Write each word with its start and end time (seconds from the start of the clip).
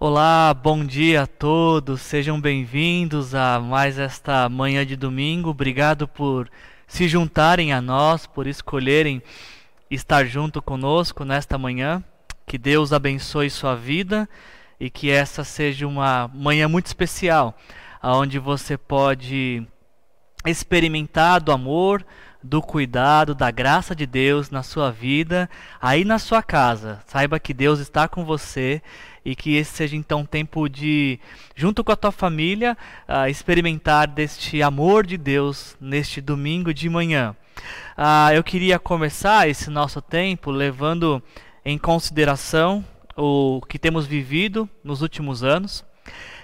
Olá, 0.00 0.54
bom 0.54 0.84
dia 0.84 1.22
a 1.22 1.26
todos, 1.26 2.02
sejam 2.02 2.40
bem-vindos 2.40 3.34
a 3.34 3.58
mais 3.58 3.98
esta 3.98 4.48
manhã 4.48 4.86
de 4.86 4.94
domingo. 4.94 5.50
Obrigado 5.50 6.06
por 6.06 6.48
se 6.86 7.08
juntarem 7.08 7.72
a 7.72 7.80
nós, 7.80 8.24
por 8.24 8.46
escolherem 8.46 9.20
estar 9.90 10.24
junto 10.24 10.62
conosco 10.62 11.24
nesta 11.24 11.58
manhã. 11.58 12.00
Que 12.46 12.56
Deus 12.56 12.92
abençoe 12.92 13.50
sua 13.50 13.74
vida 13.74 14.28
e 14.78 14.88
que 14.88 15.10
essa 15.10 15.42
seja 15.42 15.84
uma 15.84 16.30
manhã 16.32 16.68
muito 16.68 16.86
especial, 16.86 17.58
onde 18.00 18.38
você 18.38 18.78
pode 18.78 19.66
experimentar 20.46 21.40
do 21.40 21.50
amor, 21.50 22.06
do 22.40 22.62
cuidado, 22.62 23.34
da 23.34 23.50
graça 23.50 23.96
de 23.96 24.06
Deus 24.06 24.48
na 24.48 24.62
sua 24.62 24.92
vida, 24.92 25.50
aí 25.80 26.04
na 26.04 26.20
sua 26.20 26.40
casa. 26.40 27.00
Saiba 27.08 27.40
que 27.40 27.52
Deus 27.52 27.80
está 27.80 28.06
com 28.06 28.24
você 28.24 28.80
e 29.28 29.36
que 29.36 29.56
esse 29.56 29.76
seja 29.76 29.94
então 29.94 30.20
um 30.20 30.24
tempo 30.24 30.70
de, 30.70 31.20
junto 31.54 31.84
com 31.84 31.92
a 31.92 31.96
tua 31.96 32.10
família, 32.10 32.74
uh, 33.06 33.28
experimentar 33.28 34.08
deste 34.08 34.62
amor 34.62 35.06
de 35.06 35.18
Deus 35.18 35.76
neste 35.78 36.22
domingo 36.22 36.72
de 36.72 36.88
manhã. 36.88 37.36
Uh, 37.98 38.32
eu 38.32 38.42
queria 38.42 38.78
começar 38.78 39.46
esse 39.46 39.68
nosso 39.68 40.00
tempo 40.00 40.50
levando 40.50 41.22
em 41.62 41.76
consideração 41.76 42.82
o 43.14 43.60
que 43.68 43.78
temos 43.78 44.06
vivido 44.06 44.66
nos 44.82 45.02
últimos 45.02 45.44
anos 45.44 45.84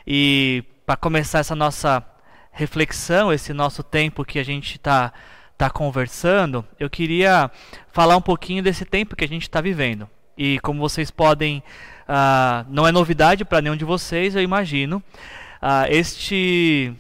e 0.07 0.63
para 0.85 0.97
começar 0.97 1.39
essa 1.39 1.57
nossa 1.57 2.05
reflexão, 2.53 3.33
esse 3.33 3.55
nosso 3.55 3.83
tempo 3.83 4.27
que 4.27 4.39
a 4.39 4.45
gente 4.45 4.77
está 4.77 5.11
tá 5.57 5.71
conversando, 5.71 6.63
eu 6.79 6.91
queria 6.91 7.51
falar 7.91 8.19
um 8.19 8.21
pouquinho 8.21 8.63
desse 8.63 8.85
tempo 8.85 9.17
que 9.17 9.25
a 9.25 9.29
gente 9.29 9.45
está 9.45 9.63
vivendo. 9.63 10.07
E 10.37 10.59
como 10.59 10.81
vocês 10.81 11.11
podem 11.11 11.63
ah, 12.09 12.65
não 12.69 12.87
é 12.87 12.93
novidade 12.93 13.45
para 13.45 13.61
nenhum 13.61 13.77
de 13.77 13.85
vocês, 13.85 14.35
eu 14.35 14.43
imagino. 14.43 15.03
Ah, 15.61 15.87
este, 15.89 16.93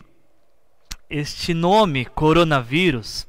este 1.10 1.52
nome, 1.52 2.04
coronavírus, 2.04 3.26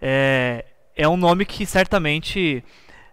é, 0.00 0.64
é 0.96 1.08
um 1.08 1.16
nome 1.16 1.44
que 1.44 1.66
certamente 1.66 2.62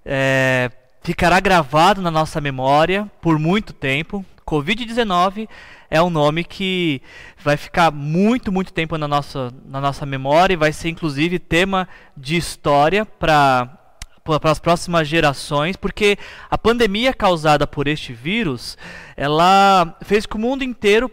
é, 0.05 0.69
ficará 1.01 1.39
gravado 1.39 2.01
na 2.01 2.11
nossa 2.11 2.39
memória 2.39 3.09
por 3.21 3.39
muito 3.39 3.73
tempo. 3.73 4.25
Covid-19 4.45 5.47
é 5.89 6.01
um 6.01 6.09
nome 6.09 6.43
que 6.43 7.01
vai 7.43 7.57
ficar 7.57 7.91
muito, 7.91 8.51
muito 8.51 8.73
tempo 8.73 8.97
na 8.97 9.07
nossa, 9.07 9.53
na 9.65 9.81
nossa 9.81 10.05
memória 10.05 10.53
e 10.53 10.57
vai 10.57 10.71
ser 10.73 10.89
inclusive 10.89 11.39
tema 11.39 11.87
de 12.15 12.35
história 12.37 13.05
para 13.05 13.80
para 14.23 14.51
as 14.51 14.59
próximas 14.59 15.07
gerações, 15.07 15.75
porque 15.75 16.17
a 16.49 16.57
pandemia 16.57 17.13
causada 17.13 17.65
por 17.65 17.87
este 17.87 18.13
vírus, 18.13 18.77
ela 19.17 19.97
fez 20.03 20.25
que 20.25 20.35
o 20.35 20.39
mundo 20.39 20.63
inteiro 20.63 21.11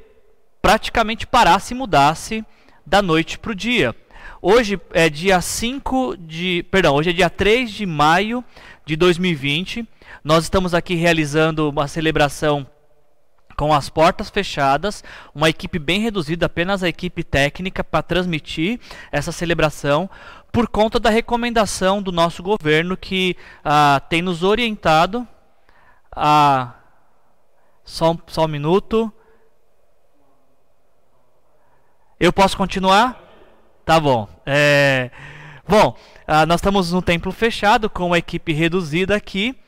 praticamente 0.60 1.26
parasse 1.26 1.72
e 1.72 1.76
mudasse 1.76 2.44
da 2.86 3.00
noite 3.00 3.38
para 3.38 3.52
o 3.52 3.54
dia. 3.54 3.94
Hoje 4.40 4.80
é 4.92 5.08
dia 5.08 5.40
5 5.40 6.16
de, 6.16 6.64
perdão, 6.70 6.94
hoje 6.94 7.10
é 7.10 7.12
dia 7.12 7.30
3 7.30 7.70
de 7.70 7.86
maio 7.86 8.44
de 8.84 8.94
2020. 8.96 9.86
Nós 10.22 10.44
estamos 10.44 10.74
aqui 10.74 10.94
realizando 10.94 11.68
uma 11.68 11.88
celebração 11.88 12.66
com 13.58 13.74
as 13.74 13.90
portas 13.90 14.30
fechadas, 14.30 15.02
uma 15.34 15.48
equipe 15.48 15.80
bem 15.80 16.00
reduzida, 16.00 16.46
apenas 16.46 16.84
a 16.84 16.88
equipe 16.88 17.24
técnica 17.24 17.82
para 17.82 18.04
transmitir 18.04 18.78
essa 19.10 19.32
celebração, 19.32 20.08
por 20.52 20.68
conta 20.68 21.00
da 21.00 21.10
recomendação 21.10 22.00
do 22.00 22.12
nosso 22.12 22.40
governo 22.40 22.96
que 22.96 23.36
ah, 23.64 24.00
tem 24.08 24.22
nos 24.22 24.44
orientado 24.44 25.26
a. 26.14 26.72
Só, 27.84 28.16
só 28.28 28.44
um 28.44 28.48
minuto. 28.48 29.12
Eu 32.20 32.32
posso 32.32 32.56
continuar? 32.56 33.20
Tá 33.84 33.98
bom. 33.98 34.28
É... 34.46 35.10
Bom, 35.66 35.96
ah, 36.28 36.46
nós 36.46 36.60
estamos 36.60 36.92
no 36.92 37.02
templo 37.02 37.32
fechado 37.32 37.90
com 37.90 38.14
a 38.14 38.18
equipe 38.18 38.52
reduzida 38.52 39.16
aqui 39.16 39.58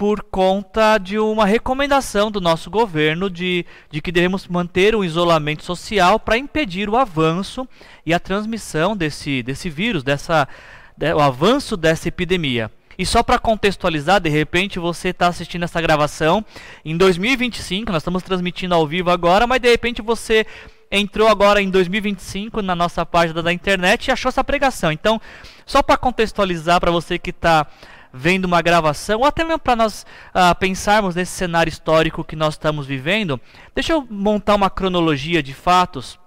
por 0.00 0.22
conta 0.22 0.96
de 0.96 1.18
uma 1.18 1.44
recomendação 1.44 2.30
do 2.30 2.40
nosso 2.40 2.70
governo 2.70 3.28
de, 3.28 3.66
de 3.90 4.00
que 4.00 4.10
devemos 4.10 4.48
manter 4.48 4.96
um 4.96 5.04
isolamento 5.04 5.62
social 5.62 6.18
para 6.18 6.38
impedir 6.38 6.88
o 6.88 6.96
avanço 6.96 7.68
e 8.06 8.14
a 8.14 8.18
transmissão 8.18 8.96
desse, 8.96 9.42
desse 9.42 9.68
vírus, 9.68 10.02
dessa, 10.02 10.48
de, 10.96 11.12
o 11.12 11.20
avanço 11.20 11.76
dessa 11.76 12.08
epidemia. 12.08 12.70
E 12.98 13.04
só 13.04 13.22
para 13.22 13.38
contextualizar, 13.38 14.22
de 14.22 14.30
repente 14.30 14.78
você 14.78 15.10
está 15.10 15.26
assistindo 15.26 15.64
essa 15.64 15.82
gravação 15.82 16.42
em 16.82 16.96
2025, 16.96 17.92
nós 17.92 18.00
estamos 18.00 18.22
transmitindo 18.22 18.74
ao 18.74 18.86
vivo 18.86 19.10
agora, 19.10 19.46
mas 19.46 19.60
de 19.60 19.68
repente 19.68 20.00
você 20.00 20.46
entrou 20.90 21.28
agora 21.28 21.60
em 21.60 21.68
2025 21.68 22.62
na 22.62 22.74
nossa 22.74 23.04
página 23.04 23.42
da 23.42 23.52
internet 23.52 24.06
e 24.06 24.10
achou 24.10 24.30
essa 24.30 24.42
pregação. 24.42 24.90
Então, 24.90 25.20
só 25.66 25.82
para 25.82 25.98
contextualizar 25.98 26.80
para 26.80 26.90
você 26.90 27.18
que 27.18 27.28
está 27.28 27.66
vendo 28.12 28.44
uma 28.44 28.60
gravação, 28.62 29.20
ou 29.20 29.26
até 29.26 29.44
mesmo 29.44 29.58
para 29.58 29.76
nós 29.76 30.04
uh, 30.34 30.54
pensarmos 30.58 31.14
nesse 31.14 31.32
cenário 31.32 31.70
histórico 31.70 32.24
que 32.24 32.36
nós 32.36 32.54
estamos 32.54 32.86
vivendo, 32.86 33.40
deixa 33.74 33.92
eu 33.92 34.06
montar 34.10 34.54
uma 34.54 34.70
cronologia 34.70 35.42
de 35.42 35.54
fatos 35.54 36.18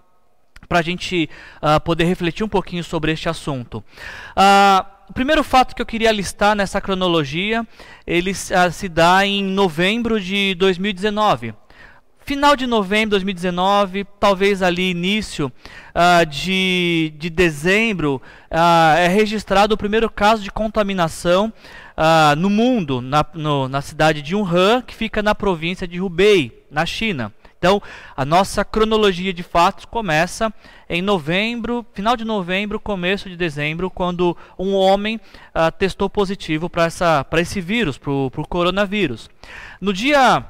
para 0.68 0.80
a 0.80 0.82
gente 0.82 1.30
uh, 1.62 1.80
poder 1.82 2.06
refletir 2.06 2.44
um 2.44 2.50
pouquinho 2.50 2.84
sobre 2.84 3.12
este 3.12 3.28
assunto. 3.30 3.84
Uh, 4.38 4.94
o 5.10 5.14
primeiro 5.14 5.44
fato 5.44 5.76
que 5.76 5.82
eu 5.82 5.86
queria 5.86 6.12
listar 6.12 6.56
nessa 6.56 6.80
cronologia, 6.80 7.68
ele 8.08 8.34
se 8.34 8.88
dá 8.88 9.26
em 9.26 9.44
novembro 9.44 10.20
de 10.20 10.56
2019 10.56 11.54
final 12.26 12.56
de 12.56 12.66
novembro 12.66 13.08
de 13.08 13.12
2019, 13.12 14.06
talvez 14.20 14.62
ali 14.62 14.90
início 14.90 15.52
uh, 15.94 16.26
de, 16.26 17.14
de 17.18 17.30
dezembro, 17.30 18.22
uh, 18.50 18.98
é 18.98 19.08
registrado 19.08 19.76
o 19.76 19.78
primeiro 19.78 20.10
caso 20.10 20.42
de 20.42 20.52
contaminação 20.52 21.52
uh, 21.98 22.36
no 22.38 22.50
mundo, 22.50 23.02
na, 23.02 23.26
no, 23.34 23.68
na 23.68 23.82
cidade 23.82 24.22
de 24.22 24.36
Wuhan, 24.36 24.82
que 24.82 24.96
fica 24.96 25.22
na 25.22 25.36
província 25.36 25.88
de 25.88 26.02
Hubei, 26.02 26.64
na 26.72 26.86
China. 26.86 27.34
Então, 27.58 27.82
a 28.16 28.26
nossa 28.26 28.66
cronologia 28.66 29.34
de 29.34 29.42
fatos 29.42 29.86
começa 29.86 30.54
em 30.90 31.02
novembro, 31.02 31.86
final 31.94 32.18
de 32.18 32.26
novembro, 32.26 32.78
começo 32.78 33.30
de 33.30 33.38
dezembro, 33.38 33.90
quando 33.90 34.36
um 34.60 34.74
homem 34.74 35.18
testou 35.80 36.10
positivo 36.10 36.70
para 36.70 36.90
esse 37.40 37.62
vírus, 37.62 37.98
para 37.98 38.12
o 38.12 38.48
coronavírus. 38.50 39.30
No 39.80 39.94
dia 39.94 40.44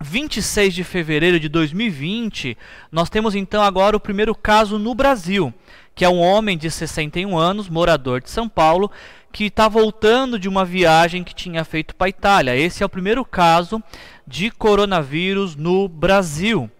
26 0.00 0.74
de 0.74 0.84
fevereiro 0.84 1.40
de 1.40 1.48
2020, 1.48 2.56
nós 2.90 3.10
temos 3.10 3.34
então 3.34 3.62
agora 3.62 3.96
o 3.96 4.00
primeiro 4.00 4.34
caso 4.34 4.78
no 4.78 4.94
Brasil, 4.94 5.52
que 5.94 6.04
é 6.04 6.08
um 6.08 6.20
homem 6.20 6.56
de 6.56 6.70
61 6.70 7.36
anos, 7.36 7.68
morador 7.68 8.20
de 8.20 8.30
São 8.30 8.48
Paulo, 8.48 8.90
que 9.32 9.44
está 9.44 9.68
voltando 9.68 10.38
de 10.38 10.48
uma 10.48 10.64
viagem 10.64 11.24
que 11.24 11.34
tinha 11.34 11.64
feito 11.64 11.94
para 11.94 12.06
a 12.06 12.10
Itália. 12.10 12.56
Esse 12.56 12.82
é 12.82 12.86
o 12.86 12.88
primeiro 12.88 13.24
caso 13.24 13.82
de 14.26 14.50
coronavírus 14.50 15.56
no 15.56 15.88
Brasil. 15.88 16.70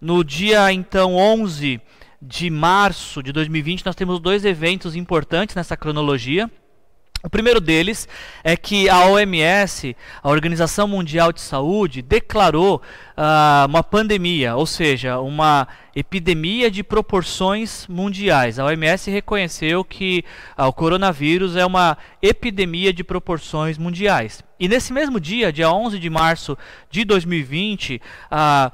No 0.00 0.22
dia 0.22 0.72
então 0.72 1.14
11 1.14 1.80
de 2.20 2.50
março 2.50 3.22
de 3.22 3.32
2020, 3.32 3.86
nós 3.86 3.94
temos 3.94 4.18
dois 4.18 4.44
eventos 4.44 4.96
importantes 4.96 5.54
nessa 5.54 5.76
cronologia. 5.76 6.50
O 7.26 7.28
primeiro 7.28 7.60
deles 7.60 8.08
é 8.44 8.56
que 8.56 8.88
a 8.88 9.04
OMS, 9.06 9.96
a 10.22 10.28
Organização 10.28 10.86
Mundial 10.86 11.32
de 11.32 11.40
Saúde, 11.40 12.00
declarou 12.00 12.76
uh, 12.76 13.66
uma 13.66 13.82
pandemia, 13.82 14.54
ou 14.54 14.64
seja, 14.64 15.18
uma 15.18 15.66
epidemia 15.92 16.70
de 16.70 16.84
proporções 16.84 17.84
mundiais. 17.88 18.60
A 18.60 18.66
OMS 18.66 19.10
reconheceu 19.10 19.82
que 19.82 20.24
uh, 20.56 20.66
o 20.66 20.72
coronavírus 20.72 21.56
é 21.56 21.66
uma 21.66 21.98
epidemia 22.22 22.92
de 22.92 23.02
proporções 23.02 23.76
mundiais. 23.76 24.44
E 24.56 24.68
nesse 24.68 24.92
mesmo 24.92 25.18
dia, 25.18 25.52
dia 25.52 25.68
11 25.68 25.98
de 25.98 26.08
março 26.08 26.56
de 26.88 27.04
2020, 27.04 27.96
uh, 27.96 28.00
ah, 28.30 28.72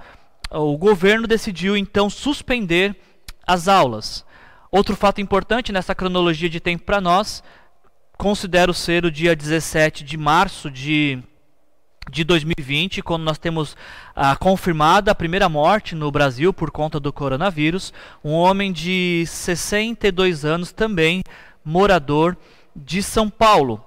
o 0.50 0.76
governo 0.76 1.26
decidiu 1.26 1.74
então 1.74 2.10
suspender 2.10 2.94
as 3.46 3.66
aulas. 3.66 4.26
Outro 4.70 4.94
fato 4.94 5.22
importante 5.22 5.72
nessa 5.72 5.94
cronologia 5.94 6.50
de 6.50 6.60
tempo 6.60 6.84
para 6.84 7.00
nós 7.00 7.42
considero 8.22 8.72
ser 8.72 9.04
o 9.04 9.10
dia 9.10 9.34
17 9.34 10.04
de 10.04 10.16
março 10.16 10.70
de, 10.70 11.18
de 12.08 12.22
2020, 12.22 13.02
quando 13.02 13.24
nós 13.24 13.36
temos 13.36 13.76
ah, 14.14 14.36
confirmada 14.36 15.10
a 15.10 15.14
primeira 15.14 15.48
morte 15.48 15.96
no 15.96 16.08
Brasil 16.08 16.52
por 16.52 16.70
conta 16.70 17.00
do 17.00 17.12
coronavírus. 17.12 17.92
Um 18.22 18.30
homem 18.30 18.72
de 18.72 19.24
62 19.26 20.44
anos, 20.44 20.70
também 20.70 21.24
morador 21.64 22.36
de 22.76 23.02
São 23.02 23.28
Paulo. 23.28 23.84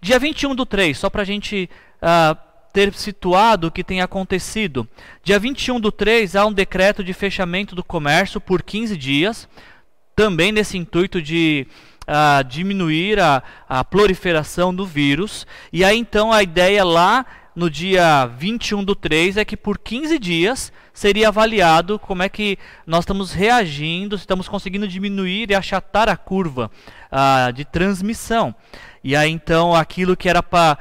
Dia 0.00 0.18
21 0.18 0.54
do 0.54 0.64
3, 0.64 0.96
só 0.96 1.10
para 1.10 1.20
a 1.20 1.26
gente 1.26 1.68
ah, 2.00 2.38
ter 2.72 2.90
situado 2.94 3.66
o 3.66 3.70
que 3.70 3.84
tem 3.84 4.00
acontecido. 4.00 4.88
Dia 5.22 5.38
21 5.38 5.78
do 5.78 5.92
3, 5.92 6.36
há 6.36 6.46
um 6.46 6.52
decreto 6.54 7.04
de 7.04 7.12
fechamento 7.12 7.74
do 7.74 7.84
comércio 7.84 8.40
por 8.40 8.62
15 8.62 8.96
dias, 8.96 9.46
também 10.16 10.52
nesse 10.52 10.78
intuito 10.78 11.20
de 11.20 11.66
diminuir 12.48 13.18
a, 13.18 13.42
a 13.68 13.84
proliferação 13.84 14.74
do 14.74 14.84
vírus. 14.84 15.46
E 15.72 15.84
aí 15.84 15.98
então 15.98 16.32
a 16.32 16.42
ideia 16.42 16.84
lá 16.84 17.24
no 17.54 17.70
dia 17.70 18.26
21 18.26 18.82
do 18.82 18.94
3 18.94 19.36
é 19.36 19.44
que 19.44 19.56
por 19.56 19.78
15 19.78 20.18
dias 20.18 20.72
seria 20.92 21.28
avaliado 21.28 21.98
como 21.98 22.22
é 22.22 22.28
que 22.28 22.58
nós 22.86 23.00
estamos 23.00 23.32
reagindo, 23.32 24.16
se 24.16 24.22
estamos 24.22 24.48
conseguindo 24.48 24.88
diminuir 24.88 25.50
e 25.50 25.54
achatar 25.54 26.08
a 26.08 26.16
curva 26.16 26.70
uh, 27.12 27.52
de 27.52 27.64
transmissão. 27.64 28.54
E 29.02 29.14
aí 29.14 29.30
então 29.30 29.74
aquilo 29.74 30.16
que 30.16 30.28
era 30.28 30.42
para. 30.42 30.78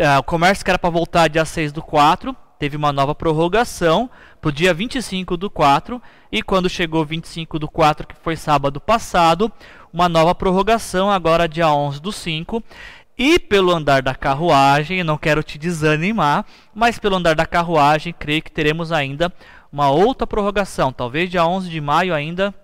Ah, 0.00 0.18
o 0.18 0.22
comércio 0.22 0.64
que 0.64 0.70
era 0.70 0.78
para 0.78 0.88
voltar 0.88 1.28
dia 1.28 1.44
6 1.44 1.70
do 1.70 1.82
4 1.82 2.34
teve 2.58 2.74
uma 2.74 2.90
nova 2.90 3.14
prorrogação 3.14 4.08
para 4.44 4.50
o 4.50 4.52
dia 4.52 4.74
25 4.74 5.38
do 5.38 5.48
4 5.48 6.02
e 6.30 6.42
quando 6.42 6.68
chegou 6.68 7.02
25 7.02 7.58
do 7.58 7.66
4, 7.66 8.06
que 8.06 8.14
foi 8.14 8.36
sábado 8.36 8.78
passado, 8.78 9.50
uma 9.90 10.06
nova 10.06 10.34
prorrogação 10.34 11.10
agora 11.10 11.48
dia 11.48 11.66
11 11.72 11.98
do 11.98 12.12
5 12.12 12.62
e 13.16 13.38
pelo 13.38 13.72
andar 13.72 14.02
da 14.02 14.14
carruagem, 14.14 15.02
não 15.02 15.16
quero 15.16 15.42
te 15.42 15.56
desanimar, 15.56 16.44
mas 16.74 16.98
pelo 16.98 17.16
andar 17.16 17.34
da 17.34 17.46
carruagem, 17.46 18.12
creio 18.12 18.42
que 18.42 18.52
teremos 18.52 18.92
ainda 18.92 19.32
uma 19.72 19.88
outra 19.88 20.26
prorrogação. 20.26 20.92
Talvez 20.92 21.30
dia 21.30 21.46
11 21.46 21.70
de 21.70 21.80
maio 21.80 22.14
ainda 22.14 22.54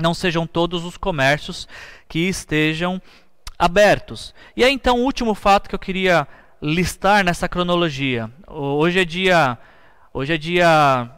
não 0.00 0.14
sejam 0.14 0.46
todos 0.46 0.84
os 0.84 0.96
comércios 0.96 1.66
que 2.08 2.20
estejam 2.20 3.02
abertos. 3.58 4.32
E 4.56 4.62
aí 4.62 4.72
então 4.72 5.00
o 5.00 5.04
último 5.04 5.34
fato 5.34 5.68
que 5.68 5.74
eu 5.74 5.78
queria 5.80 6.28
listar 6.62 7.24
nessa 7.24 7.48
cronologia. 7.48 8.30
Hoje 8.46 9.00
é 9.00 9.04
dia 9.04 9.58
hoje 10.12 10.34
é 10.34 10.38
dia 10.38 11.08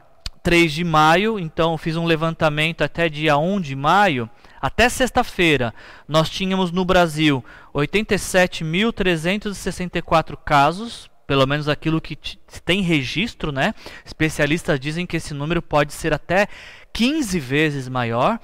3 0.42 0.72
de 0.72 0.84
maio, 0.84 1.38
então 1.38 1.78
fiz 1.78 1.96
um 1.96 2.04
levantamento 2.04 2.82
até 2.82 3.08
dia 3.08 3.36
1 3.36 3.60
de 3.60 3.76
maio. 3.76 4.28
Até 4.60 4.88
sexta-feira, 4.88 5.72
nós 6.06 6.28
tínhamos 6.28 6.70
no 6.70 6.84
Brasil 6.84 7.42
87.364 7.74 10.36
casos, 10.36 11.10
pelo 11.26 11.46
menos 11.46 11.68
aquilo 11.68 12.00
que 12.00 12.16
tem 12.64 12.82
registro, 12.82 13.52
né? 13.52 13.74
Especialistas 14.04 14.78
dizem 14.78 15.06
que 15.06 15.16
esse 15.16 15.32
número 15.32 15.62
pode 15.62 15.92
ser 15.92 16.12
até 16.12 16.46
15 16.92 17.40
vezes 17.40 17.88
maior. 17.88 18.38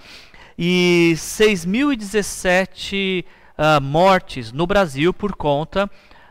E 0.59 1.13
6.017 1.17 3.23
uh, 3.23 3.27
ah, 3.57 3.79
mortes 3.81 4.51
no 4.51 4.67
Brasil 4.67 5.15
por 5.15 5.37
conta 5.37 5.89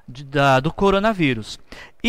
de, 0.07 0.23
da, 0.23 0.59
do 0.59 0.71
coronavírus. 0.71 1.59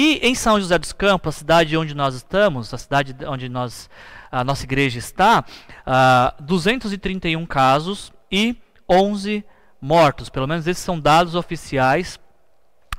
E 0.00 0.20
em 0.22 0.32
São 0.32 0.60
José 0.60 0.78
dos 0.78 0.92
Campos, 0.92 1.34
a 1.34 1.38
cidade 1.40 1.76
onde 1.76 1.92
nós 1.92 2.14
estamos, 2.14 2.72
a 2.72 2.78
cidade 2.78 3.16
onde 3.26 3.48
nós 3.48 3.90
a 4.30 4.44
nossa 4.44 4.62
igreja 4.62 4.96
está, 4.96 5.40
uh, 5.40 5.82
ah, 5.84 6.34
231 6.38 7.44
casos 7.44 8.12
e 8.30 8.56
11 8.88 9.44
mortos. 9.80 10.28
Pelo 10.28 10.46
menos 10.46 10.68
esses 10.68 10.84
são 10.84 11.00
dados 11.00 11.34
oficiais 11.34 12.16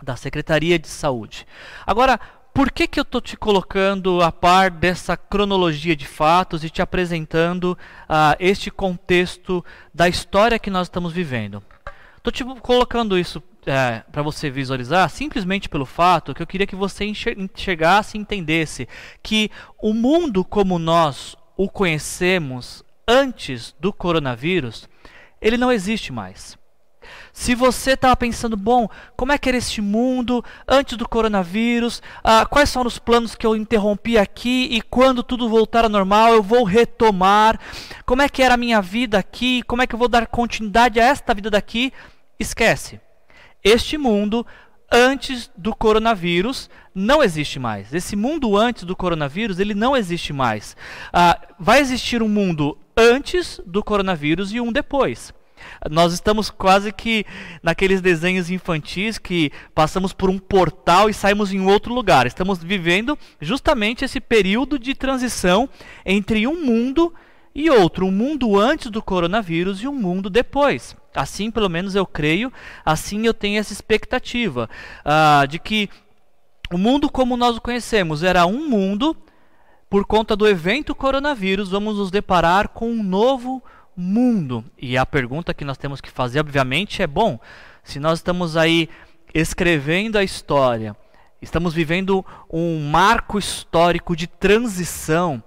da 0.04 0.18
Secretaria 0.18 0.78
de 0.78 0.90
Saúde. 0.90 1.48
Agora, 1.88 2.20
por 2.54 2.70
que, 2.70 2.86
que 2.86 3.00
eu 3.00 3.04
estou 3.04 3.22
te 3.22 3.38
colocando 3.38 4.22
a 4.22 4.30
par 4.30 4.70
dessa 4.70 5.16
cronologia 5.16 5.96
de 5.96 6.06
fatos 6.06 6.66
e 6.66 6.70
te 6.70 6.82
apresentando 6.82 7.78
uh, 8.10 8.36
este 8.42 8.70
contexto 8.70 9.64
da 9.94 10.10
história 10.10 10.60
que 10.60 10.70
nós 10.70 10.88
estamos 10.88 11.14
vivendo? 11.14 11.64
Estou 12.18 12.34
te 12.34 12.44
colocando 12.62 13.18
isso 13.18 13.42
é, 13.66 14.04
para 14.12 14.22
você 14.22 14.50
visualizar 14.50 15.10
simplesmente 15.10 15.70
pelo 15.70 15.86
fato 15.86 16.34
que 16.34 16.42
eu 16.42 16.48
queria 16.48 16.68
que 16.68 16.76
você 16.76 17.06
enxergasse 17.06 18.18
e 18.18 18.22
entendesse 18.22 18.88
que 19.22 19.52
o 19.82 19.94
mundo 19.94 20.44
como 20.46 20.80
nós 20.80 21.36
o 21.58 21.70
conhecemos 21.70 22.84
antes 23.08 23.76
do 23.80 23.92
coronavírus, 23.92 24.88
ele 25.42 25.58
não 25.58 25.72
existe 25.72 26.14
mais. 26.14 26.58
Se 27.34 27.56
você 27.56 27.94
estava 27.94 28.16
pensando, 28.16 28.56
bom, 28.56 28.88
como 29.16 29.32
é 29.32 29.38
que 29.38 29.50
era 29.50 29.58
este 29.58 29.82
mundo 29.82 30.44
antes 30.68 30.96
do 30.96 31.08
coronavírus? 31.08 32.02
Ah, 32.24 32.46
quais 32.46 32.70
são 32.70 32.86
os 32.86 33.00
planos 33.00 33.36
que 33.36 33.46
eu 33.46 33.56
interrompi 33.56 34.18
aqui 34.18 34.68
e 34.72 34.82
quando 34.82 35.24
tudo 35.24 35.50
voltar 35.50 35.84
ao 35.84 35.90
normal 35.90 36.34
eu 36.34 36.44
vou 36.44 36.64
retomar? 36.64 37.60
Como 38.06 38.22
é 38.22 38.30
que 38.30 38.44
era 38.44 38.54
a 38.54 38.58
minha 38.58 38.82
vida 38.82 39.18
aqui? 39.18 39.64
Como 39.64 39.82
é 39.82 39.88
que 39.88 39.96
eu 39.96 40.00
vou 40.00 40.08
dar 40.08 40.28
continuidade 40.28 41.00
a 41.00 41.06
esta 41.06 41.34
vida 41.34 41.50
daqui? 41.50 41.92
Esquece 42.40 43.00
este 43.64 43.98
mundo 43.98 44.46
antes 44.92 45.50
do 45.56 45.76
coronavírus 45.76 46.70
não 46.94 47.22
existe 47.22 47.60
mais. 47.60 47.94
Esse 47.94 48.16
mundo 48.16 48.58
antes 48.58 48.84
do 48.84 48.96
coronavírus 48.96 49.60
ele 49.60 49.74
não 49.74 49.96
existe 49.96 50.34
mais. 50.34 50.76
Ah, 51.14 51.40
vai 51.60 51.80
existir 51.80 52.24
um 52.24 52.30
mundo 52.30 52.78
antes 52.98 53.62
do 53.66 53.84
coronavírus 53.84 54.52
e 54.54 54.60
um 54.60 54.72
depois. 54.72 55.34
Nós 55.90 56.14
estamos 56.14 56.50
quase 56.50 56.92
que 56.92 57.26
naqueles 57.62 58.02
desenhos 58.02 58.50
infantis 58.50 59.18
que 59.18 59.52
passamos 59.76 60.14
por 60.14 60.30
um 60.30 60.40
portal 60.40 61.10
e 61.10 61.14
saímos 61.14 61.54
em 61.54 61.62
outro 61.62 61.94
lugar. 61.94 62.26
Estamos 62.26 62.64
vivendo 62.64 63.18
justamente 63.42 64.06
esse 64.06 64.20
período 64.20 64.80
de 64.80 64.96
transição 64.96 65.70
entre 66.06 66.48
um 66.48 66.66
mundo 66.66 67.14
e 67.54 67.70
outro, 67.70 68.06
um 68.06 68.12
mundo 68.12 68.58
antes 68.58 68.90
do 68.90 69.02
coronavírus 69.02 69.82
e 69.82 69.88
um 69.88 69.94
mundo 69.94 70.30
depois. 70.30 70.96
Assim, 71.16 71.50
pelo 71.50 71.70
menos 71.70 71.96
eu 71.96 72.06
creio, 72.06 72.52
assim 72.86 73.26
eu 73.26 73.34
tenho 73.34 73.60
essa 73.60 73.74
expectativa 73.74 74.70
uh, 75.04 75.48
de 75.48 75.58
que 75.58 75.90
o 76.72 76.78
mundo 76.78 77.10
como 77.10 77.36
nós 77.36 77.58
o 77.58 77.62
conhecemos 77.62 78.22
era 78.24 78.46
um 78.46 78.70
mundo, 78.70 79.18
por 79.90 80.06
conta 80.06 80.36
do 80.36 80.48
evento 80.48 80.94
coronavírus, 80.94 81.70
vamos 81.70 81.98
nos 81.98 82.12
deparar 82.12 82.70
com 82.70 82.92
um 82.92 83.02
novo 83.02 83.64
mundo. 83.96 84.64
E 84.78 84.96
a 84.96 85.06
pergunta 85.06 85.54
que 85.54 85.66
nós 85.66 85.78
temos 85.78 86.00
que 86.00 86.12
fazer, 86.12 86.40
obviamente, 86.40 87.02
é: 87.02 87.08
bom, 87.08 87.40
se 87.84 88.00
nós 88.00 88.20
estamos 88.20 88.56
aí 88.56 88.88
escrevendo 89.34 90.18
a 90.18 90.24
história, 90.24 90.96
estamos 91.42 91.74
vivendo 91.74 92.24
um 92.52 92.88
marco 92.88 93.40
histórico 93.40 94.16
de 94.16 94.28
transição, 94.28 95.44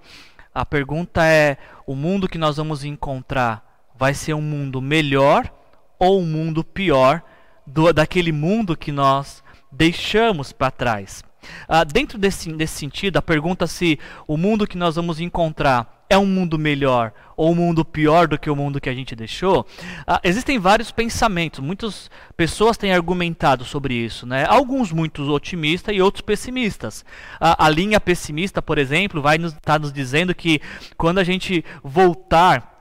a 0.53 0.65
pergunta 0.65 1.25
é: 1.25 1.57
o 1.87 1.95
mundo 1.95 2.27
que 2.27 2.37
nós 2.37 2.57
vamos 2.57 2.83
encontrar 2.83 3.72
vai 4.03 4.13
ser 4.13 4.33
um 4.33 4.41
mundo 4.41 4.81
melhor 4.81 5.49
ou 5.97 6.19
um 6.19 6.25
mundo 6.25 6.61
pior 6.61 7.21
do, 7.65 7.93
daquele 7.93 8.33
mundo 8.33 8.75
que 8.75 8.91
nós 8.91 9.41
deixamos 9.71 10.51
para 10.51 10.69
trás. 10.69 11.23
Ah, 11.69 11.85
dentro 11.85 12.17
desse, 12.17 12.51
desse 12.51 12.73
sentido, 12.73 13.15
a 13.15 13.21
pergunta 13.21 13.65
se 13.65 13.97
o 14.27 14.35
mundo 14.35 14.67
que 14.67 14.77
nós 14.77 14.97
vamos 14.97 15.21
encontrar 15.21 16.03
é 16.09 16.17
um 16.17 16.25
mundo 16.25 16.59
melhor 16.59 17.13
ou 17.37 17.53
um 17.53 17.55
mundo 17.55 17.85
pior 17.85 18.27
do 18.27 18.37
que 18.37 18.49
o 18.49 18.55
mundo 18.57 18.81
que 18.81 18.89
a 18.89 18.93
gente 18.93 19.15
deixou, 19.15 19.65
ah, 20.05 20.19
existem 20.21 20.59
vários 20.59 20.91
pensamentos. 20.91 21.61
Muitas 21.61 22.11
pessoas 22.35 22.75
têm 22.75 22.91
argumentado 22.91 23.63
sobre 23.63 23.93
isso. 23.93 24.25
Né? 24.25 24.43
Alguns 24.45 24.91
muito 24.91 25.23
otimistas 25.31 25.95
e 25.95 26.01
outros 26.01 26.21
pessimistas. 26.21 27.05
Ah, 27.39 27.67
a 27.67 27.69
linha 27.69 28.01
pessimista, 28.01 28.61
por 28.61 28.77
exemplo, 28.77 29.21
vai 29.21 29.37
estar 29.37 29.45
nos, 29.45 29.53
tá 29.61 29.79
nos 29.79 29.93
dizendo 29.93 30.35
que 30.35 30.59
quando 30.97 31.19
a 31.19 31.23
gente 31.23 31.63
voltar 31.81 32.72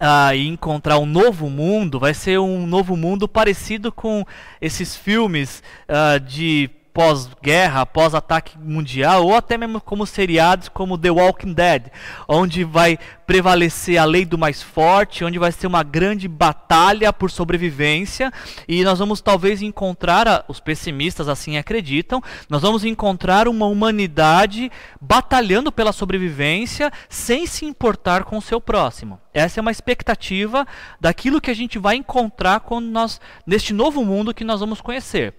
uh, 0.00 0.34
e 0.34 0.46
encontrar 0.46 0.98
um 0.98 1.06
novo 1.06 1.50
mundo, 1.50 1.98
vai 1.98 2.14
ser 2.14 2.38
um 2.38 2.66
novo 2.66 2.96
mundo 2.96 3.28
parecido 3.28 3.90
com 3.92 4.24
esses 4.60 4.96
filmes 4.96 5.62
uh, 5.88 6.20
de 6.20 6.70
pós-guerra, 6.92 7.86
pós-ataque 7.86 8.58
mundial, 8.58 9.24
ou 9.24 9.34
até 9.34 9.56
mesmo 9.56 9.80
como 9.80 10.06
seriados 10.06 10.68
como 10.68 10.98
The 10.98 11.10
Walking 11.10 11.52
Dead, 11.52 11.86
onde 12.26 12.64
vai 12.64 12.98
prevalecer 13.26 13.98
a 13.98 14.04
lei 14.04 14.24
do 14.24 14.38
mais 14.38 14.62
forte, 14.62 15.24
onde 15.24 15.38
vai 15.38 15.52
ser 15.52 15.66
uma 15.66 15.82
grande 15.82 16.26
batalha 16.26 17.12
por 17.12 17.30
sobrevivência, 17.30 18.32
e 18.66 18.82
nós 18.82 18.98
vamos 18.98 19.20
talvez 19.20 19.60
encontrar, 19.62 20.44
os 20.48 20.60
pessimistas 20.60 21.28
assim 21.28 21.56
acreditam, 21.56 22.22
nós 22.48 22.62
vamos 22.62 22.84
encontrar 22.84 23.46
uma 23.46 23.66
humanidade 23.66 24.70
batalhando 25.00 25.70
pela 25.70 25.92
sobrevivência 25.92 26.90
sem 27.08 27.46
se 27.46 27.64
importar 27.64 28.24
com 28.24 28.38
o 28.38 28.42
seu 28.42 28.60
próximo. 28.60 29.20
Essa 29.32 29.60
é 29.60 29.62
uma 29.62 29.70
expectativa 29.70 30.66
daquilo 31.00 31.40
que 31.40 31.50
a 31.50 31.54
gente 31.54 31.78
vai 31.78 31.96
encontrar 31.96 32.60
quando 32.60 32.86
nós 32.86 33.20
neste 33.46 33.72
novo 33.72 34.04
mundo 34.04 34.34
que 34.34 34.42
nós 34.42 34.60
vamos 34.60 34.80
conhecer. 34.80 35.34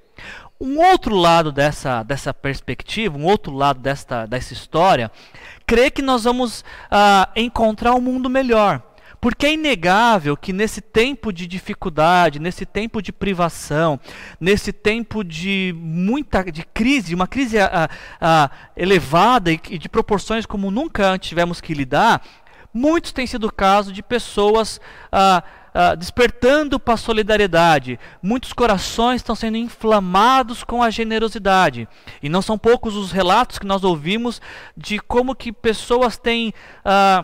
Um 0.61 0.77
outro 0.77 1.15
lado 1.15 1.53
dessa, 1.53 2.03
dessa 2.03 2.33
perspectiva, 2.33 3.17
um 3.17 3.23
outro 3.23 3.53
lado 3.53 3.79
desta, 3.79 4.25
dessa 4.25 4.51
história, 4.51 5.09
crê 5.65 5.89
que 5.89 6.01
nós 6.01 6.25
vamos 6.25 6.65
ah, 6.91 7.29
encontrar 7.33 7.95
um 7.95 8.01
mundo 8.01 8.29
melhor. 8.29 8.83
Porque 9.21 9.45
é 9.45 9.53
inegável 9.53 10.35
que 10.35 10.51
nesse 10.51 10.81
tempo 10.81 11.31
de 11.31 11.47
dificuldade, 11.47 12.39
nesse 12.39 12.65
tempo 12.65 13.01
de 13.01 13.13
privação, 13.13 13.97
nesse 14.37 14.73
tempo 14.73 15.23
de 15.23 15.73
muita 15.77 16.43
de 16.43 16.65
crise, 16.65 17.15
uma 17.15 17.27
crise 17.27 17.57
ah, 17.57 17.89
ah, 18.19 18.51
elevada 18.75 19.53
e, 19.53 19.59
e 19.69 19.77
de 19.77 19.87
proporções 19.87 20.45
como 20.45 20.69
nunca 20.69 21.07
antes 21.07 21.29
tivemos 21.29 21.61
que 21.61 21.73
lidar, 21.73 22.21
muitos 22.73 23.13
têm 23.13 23.25
sido 23.25 23.49
casos 23.49 23.93
de 23.93 24.03
pessoas 24.03 24.81
ah, 25.81 25.95
despertando 25.95 26.77
para 26.77 26.95
a 26.95 26.97
solidariedade. 26.97 27.97
Muitos 28.21 28.51
corações 28.51 29.21
estão 29.21 29.33
sendo 29.33 29.55
inflamados 29.55 30.61
com 30.61 30.83
a 30.83 30.89
generosidade. 30.89 31.87
E 32.21 32.27
não 32.27 32.41
são 32.41 32.57
poucos 32.57 32.97
os 32.97 33.13
relatos 33.13 33.57
que 33.57 33.65
nós 33.65 33.81
ouvimos 33.85 34.41
de 34.75 34.99
como 34.99 35.33
que 35.33 35.53
pessoas 35.53 36.17
têm. 36.17 36.53
Ah, 36.83 37.23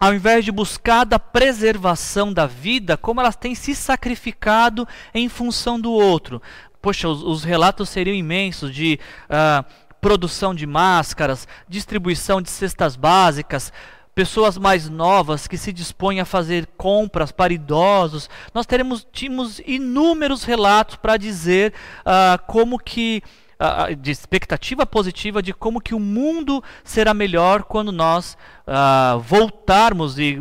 ao 0.00 0.12
invés 0.12 0.44
de 0.44 0.52
buscar 0.52 1.04
da 1.04 1.18
preservação 1.18 2.30
da 2.30 2.44
vida, 2.44 2.98
como 2.98 3.20
elas 3.20 3.36
têm 3.36 3.54
se 3.54 3.74
sacrificado 3.74 4.86
em 5.14 5.26
função 5.28 5.80
do 5.80 5.90
outro 5.90 6.42
poxa, 6.82 7.08
os, 7.08 7.22
os 7.22 7.42
relatos 7.42 7.88
seriam 7.88 8.14
imensos 8.14 8.72
de 8.72 9.00
uh, 9.24 9.64
produção 10.00 10.54
de 10.54 10.66
máscaras, 10.66 11.48
distribuição 11.68 12.40
de 12.40 12.48
cestas 12.48 12.94
básicas, 12.94 13.72
pessoas 14.16 14.56
mais 14.56 14.88
novas 14.88 15.46
que 15.46 15.58
se 15.58 15.70
dispõem 15.70 16.20
a 16.20 16.24
fazer 16.24 16.66
compras 16.78 17.30
para 17.30 17.52
idosos. 17.52 18.30
Nós 18.54 18.64
teremos 18.64 19.06
tínhamos 19.12 19.60
inúmeros 19.66 20.42
relatos 20.42 20.96
para 20.96 21.18
dizer 21.18 21.74
uh, 22.00 22.42
como 22.46 22.78
que 22.78 23.22
uh, 23.60 23.94
de 23.94 24.10
expectativa 24.10 24.86
positiva 24.86 25.42
de 25.42 25.52
como 25.52 25.82
que 25.82 25.94
o 25.94 26.00
mundo 26.00 26.64
será 26.82 27.12
melhor 27.12 27.64
quando 27.64 27.92
nós 27.92 28.38
uh, 28.66 29.20
voltarmos 29.20 30.18
e 30.18 30.40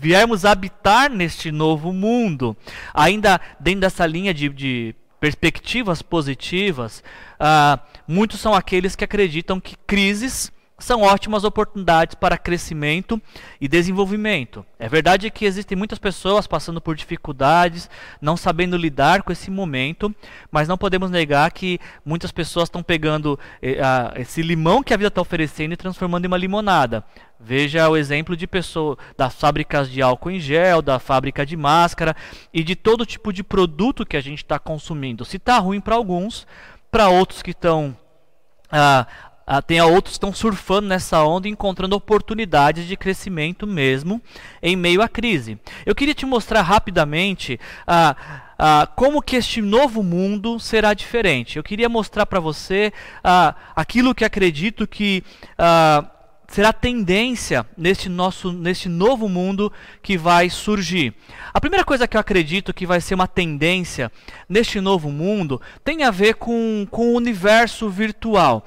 viermos 0.00 0.46
habitar 0.46 1.10
neste 1.10 1.52
novo 1.52 1.92
mundo. 1.92 2.56
Ainda 2.94 3.38
dentro 3.60 3.82
dessa 3.82 4.06
linha 4.06 4.32
de, 4.32 4.48
de 4.48 4.94
perspectivas 5.20 6.00
positivas, 6.00 7.04
muitos 8.08 8.40
são 8.40 8.54
aqueles 8.54 8.96
que 8.96 9.04
acreditam 9.04 9.60
que 9.60 9.76
crises 9.86 10.50
são 10.82 11.02
ótimas 11.02 11.44
oportunidades 11.44 12.14
para 12.14 12.36
crescimento 12.36 13.20
e 13.60 13.68
desenvolvimento. 13.68 14.66
É 14.78 14.88
verdade 14.88 15.30
que 15.30 15.44
existem 15.44 15.78
muitas 15.78 15.98
pessoas 15.98 16.46
passando 16.46 16.80
por 16.80 16.96
dificuldades, 16.96 17.88
não 18.20 18.36
sabendo 18.36 18.76
lidar 18.76 19.22
com 19.22 19.30
esse 19.30 19.50
momento, 19.50 20.14
mas 20.50 20.66
não 20.66 20.76
podemos 20.76 21.10
negar 21.10 21.50
que 21.52 21.78
muitas 22.04 22.32
pessoas 22.32 22.64
estão 22.64 22.82
pegando 22.82 23.38
eh, 23.62 23.80
a, 23.80 24.12
esse 24.16 24.42
limão 24.42 24.82
que 24.82 24.92
a 24.92 24.96
vida 24.96 25.08
está 25.08 25.20
oferecendo 25.20 25.72
e 25.72 25.76
transformando 25.76 26.24
em 26.24 26.28
uma 26.28 26.36
limonada. 26.36 27.04
Veja 27.38 27.88
o 27.88 27.96
exemplo 27.96 28.36
de 28.36 28.46
pessoas 28.46 28.96
das 29.16 29.34
fábricas 29.34 29.88
de 29.88 30.02
álcool 30.02 30.30
em 30.30 30.40
gel, 30.40 30.82
da 30.82 30.98
fábrica 30.98 31.46
de 31.46 31.56
máscara 31.56 32.16
e 32.52 32.64
de 32.64 32.74
todo 32.74 33.06
tipo 33.06 33.32
de 33.32 33.44
produto 33.44 34.06
que 34.06 34.16
a 34.16 34.20
gente 34.20 34.42
está 34.42 34.58
consumindo. 34.58 35.24
Se 35.24 35.36
está 35.36 35.58
ruim 35.58 35.80
para 35.80 35.94
alguns, 35.94 36.46
para 36.90 37.08
outros 37.08 37.40
que 37.40 37.52
estão 37.52 37.96
ah, 38.70 39.06
ah, 39.46 39.60
tem 39.60 39.80
outros 39.80 40.12
que 40.12 40.16
estão 40.16 40.32
surfando 40.32 40.88
nessa 40.88 41.22
onda 41.22 41.48
e 41.48 41.50
encontrando 41.50 41.96
oportunidades 41.96 42.86
de 42.86 42.96
crescimento 42.96 43.66
mesmo 43.66 44.20
em 44.62 44.76
meio 44.76 45.02
à 45.02 45.08
crise. 45.08 45.58
Eu 45.84 45.94
queria 45.94 46.14
te 46.14 46.26
mostrar 46.26 46.62
rapidamente 46.62 47.58
ah, 47.86 48.16
ah, 48.64 48.86
como 48.94 49.20
que 49.20 49.34
este 49.34 49.60
novo 49.60 50.04
mundo 50.04 50.60
será 50.60 50.94
diferente. 50.94 51.56
Eu 51.56 51.64
queria 51.64 51.88
mostrar 51.88 52.26
para 52.26 52.38
você 52.38 52.92
ah, 53.24 53.56
aquilo 53.74 54.14
que 54.14 54.24
acredito 54.24 54.86
que 54.86 55.24
ah, 55.58 56.04
será 56.46 56.72
tendência 56.72 57.66
neste 57.76 58.08
nosso 58.08 58.52
neste 58.52 58.88
novo 58.88 59.28
mundo 59.28 59.72
que 60.02 60.16
vai 60.16 60.48
surgir. 60.48 61.12
A 61.52 61.60
primeira 61.60 61.84
coisa 61.84 62.06
que 62.06 62.16
eu 62.16 62.20
acredito 62.20 62.72
que 62.72 62.86
vai 62.86 63.00
ser 63.00 63.14
uma 63.14 63.26
tendência 63.26 64.12
neste 64.48 64.80
novo 64.80 65.10
mundo 65.10 65.60
tem 65.82 66.04
a 66.04 66.10
ver 66.12 66.34
com, 66.34 66.86
com 66.90 67.08
o 67.08 67.16
universo 67.16 67.88
virtual. 67.88 68.64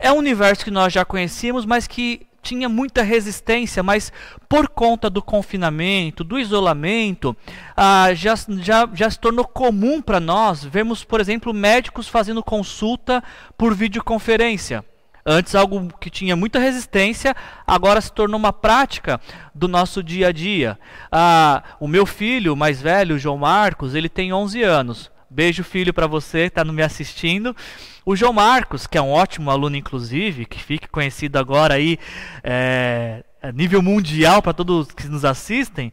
É 0.00 0.12
um 0.12 0.16
universo 0.16 0.64
que 0.64 0.70
nós 0.70 0.92
já 0.92 1.04
conhecíamos, 1.04 1.64
mas 1.64 1.86
que 1.86 2.26
tinha 2.42 2.68
muita 2.68 3.02
resistência, 3.02 3.82
mas 3.82 4.12
por 4.48 4.68
conta 4.68 5.10
do 5.10 5.20
confinamento, 5.20 6.24
do 6.24 6.38
isolamento, 6.38 7.36
ah, 7.76 8.14
já, 8.14 8.34
já, 8.60 8.88
já 8.94 9.10
se 9.10 9.18
tornou 9.18 9.44
comum 9.44 10.00
para 10.00 10.20
nós 10.20 10.64
vermos, 10.64 11.04
por 11.04 11.20
exemplo, 11.20 11.52
médicos 11.52 12.08
fazendo 12.08 12.42
consulta 12.42 13.22
por 13.56 13.74
videoconferência. 13.74 14.84
Antes 15.26 15.54
algo 15.54 15.92
que 16.00 16.08
tinha 16.08 16.34
muita 16.34 16.58
resistência, 16.58 17.36
agora 17.66 18.00
se 18.00 18.10
tornou 18.10 18.38
uma 18.38 18.52
prática 18.52 19.20
do 19.54 19.68
nosso 19.68 20.02
dia 20.02 20.28
a 20.28 20.32
dia. 20.32 20.78
Ah, 21.12 21.62
o 21.78 21.86
meu 21.86 22.06
filho 22.06 22.56
mais 22.56 22.80
velho, 22.80 23.18
João 23.18 23.36
Marcos, 23.36 23.94
ele 23.94 24.08
tem 24.08 24.32
11 24.32 24.62
anos. 24.62 25.10
Beijo, 25.28 25.62
filho, 25.62 25.92
para 25.92 26.06
você, 26.06 26.44
está 26.44 26.64
me 26.64 26.82
assistindo. 26.82 27.54
O 28.10 28.16
João 28.16 28.32
Marcos, 28.32 28.86
que 28.86 28.96
é 28.96 29.02
um 29.02 29.10
ótimo 29.10 29.50
aluno, 29.50 29.76
inclusive, 29.76 30.46
que 30.46 30.58
fique 30.58 30.88
conhecido 30.88 31.38
agora 31.38 31.74
aí 31.74 31.98
é, 32.42 33.22
a 33.42 33.52
nível 33.52 33.82
mundial 33.82 34.40
para 34.40 34.54
todos 34.54 34.90
que 34.92 35.06
nos 35.06 35.26
assistem. 35.26 35.92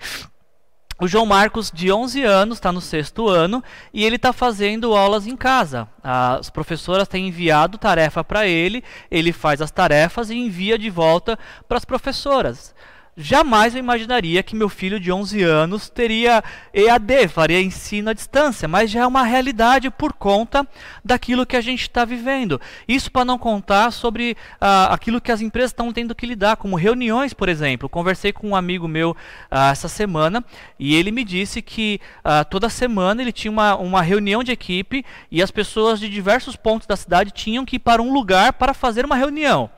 O 0.97 1.09
João 1.09 1.25
Marcos, 1.25 1.69
de 1.69 1.91
11 1.91 2.23
anos, 2.23 2.57
está 2.57 2.71
no 2.71 2.79
sexto 2.79 3.27
ano 3.27 3.61
e 3.93 4.05
ele 4.05 4.15
está 4.15 4.31
fazendo 4.31 4.95
aulas 4.95 5.27
em 5.27 5.35
casa. 5.35 5.89
As 6.01 6.49
professoras 6.49 7.05
têm 7.09 7.27
enviado 7.27 7.77
tarefa 7.77 8.23
para 8.23 8.47
ele, 8.47 8.81
ele 9.11 9.33
faz 9.33 9.61
as 9.61 9.69
tarefas 9.69 10.29
e 10.29 10.35
envia 10.35 10.77
de 10.77 10.89
volta 10.89 11.37
para 11.67 11.77
as 11.77 11.83
professoras. 11.83 12.73
Jamais 13.17 13.73
eu 13.73 13.79
imaginaria 13.79 14.43
que 14.43 14.57
meu 14.57 14.67
filho 14.67 14.99
de 14.99 15.09
11 15.09 15.41
anos 15.41 15.87
teria 15.87 16.43
EAD, 16.73 17.29
faria 17.29 17.61
ensino 17.61 18.09
à 18.09 18.13
distância, 18.13 18.67
mas 18.67 18.91
já 18.91 19.03
é 19.03 19.07
uma 19.07 19.23
realidade 19.23 19.89
por 19.89 20.11
conta 20.11 20.67
daquilo 21.03 21.45
que 21.45 21.55
a 21.55 21.61
gente 21.61 21.83
está 21.83 22.03
vivendo. 22.03 22.59
Isso 22.85 23.09
para 23.09 23.23
não 23.23 23.37
contar 23.37 23.91
sobre 23.91 24.35
ah, 24.59 24.93
aquilo 24.93 25.21
que 25.21 25.31
as 25.31 25.39
empresas 25.39 25.71
estão 25.71 25.93
tendo 25.93 26.13
que 26.13 26.25
lidar, 26.25 26.57
como 26.57 26.75
reuniões, 26.75 27.33
por 27.33 27.47
exemplo. 27.47 27.87
Conversei 27.87 28.33
com 28.33 28.49
um 28.49 28.55
amigo 28.55 28.85
meu 28.85 29.15
ah, 29.49 29.69
essa 29.69 29.87
semana 29.87 30.43
e 30.77 30.93
ele 30.93 31.09
me 31.09 31.23
disse 31.23 31.61
que 31.61 32.01
ah, 32.21 32.43
toda 32.43 32.67
semana 32.67 33.21
ele 33.21 33.31
tinha 33.31 33.49
uma, 33.49 33.77
uma 33.77 34.01
reunião 34.01 34.43
de 34.43 34.51
equipe 34.51 35.05
e 35.31 35.41
as 35.41 35.51
pessoas 35.51 36.01
de 36.01 36.09
diversos 36.09 36.57
pontos 36.57 36.85
da 36.85 36.97
cidade 36.97 37.31
tinham 37.31 37.63
que 37.63 37.77
ir 37.77 37.79
para 37.79 38.01
um 38.01 38.11
lugar 38.11 38.51
para 38.51 38.73
fazer 38.73 39.05
uma 39.05 39.15
reunião. 39.15 39.69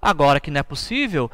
Agora 0.00 0.38
que 0.38 0.50
não 0.50 0.60
é 0.60 0.62
possível, 0.62 1.28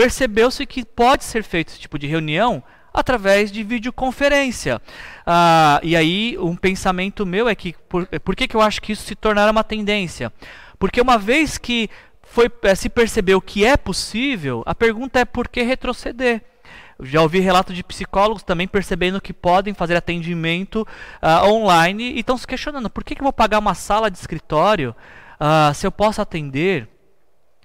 percebeu-se 0.00 0.64
que 0.64 0.82
pode 0.82 1.24
ser 1.24 1.44
feito 1.44 1.68
esse 1.68 1.78
tipo 1.78 1.98
de 1.98 2.06
reunião 2.06 2.62
através 2.90 3.52
de 3.52 3.62
videoconferência. 3.62 4.80
Ah, 5.26 5.78
e 5.82 5.94
aí, 5.94 6.38
um 6.38 6.56
pensamento 6.56 7.26
meu 7.26 7.46
é 7.46 7.54
que, 7.54 7.74
por, 7.86 8.06
por 8.06 8.34
que, 8.34 8.48
que 8.48 8.56
eu 8.56 8.62
acho 8.62 8.80
que 8.80 8.92
isso 8.92 9.02
se 9.02 9.14
tornará 9.14 9.50
uma 9.50 9.62
tendência? 9.62 10.32
Porque 10.78 11.02
uma 11.02 11.18
vez 11.18 11.58
que 11.58 11.90
foi, 12.22 12.50
é, 12.62 12.74
se 12.74 12.88
percebeu 12.88 13.42
que 13.42 13.62
é 13.62 13.76
possível, 13.76 14.62
a 14.64 14.74
pergunta 14.74 15.20
é 15.20 15.26
por 15.26 15.48
que 15.48 15.60
retroceder? 15.62 16.42
já 17.02 17.22
ouvi 17.22 17.40
relatos 17.40 17.74
de 17.74 17.82
psicólogos 17.82 18.42
também 18.42 18.68
percebendo 18.68 19.22
que 19.22 19.32
podem 19.32 19.72
fazer 19.72 19.96
atendimento 19.96 20.86
uh, 21.22 21.50
online 21.50 22.12
e 22.12 22.20
estão 22.20 22.36
se 22.36 22.46
questionando 22.46 22.90
por 22.90 23.02
que, 23.02 23.14
que 23.14 23.22
eu 23.22 23.24
vou 23.24 23.32
pagar 23.32 23.58
uma 23.58 23.72
sala 23.72 24.10
de 24.10 24.18
escritório 24.18 24.94
uh, 25.40 25.72
se 25.72 25.86
eu 25.86 25.90
posso 25.90 26.20
atender 26.20 26.86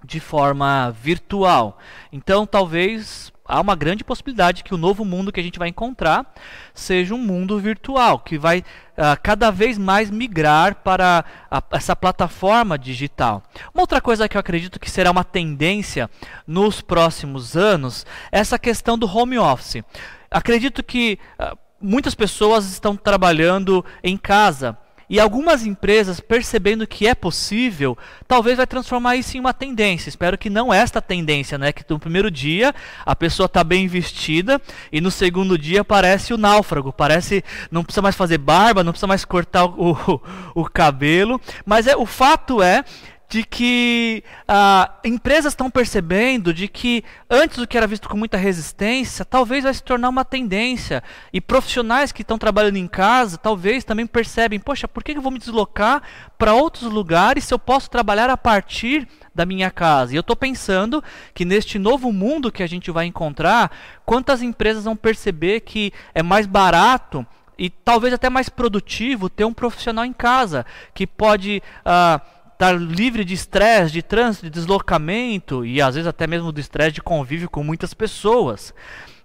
de 0.05 0.19
forma 0.19 0.91
virtual. 1.01 1.79
Então, 2.12 2.45
talvez 2.45 3.33
há 3.47 3.62
uma 3.62 3.75
grande 3.75 4.03
possibilidade 4.03 4.63
que 4.63 4.74
o 4.74 4.77
novo 4.77 5.05
mundo 5.05 5.31
que 5.31 5.39
a 5.39 5.43
gente 5.43 5.59
vai 5.59 5.69
encontrar 5.69 6.33
seja 6.74 7.13
um 7.13 7.19
mundo 7.19 7.59
virtual, 7.59 8.19
que 8.19 8.38
vai 8.38 8.59
uh, 8.59 9.19
cada 9.21 9.51
vez 9.51 9.77
mais 9.77 10.09
migrar 10.09 10.75
para 10.75 11.24
a, 11.50 11.63
essa 11.71 11.95
plataforma 11.95 12.77
digital. 12.77 13.43
Uma 13.74 13.83
outra 13.83 14.01
coisa 14.01 14.27
que 14.27 14.35
eu 14.35 14.39
acredito 14.39 14.79
que 14.79 14.89
será 14.89 15.12
uma 15.12 15.24
tendência 15.24 16.09
nos 16.47 16.81
próximos 16.81 17.55
anos 17.55 18.05
é 18.31 18.39
essa 18.39 18.57
questão 18.57 18.97
do 18.97 19.07
home 19.07 19.38
office. 19.38 19.83
Acredito 20.31 20.83
que 20.83 21.19
uh, 21.39 21.57
muitas 21.79 22.15
pessoas 22.15 22.65
estão 22.65 22.95
trabalhando 22.95 23.85
em 24.03 24.17
casa 24.17 24.77
e 25.09 25.19
algumas 25.19 25.65
empresas, 25.65 26.19
percebendo 26.19 26.88
que 26.88 27.07
é 27.07 27.13
possível, 27.13 27.97
talvez 28.27 28.57
vai 28.57 28.65
transformar 28.65 29.15
isso 29.15 29.38
em 29.38 29.39
uma 29.39 29.53
tendência. 29.53 30.09
Espero 30.09 30.38
que 30.38 30.50
não 30.50 30.74
esta 30.74 31.01
tendência, 31.01 31.57
né? 31.57 31.71
Que 31.71 31.83
no 31.89 32.00
primeiro 32.00 32.31
dia 32.31 32.74
a 33.05 33.15
pessoa 33.15 33.45
está 33.45 33.63
bem 33.63 33.88
vestida 33.88 34.62
e 34.91 35.00
no 35.00 35.12
segundo 35.12 35.57
dia 35.57 35.83
parece 35.83 36.33
o 36.33 36.38
náufrago, 36.38 36.91
parece 36.91 37.43
não 37.69 37.83
precisa 37.83 38.01
mais 38.01 38.15
fazer 38.15 38.38
barba, 38.38 38.83
não 38.83 38.91
precisa 38.91 39.07
mais 39.07 39.24
cortar 39.24 39.65
o, 39.65 39.91
o, 40.55 40.62
o 40.62 40.65
cabelo. 40.65 41.39
Mas 41.65 41.88
é 41.88 41.95
o 41.95 42.05
fato 42.05 42.62
é 42.62 42.83
de 43.27 43.44
que 43.44 44.24
ah, 44.48 45.00
empresas 45.03 45.53
estão 45.53 45.70
percebendo 45.70 46.53
de 46.53 46.67
que 46.67 47.03
antes 47.29 47.58
o 47.58 47.67
que 47.67 47.77
era 47.77 47.88
visto 47.88 48.08
com 48.08 48.17
muita 48.17 48.38
resistência, 48.38 49.25
talvez 49.25 49.63
vai 49.63 49.74
se 49.74 49.84
tornar 49.84 50.10
uma 50.10 50.24
tendência. 50.24 51.03
E 51.34 51.41
profissionais 51.41 52.12
que 52.12 52.22
estão 52.22 52.38
trabalhando 52.38 52.77
em 52.77 52.88
casa, 52.88 53.38
talvez 53.38 53.84
também 53.84 54.05
percebem, 54.05 54.60
poxa, 54.60 54.88
por 54.88 55.03
que 55.03 55.13
eu 55.13 55.22
vou 55.22 55.32
me 55.32 55.39
deslocar 55.39 56.03
para 56.38 56.53
outros 56.53 56.91
lugares 56.91 57.46
se 57.46 57.53
eu 57.53 57.60
posso 57.60 57.89
trabalhar 57.89 58.29
a 58.29 58.38
partir 58.38 59.08
da 59.34 59.46
minha 59.46 59.72
casa? 59.72 60.13
E 60.13 60.15
eu 60.15 60.22
estou 60.22 60.36
pensando 60.36 61.03
que 61.34 61.46
neste 61.46 61.79
novo 61.79 62.12
mundo 62.12 62.51
que 62.51 62.63
a 62.63 62.67
gente 62.67 62.91
vai 62.91 63.05
encontrar, 63.05 63.72
quantas 64.05 64.41
empresas 64.41 64.84
vão 64.86 64.96
perceber 64.96 65.62
que 65.62 65.91
é 66.13 66.22
mais 66.22 66.46
barato 66.46 67.25
e 67.58 67.70
talvez 67.70 68.13
até 68.13 68.29
mais 68.29 68.50
produtivo 68.50 69.29
ter 69.29 69.46
um 69.46 69.53
profissional 69.53 70.05
em 70.05 70.13
casa 70.13 70.65
que 70.94 71.08
pode 71.08 71.63
uh, 71.86 72.35
estar 72.55 72.71
livre 72.74 73.25
de 73.25 73.33
estresse, 73.33 73.91
de 73.91 74.01
trânsito, 74.01 74.45
de 74.45 74.50
deslocamento 74.50 75.65
e 75.65 75.81
às 75.81 75.95
vezes 75.95 76.07
até 76.07 76.25
mesmo 76.25 76.51
do 76.51 76.59
estresse 76.59 76.93
de 76.93 77.01
convívio 77.01 77.50
com 77.50 77.63
muitas 77.63 77.93
pessoas. 77.93 78.74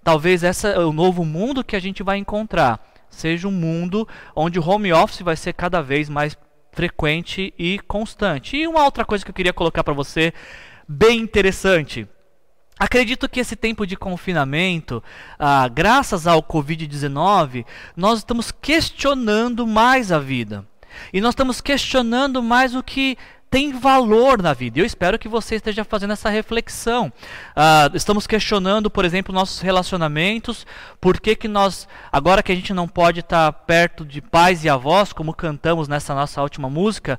Talvez 0.02 0.42
esse 0.42 0.68
é 0.68 0.78
o 0.78 0.92
novo 0.92 1.24
mundo 1.24 1.64
que 1.64 1.76
a 1.76 1.80
gente 1.80 2.02
vai 2.02 2.18
encontrar. 2.18 2.80
Seja 3.08 3.46
um 3.48 3.52
mundo 3.52 4.06
onde 4.34 4.58
o 4.58 4.68
home 4.68 4.92
office 4.92 5.20
vai 5.20 5.36
ser 5.36 5.52
cada 5.52 5.80
vez 5.80 6.08
mais 6.08 6.36
frequente 6.72 7.54
e 7.58 7.78
constante. 7.80 8.56
E 8.56 8.66
uma 8.66 8.84
outra 8.84 9.04
coisa 9.04 9.24
que 9.24 9.30
eu 9.30 9.34
queria 9.34 9.52
colocar 9.52 9.84
para 9.84 9.94
você, 9.94 10.32
bem 10.88 11.20
interessante. 11.20 12.08
Acredito 12.78 13.28
que 13.28 13.40
esse 13.40 13.54
tempo 13.54 13.86
de 13.86 13.96
confinamento, 13.96 15.02
ah, 15.38 15.68
graças 15.68 16.26
ao 16.26 16.42
Covid-19, 16.42 17.66
nós 17.94 18.18
estamos 18.18 18.50
questionando 18.50 19.66
mais 19.66 20.10
a 20.10 20.18
vida. 20.18 20.64
E 21.12 21.20
nós 21.20 21.32
estamos 21.32 21.60
questionando 21.60 22.42
mais 22.42 22.74
o 22.74 22.82
que 22.82 23.16
tem 23.50 23.72
valor 23.72 24.40
na 24.40 24.54
vida. 24.54 24.78
Eu 24.78 24.86
espero 24.86 25.18
que 25.18 25.28
você 25.28 25.56
esteja 25.56 25.82
fazendo 25.82 26.12
essa 26.12 26.30
reflexão. 26.30 27.12
Uh, 27.50 27.96
estamos 27.96 28.26
questionando, 28.26 28.88
por 28.88 29.04
exemplo, 29.04 29.34
nossos 29.34 29.60
relacionamentos. 29.60 30.64
Por 31.00 31.20
que, 31.20 31.34
que 31.34 31.48
nós, 31.48 31.88
agora 32.12 32.44
que 32.44 32.52
a 32.52 32.54
gente 32.54 32.72
não 32.72 32.86
pode 32.86 33.20
estar 33.20 33.50
perto 33.52 34.04
de 34.04 34.20
pais 34.20 34.64
e 34.64 34.68
avós, 34.68 35.12
como 35.12 35.34
cantamos 35.34 35.88
nessa 35.88 36.14
nossa 36.14 36.40
última 36.40 36.70
música, 36.70 37.18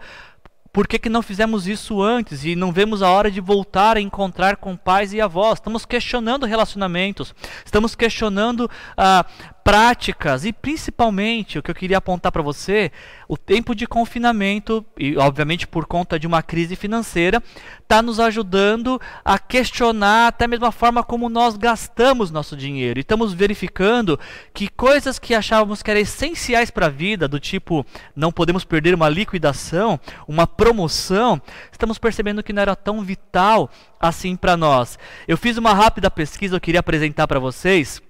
por 0.73 0.87
que, 0.87 0.97
que 0.97 1.09
não 1.09 1.21
fizemos 1.21 1.67
isso 1.67 2.01
antes 2.01 2.45
e 2.45 2.55
não 2.55 2.71
vemos 2.71 3.01
a 3.01 3.09
hora 3.09 3.29
de 3.29 3.41
voltar 3.41 3.97
a 3.97 4.01
encontrar 4.01 4.55
com 4.55 4.77
pais 4.77 5.11
e 5.11 5.19
avós? 5.19 5.55
Estamos 5.55 5.85
questionando 5.85 6.45
relacionamentos, 6.45 7.35
estamos 7.65 7.93
questionando 7.93 8.69
ah, 8.95 9.25
práticas 9.63 10.45
e 10.45 10.53
principalmente 10.53 11.59
o 11.59 11.63
que 11.63 11.69
eu 11.69 11.75
queria 11.75 11.97
apontar 11.97 12.31
para 12.31 12.41
você, 12.41 12.91
o 13.27 13.37
tempo 13.37 13.75
de 13.75 13.85
confinamento 13.85 14.85
e 14.97 15.17
obviamente 15.17 15.67
por 15.67 15.85
conta 15.85 16.17
de 16.17 16.25
uma 16.25 16.41
crise 16.41 16.75
financeira 16.75 17.43
está 17.91 18.01
nos 18.01 18.21
ajudando 18.21 19.01
a 19.23 19.37
questionar 19.37 20.27
até 20.27 20.47
mesmo 20.47 20.65
a 20.65 20.71
forma 20.71 21.03
como 21.03 21.27
nós 21.27 21.57
gastamos 21.57 22.31
nosso 22.31 22.55
dinheiro 22.55 22.97
e 22.97 23.01
estamos 23.01 23.33
verificando 23.33 24.17
que 24.53 24.69
coisas 24.69 25.19
que 25.19 25.35
achávamos 25.35 25.83
que 25.83 25.91
eram 25.91 25.99
essenciais 25.99 26.71
para 26.71 26.85
a 26.85 26.89
vida, 26.89 27.27
do 27.27 27.37
tipo 27.37 27.85
não 28.15 28.31
podemos 28.31 28.63
perder 28.63 28.95
uma 28.95 29.09
liquidação, 29.09 29.99
uma 30.25 30.47
promoção, 30.47 31.41
estamos 31.69 31.97
percebendo 31.97 32.41
que 32.41 32.53
não 32.53 32.61
era 32.61 32.77
tão 32.77 33.01
vital 33.01 33.69
assim 33.99 34.37
para 34.37 34.55
nós. 34.55 34.97
Eu 35.27 35.37
fiz 35.37 35.57
uma 35.57 35.73
rápida 35.73 36.09
pesquisa, 36.09 36.55
eu 36.55 36.61
queria 36.61 36.79
apresentar 36.79 37.27
para 37.27 37.39
vocês 37.39 38.01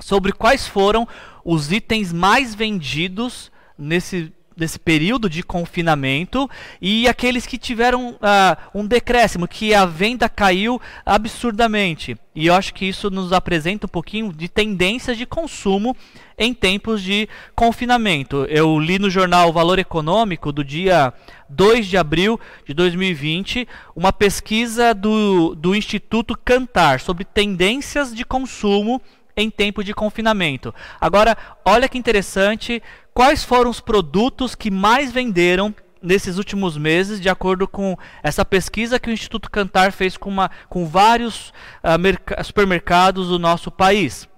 sobre 0.00 0.32
quais 0.32 0.66
foram 0.66 1.06
os 1.44 1.70
itens 1.70 2.10
mais 2.10 2.54
vendidos 2.54 3.52
nesse 3.76 4.32
nesse 4.60 4.78
período 4.78 5.28
de 5.28 5.42
confinamento 5.42 6.48
e 6.80 7.08
aqueles 7.08 7.46
que 7.46 7.58
tiveram 7.58 8.10
uh, 8.10 8.56
um 8.74 8.86
decréscimo, 8.86 9.48
que 9.48 9.74
a 9.74 9.86
venda 9.86 10.28
caiu 10.28 10.80
absurdamente. 11.04 12.16
E 12.34 12.46
eu 12.46 12.54
acho 12.54 12.72
que 12.72 12.84
isso 12.84 13.10
nos 13.10 13.32
apresenta 13.32 13.86
um 13.86 13.88
pouquinho 13.88 14.32
de 14.32 14.48
tendências 14.48 15.18
de 15.18 15.26
consumo 15.26 15.96
em 16.38 16.54
tempos 16.54 17.02
de 17.02 17.28
confinamento. 17.54 18.44
Eu 18.48 18.78
li 18.78 18.98
no 18.98 19.10
jornal 19.10 19.52
Valor 19.52 19.78
Econômico 19.78 20.52
do 20.52 20.62
dia 20.62 21.12
2 21.48 21.86
de 21.86 21.96
abril 21.96 22.38
de 22.64 22.72
2020 22.72 23.66
uma 23.96 24.12
pesquisa 24.12 24.94
do, 24.94 25.54
do 25.54 25.74
Instituto 25.74 26.38
Cantar 26.42 27.00
sobre 27.00 27.24
tendências 27.24 28.14
de 28.14 28.24
consumo 28.24 29.02
em 29.40 29.50
tempo 29.50 29.82
de 29.82 29.94
confinamento. 29.94 30.74
Agora, 31.00 31.36
olha 31.64 31.88
que 31.88 31.98
interessante, 31.98 32.82
quais 33.14 33.44
foram 33.44 33.70
os 33.70 33.80
produtos 33.80 34.54
que 34.54 34.70
mais 34.70 35.12
venderam 35.12 35.74
nesses 36.02 36.38
últimos 36.38 36.76
meses, 36.76 37.20
de 37.20 37.28
acordo 37.28 37.68
com 37.68 37.96
essa 38.22 38.44
pesquisa 38.44 38.98
que 38.98 39.10
o 39.10 39.12
Instituto 39.12 39.50
Cantar 39.50 39.92
fez 39.92 40.16
com, 40.16 40.30
uma, 40.30 40.50
com 40.68 40.86
vários 40.86 41.52
uh, 41.84 42.44
supermercados 42.44 43.28
do 43.28 43.38
nosso 43.38 43.70
país. 43.70 44.28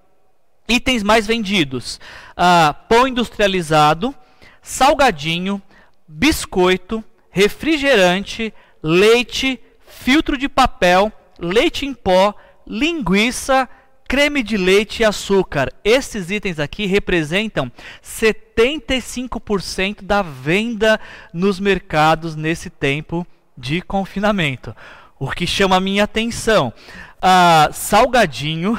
Itens 0.68 1.02
mais 1.02 1.26
vendidos: 1.26 2.00
uh, 2.32 2.74
pão 2.88 3.06
industrializado, 3.06 4.14
salgadinho, 4.60 5.62
biscoito, 6.06 7.04
refrigerante, 7.30 8.52
leite, 8.82 9.60
filtro 9.86 10.36
de 10.36 10.48
papel, 10.48 11.12
leite 11.38 11.86
em 11.86 11.94
pó, 11.94 12.34
linguiça, 12.66 13.68
creme 14.12 14.42
de 14.42 14.58
leite 14.58 15.00
e 15.00 15.06
açúcar. 15.06 15.72
Esses 15.82 16.30
itens 16.30 16.58
aqui 16.58 16.84
representam 16.84 17.72
75% 18.04 20.02
da 20.02 20.20
venda 20.20 21.00
nos 21.32 21.58
mercados 21.58 22.36
nesse 22.36 22.68
tempo 22.68 23.26
de 23.56 23.80
confinamento. 23.80 24.76
O 25.18 25.30
que 25.30 25.46
chama 25.46 25.76
a 25.76 25.80
minha 25.80 26.04
atenção. 26.04 26.74
Uh, 27.22 27.72
salgadinho. 27.72 28.78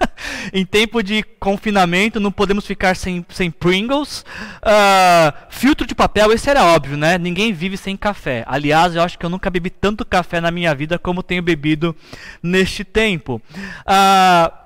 em 0.52 0.66
tempo 0.66 1.02
de 1.02 1.22
confinamento, 1.40 2.20
não 2.20 2.30
podemos 2.30 2.66
ficar 2.66 2.94
sem, 2.94 3.24
sem 3.30 3.50
Pringles. 3.50 4.22
Uh, 4.60 5.32
filtro 5.48 5.86
de 5.86 5.94
papel, 5.94 6.30
esse 6.30 6.50
era 6.50 6.62
óbvio, 6.62 6.98
né? 6.98 7.16
Ninguém 7.16 7.54
vive 7.54 7.78
sem 7.78 7.96
café. 7.96 8.44
Aliás, 8.46 8.94
eu 8.94 9.02
acho 9.02 9.18
que 9.18 9.24
eu 9.24 9.30
nunca 9.30 9.48
bebi 9.48 9.70
tanto 9.70 10.04
café 10.04 10.42
na 10.42 10.50
minha 10.50 10.74
vida 10.74 10.98
como 10.98 11.22
tenho 11.22 11.42
bebido 11.42 11.96
neste 12.42 12.84
tempo. 12.84 13.40
Uh, 13.86 14.63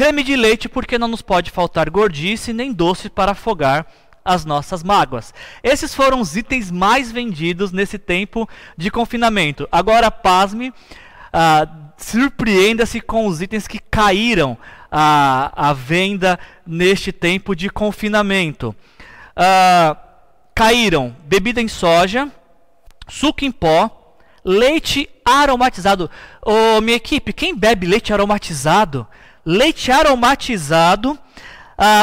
Creme 0.00 0.22
de 0.22 0.34
leite, 0.34 0.66
porque 0.66 0.96
não 0.96 1.08
nos 1.08 1.20
pode 1.20 1.50
faltar 1.50 1.90
gordice 1.90 2.54
nem 2.54 2.72
doce 2.72 3.10
para 3.10 3.32
afogar 3.32 3.86
as 4.24 4.46
nossas 4.46 4.82
mágoas. 4.82 5.34
Esses 5.62 5.94
foram 5.94 6.22
os 6.22 6.36
itens 6.36 6.70
mais 6.70 7.12
vendidos 7.12 7.70
nesse 7.70 7.98
tempo 7.98 8.48
de 8.78 8.90
confinamento. 8.90 9.68
Agora, 9.70 10.10
pasme, 10.10 10.72
ah, 11.30 11.68
surpreenda-se 11.98 12.98
com 13.02 13.26
os 13.26 13.42
itens 13.42 13.68
que 13.68 13.78
caíram 13.78 14.56
à, 14.90 15.68
à 15.68 15.74
venda 15.74 16.40
neste 16.66 17.12
tempo 17.12 17.54
de 17.54 17.68
confinamento. 17.68 18.74
Ah, 19.36 19.98
caíram 20.54 21.14
bebida 21.26 21.60
em 21.60 21.68
soja, 21.68 22.26
suco 23.06 23.44
em 23.44 23.52
pó, 23.52 24.16
leite 24.42 25.10
aromatizado. 25.26 26.10
Ô, 26.40 26.80
minha 26.80 26.96
equipe, 26.96 27.34
quem 27.34 27.54
bebe 27.54 27.86
leite 27.86 28.14
aromatizado? 28.14 29.06
Leite 29.44 29.90
aromatizado, 29.90 31.18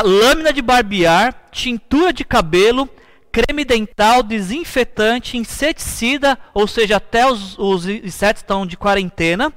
lâmina 0.04 0.52
de 0.52 0.62
barbear, 0.62 1.34
tintura 1.52 2.12
de 2.12 2.26
cabelo, 2.26 2.90
creme 3.32 3.64
dental, 3.64 4.24
desinfetante, 4.24 5.38
inseticida, 5.38 6.38
ou 6.54 6.68
seja, 6.68 6.98
até 6.98 7.30
os, 7.30 7.58
os 7.60 7.88
insetos 7.88 8.42
estão 8.42 8.66
de 8.66 8.76
quarentena, 8.76 9.54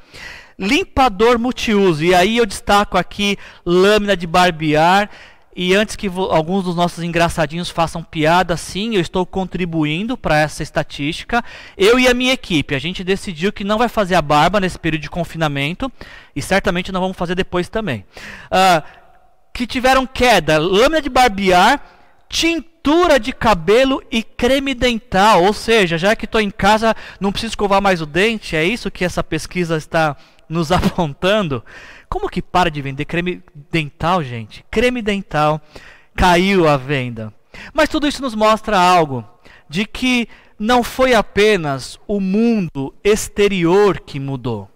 limpador 0.58 1.38
multiuso. 1.38 2.04
E 2.04 2.14
aí 2.14 2.36
eu 2.36 2.44
destaco 2.44 2.98
aqui 2.98 3.38
lâmina 3.64 4.14
de 4.14 4.26
barbear, 4.26 5.08
e 5.54 5.74
antes 5.74 5.96
que 5.96 6.06
alguns 6.06 6.64
dos 6.64 6.76
nossos 6.76 7.02
engraçadinhos 7.02 7.70
façam 7.70 8.02
piada, 8.02 8.56
sim, 8.56 8.94
eu 8.94 9.00
estou 9.00 9.26
contribuindo 9.26 10.16
para 10.16 10.38
essa 10.38 10.62
estatística. 10.62 11.44
Eu 11.76 11.98
e 11.98 12.06
a 12.06 12.14
minha 12.14 12.32
equipe, 12.32 12.74
a 12.74 12.78
gente 12.78 13.02
decidiu 13.02 13.52
que 13.52 13.64
não 13.64 13.76
vai 13.76 13.88
fazer 13.88 14.14
a 14.14 14.22
barba 14.22 14.60
nesse 14.60 14.78
período 14.78 15.02
de 15.02 15.10
confinamento 15.10 15.90
e 16.36 16.40
certamente 16.40 16.92
não 16.92 17.00
vamos 17.00 17.16
fazer 17.16 17.34
depois 17.34 17.68
também. 17.68 18.04
Uh, 18.46 18.82
que 19.52 19.66
tiveram 19.66 20.06
queda, 20.06 20.56
lâmina 20.56 21.02
de 21.02 21.10
barbear, 21.10 21.82
tintura 22.28 23.18
de 23.18 23.32
cabelo 23.32 24.00
e 24.10 24.22
creme 24.22 24.72
dental. 24.72 25.42
Ou 25.42 25.52
seja, 25.52 25.98
já 25.98 26.14
que 26.14 26.26
estou 26.26 26.40
em 26.40 26.50
casa, 26.50 26.94
não 27.18 27.32
preciso 27.32 27.52
escovar 27.52 27.82
mais 27.82 28.00
o 28.00 28.06
dente. 28.06 28.54
É 28.54 28.64
isso 28.64 28.90
que 28.90 29.04
essa 29.04 29.22
pesquisa 29.22 29.76
está 29.76 30.16
nos 30.48 30.70
apontando. 30.72 31.64
Como 32.10 32.28
que 32.28 32.42
para 32.42 32.70
de 32.70 32.82
vender 32.82 33.04
creme 33.04 33.40
dental, 33.70 34.22
gente? 34.24 34.64
Creme 34.68 35.00
dental 35.00 35.60
caiu 36.14 36.68
a 36.68 36.76
venda. 36.76 37.32
Mas 37.72 37.88
tudo 37.88 38.08
isso 38.08 38.20
nos 38.20 38.34
mostra 38.34 38.78
algo 38.78 39.24
de 39.68 39.86
que 39.86 40.28
não 40.58 40.82
foi 40.82 41.14
apenas 41.14 42.00
o 42.08 42.20
mundo 42.20 42.92
exterior 43.04 44.00
que 44.00 44.18
mudou. 44.18 44.68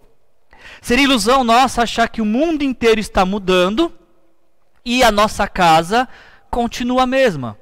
Seria 0.81 1.03
ilusão 1.03 1.43
nossa 1.43 1.83
achar 1.83 2.07
que 2.07 2.21
o 2.21 2.25
mundo 2.25 2.63
inteiro 2.63 3.01
está 3.01 3.25
mudando 3.25 3.91
e 4.83 5.03
a 5.03 5.11
nossa 5.11 5.45
casa 5.45 6.07
continua 6.49 7.03
a 7.03 7.07
mesma. 7.07 7.57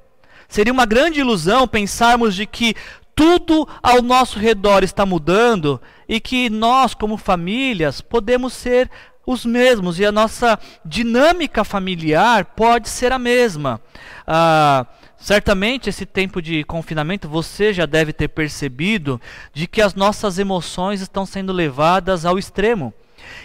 Seria 0.47 0.71
uma 0.71 0.85
grande 0.85 1.19
ilusão 1.19 1.67
pensarmos 1.67 2.35
de 2.35 2.45
que 2.45 2.75
tudo 3.15 3.67
ao 3.81 4.03
nosso 4.03 4.37
redor 4.37 4.83
está 4.83 5.03
mudando 5.03 5.81
e 6.07 6.19
que 6.19 6.49
nós, 6.49 6.93
como 6.93 7.17
famílias, 7.17 8.01
podemos 8.01 8.53
ser 8.53 8.89
os 9.25 9.45
mesmos 9.45 9.99
e 9.99 10.05
a 10.05 10.11
nossa 10.11 10.59
dinâmica 10.83 11.63
familiar 11.63 12.45
pode 12.45 12.89
ser 12.89 13.11
a 13.11 13.19
mesma. 13.19 13.79
Ah, 14.27 14.85
certamente, 15.17 15.89
esse 15.89 16.05
tempo 16.05 16.41
de 16.41 16.63
confinamento, 16.63 17.27
você 17.27 17.73
já 17.73 17.85
deve 17.85 18.11
ter 18.11 18.27
percebido 18.27 19.19
de 19.53 19.67
que 19.67 19.81
as 19.81 19.95
nossas 19.95 20.37
emoções 20.37 21.01
estão 21.01 21.25
sendo 21.25 21.53
levadas 21.53 22.25
ao 22.25 22.37
extremo. 22.37 22.93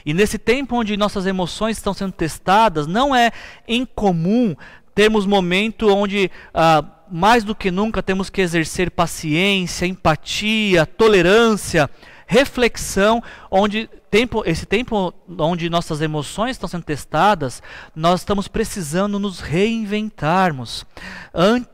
E 0.05 0.13
nesse 0.13 0.39
tempo 0.39 0.77
onde 0.77 0.97
nossas 0.97 1.27
emoções 1.27 1.77
estão 1.77 1.95
sendo 1.95 2.13
testadas, 2.13 2.87
não 2.87 3.15
é 3.15 3.31
incomum 3.67 4.57
termos 4.95 5.25
momento 5.27 5.95
onde 5.95 6.29
ah, 6.53 6.85
mais 7.11 7.45
do 7.45 7.55
que 7.55 7.71
nunca 7.71 8.03
temos 8.03 8.29
que 8.29 8.41
exercer 8.41 8.91
paciência, 8.91 9.87
empatia, 9.87 10.85
tolerância 10.85 11.89
reflexão, 12.29 13.23
onde 13.51 13.89
tempo, 14.11 14.43
esse 14.47 14.67
tempo 14.67 15.15
onde 15.39 15.71
nossas 15.71 16.03
emoções 16.03 16.53
estão 16.53 16.69
sendo 16.69 16.85
testadas, 16.85 17.63
nós 17.97 18.21
estamos 18.21 18.47
precisando 18.47 19.19
nos 19.19 19.41
reinventarmos, 19.41 20.87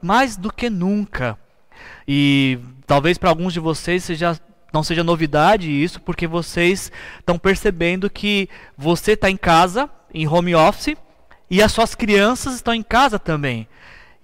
mais 0.01 0.37
do 0.37 0.53
que 0.53 0.71
nunca. 0.71 1.37
E 2.07 2.59
talvez 2.87 3.19
para 3.19 3.29
alguns 3.29 3.53
de 3.53 3.61
vocês 3.61 4.05
seja 4.05 4.41
não 4.73 4.83
seja 4.83 5.05
novidade 5.05 5.71
isso, 5.71 6.01
porque 6.01 6.27
vocês 6.27 6.91
estão 7.21 7.39
percebendo 7.39 8.11
que 8.11 8.49
você 8.77 9.13
está 9.13 9.31
em 9.31 9.37
casa, 9.37 9.89
em 10.13 10.27
home 10.27 10.53
office, 10.53 10.97
e 11.49 11.63
as 11.63 11.71
suas 11.71 11.95
crianças 11.95 12.57
estão 12.57 12.75
em 12.75 12.83
casa 12.83 13.17
também. 13.17 13.69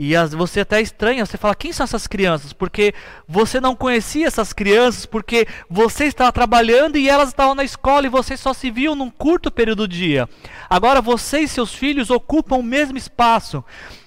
E 0.02 0.16
as, 0.16 0.32
você 0.32 0.60
até 0.60 0.80
estranha, 0.80 1.26
você 1.26 1.36
fala, 1.36 1.54
quem 1.54 1.74
são 1.74 1.84
essas 1.84 2.06
crianças? 2.06 2.54
Porque 2.54 2.94
você 3.28 3.60
não 3.60 3.76
conhecia 3.76 4.26
essas 4.26 4.50
crianças, 4.50 5.04
porque 5.04 5.46
você 5.68 6.06
estava 6.06 6.32
trabalhando 6.32 6.96
e 6.96 7.06
elas 7.06 7.28
estavam 7.28 7.54
na 7.54 7.64
escola 7.64 8.06
e 8.06 8.08
você 8.08 8.34
só 8.34 8.54
se 8.54 8.70
viu 8.70 8.94
num 8.94 9.10
curto 9.10 9.50
período 9.50 9.86
do 9.86 9.88
dia. 9.88 10.26
Agora 10.70 11.02
você 11.02 11.40
e 11.40 11.48
seus 11.48 11.74
filhos 11.74 12.08
ocupam 12.08 12.56
o 12.56 12.62
mesmo 12.62 12.96
espaço, 12.96 13.62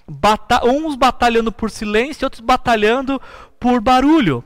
bata 0.09 0.65
uns 0.65 0.95
batalhando 0.95 1.51
por 1.51 1.69
silêncio, 1.69 2.25
outros 2.25 2.41
batalhando 2.41 3.21
por 3.59 3.79
barulho. 3.79 4.43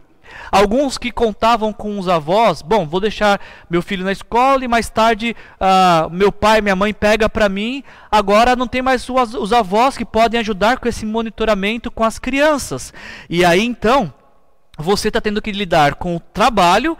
Alguns 0.52 0.98
que 0.98 1.12
contavam 1.12 1.74
com 1.74 1.98
os 2.00 2.08
avós, 2.08 2.62
bom, 2.62 2.86
vou 2.88 3.00
deixar 3.00 3.40
meu 3.70 3.82
filho 3.82 4.04
na 4.04 4.12
escola 4.12 4.64
e 4.64 4.68
mais 4.68 4.90
tarde 4.90 5.36
uh, 5.60 6.10
meu 6.10 6.32
pai, 6.32 6.62
minha 6.62 6.76
mãe 6.76 6.94
pega 6.94 7.30
para 7.30 7.50
mim. 7.50 7.84
Agora 8.12 8.56
não 8.56 8.68
tem 8.68 8.82
mais 8.82 9.08
os 9.10 9.54
avós 9.54 9.98
que 9.98 10.06
podem 10.06 10.40
ajudar 10.40 10.80
com 10.80 10.88
esse 10.88 11.06
monitoramento 11.06 11.92
com 11.92 12.04
as 12.04 12.20
crianças. 12.20 12.94
E 13.30 13.44
aí 13.44 13.64
então 13.64 14.14
você 14.78 15.08
está 15.08 15.20
tendo 15.20 15.42
que 15.42 15.52
lidar 15.52 15.96
com 15.96 16.16
o 16.16 16.20
trabalho, 16.20 16.98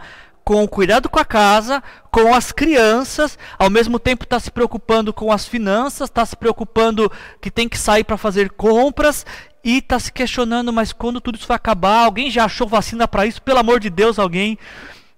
com 0.48 0.64
o 0.64 0.68
cuidado 0.68 1.10
com 1.10 1.18
a 1.18 1.26
casa, 1.26 1.82
com 2.10 2.34
as 2.34 2.52
crianças, 2.52 3.38
ao 3.58 3.68
mesmo 3.68 3.98
tempo 3.98 4.24
está 4.24 4.40
se 4.40 4.50
preocupando 4.50 5.12
com 5.12 5.30
as 5.30 5.46
finanças, 5.46 6.08
está 6.08 6.24
se 6.24 6.34
preocupando 6.34 7.12
que 7.38 7.50
tem 7.50 7.68
que 7.68 7.76
sair 7.76 8.02
para 8.02 8.16
fazer 8.16 8.50
compras 8.52 9.26
e 9.62 9.78
está 9.78 9.98
se 9.98 10.12
questionando, 10.12 10.72
mas 10.72 10.92
quando 10.92 11.20
tudo 11.20 11.36
isso 11.36 11.48
vai 11.48 11.56
acabar? 11.56 12.04
Alguém 12.04 12.30
já 12.30 12.44
achou 12.44 12.66
vacina 12.66 13.08
para 13.08 13.26
isso? 13.26 13.42
Pelo 13.42 13.58
amor 13.58 13.80
de 13.80 13.90
Deus, 13.90 14.18
alguém 14.18 14.58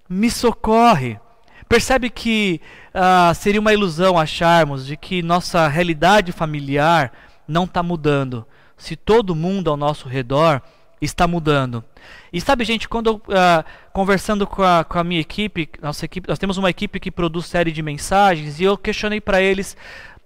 me 0.09 0.29
socorre. 0.29 1.19
Percebe 1.69 2.09
que 2.09 2.59
uh, 2.93 3.33
seria 3.33 3.61
uma 3.61 3.73
ilusão 3.73 4.17
acharmos 4.17 4.85
de 4.85 4.97
que 4.97 5.21
nossa 5.21 5.67
realidade 5.67 6.31
familiar 6.31 7.13
não 7.47 7.63
está 7.63 7.81
mudando, 7.81 8.45
se 8.77 8.95
todo 8.95 9.35
mundo 9.35 9.69
ao 9.69 9.77
nosso 9.77 10.07
redor 10.07 10.61
está 11.01 11.27
mudando. 11.27 11.83
E 12.31 12.39
sabe, 12.39 12.63
gente, 12.63 12.87
quando 12.87 13.15
uh, 13.15 13.63
conversando 13.91 14.45
com 14.45 14.63
a, 14.63 14.83
com 14.83 14.99
a 14.99 15.03
minha 15.03 15.19
equipe, 15.19 15.69
nossa 15.81 16.05
equipe, 16.05 16.29
nós 16.29 16.39
temos 16.39 16.57
uma 16.57 16.69
equipe 16.69 16.99
que 16.99 17.11
produz 17.11 17.45
série 17.45 17.71
de 17.71 17.81
mensagens 17.81 18.59
e 18.59 18.63
eu 18.63 18.77
questionei 18.77 19.19
para 19.19 19.41
eles 19.41 19.75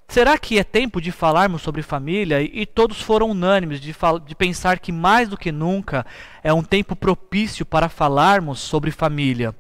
Será 0.08 0.38
que 0.38 0.60
é 0.60 0.64
tempo 0.64 1.02
de 1.02 1.12
falarmos 1.12 1.64
sobre 1.64 1.82
família? 1.82 2.42
E, 2.42 2.66
todos 2.66 3.02
foram 3.02 3.32
unânimes 3.32 3.82
de, 3.82 3.94
de, 4.26 4.36
pensar 4.36 4.80
que 4.80 4.92
mais 4.92 5.28
do 5.28 5.36
que 5.36 5.52
nunca 5.52 6.06
é 6.44 6.54
um 6.54 6.64
tempo 6.64 6.96
propício 6.96 7.66
para 7.66 7.90
falarmos 7.90 8.60
sobre 8.60 8.92
família. 8.92 9.54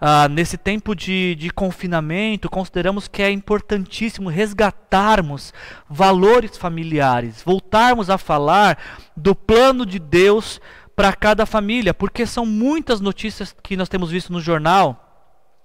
Ah, 0.00 0.28
nesse 0.28 0.56
tempo 0.56 0.94
de, 0.94 1.34
de 1.34 1.50
confinamento, 1.50 2.48
consideramos 2.48 3.08
que 3.08 3.22
é 3.22 3.30
importantíssimo 3.30 4.30
resgatarmos 4.30 5.52
valores 5.90 6.56
familiares, 6.56 7.42
voltarmos 7.44 8.08
a 8.08 8.16
falar 8.16 8.78
do 9.16 9.34
plano 9.34 9.84
de 9.84 9.98
Deus 9.98 10.60
para 10.94 11.12
cada 11.12 11.44
família, 11.44 11.92
porque 11.92 12.24
são 12.24 12.46
muitas 12.46 13.00
notícias 13.00 13.54
que 13.62 13.76
nós 13.76 13.88
temos 13.88 14.10
visto 14.10 14.32
no 14.32 14.40
jornal 14.40 15.07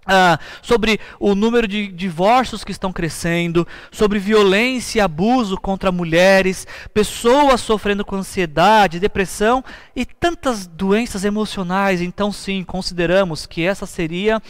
ah, 0.06 0.40
sobre 0.62 1.00
o 1.20 1.36
número 1.36 1.68
de 1.68 1.88
divórcios 1.88 2.64
que 2.64 2.72
estão 2.72 2.92
crescendo, 2.92 3.68
sobre 3.92 4.20
violência 4.20 5.00
e 5.00 5.02
abuso 5.02 5.58
contra 5.58 5.92
mulheres, 5.92 6.68
pessoas 6.94 7.62
sofrendo 7.62 8.04
com 8.04 8.16
ansiedade, 8.16 9.00
depressão 9.00 9.64
e 9.96 10.06
tantas 10.06 10.68
doenças 10.68 11.24
emocionais. 11.24 12.02
Então, 12.02 12.32
sim, 12.32 12.64
consideramos 12.64 13.46
que 13.46 13.64
essa 13.64 13.86
seria 13.86 14.42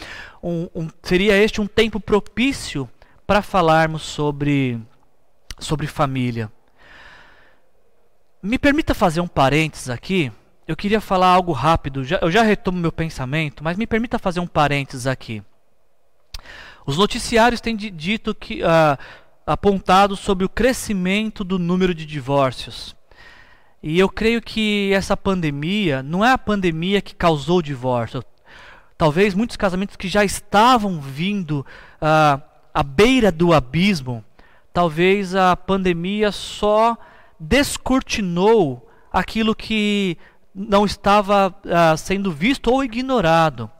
um, 0.42 0.68
um 0.74 0.88
seria 1.02 1.36
este 1.36 1.60
um 1.60 1.66
tempo 1.66 1.98
propício 2.00 2.88
para 3.26 3.42
falarmos 3.42 4.02
sobre 4.02 4.80
sobre 5.58 5.86
família. 5.86 6.50
Me 8.42 8.58
permita 8.58 8.92
fazer 8.92 9.20
um 9.20 9.28
parênteses 9.28 9.88
aqui 9.88 10.30
eu 10.66 10.76
queria 10.76 11.00
falar 11.00 11.28
algo 11.28 11.52
rápido. 11.52 12.04
Já, 12.04 12.18
eu 12.22 12.30
já 12.30 12.42
retomo 12.42 12.78
meu 12.78 12.92
pensamento, 12.92 13.62
mas 13.62 13.76
me 13.76 13.86
permita 13.86 14.18
fazer 14.18 14.40
um 14.40 14.46
parênteses 14.46 15.06
aqui. 15.06 15.42
Os 16.86 16.98
noticiários 16.98 17.60
têm 17.60 17.76
dito 17.76 18.34
que 18.34 18.62
uh, 18.62 18.98
apontado 19.46 20.16
sobre 20.16 20.44
o 20.44 20.48
crescimento 20.48 21.42
do 21.44 21.58
número 21.58 21.94
de 21.94 22.04
divórcios. 22.04 22.94
E 23.82 23.98
eu 23.98 24.08
creio 24.08 24.40
que 24.40 24.90
essa 24.94 25.16
pandemia 25.16 26.02
não 26.02 26.24
é 26.24 26.32
a 26.32 26.38
pandemia 26.38 27.02
que 27.02 27.14
causou 27.14 27.58
o 27.58 27.62
divórcio. 27.62 28.22
Talvez 28.96 29.34
muitos 29.34 29.56
casamentos 29.56 29.96
que 29.96 30.08
já 30.08 30.24
estavam 30.24 31.00
vindo 31.00 31.66
uh, 32.00 32.42
à 32.72 32.82
beira 32.82 33.30
do 33.30 33.52
abismo, 33.52 34.24
talvez 34.72 35.34
a 35.34 35.54
pandemia 35.56 36.32
só 36.32 36.96
descortinou 37.38 38.88
aquilo 39.12 39.54
que 39.54 40.16
não 40.54 40.84
estava 40.84 41.48
uh, 41.48 41.96
sendo 41.96 42.30
visto 42.30 42.70
ou 42.70 42.84
ignorado. 42.84 43.70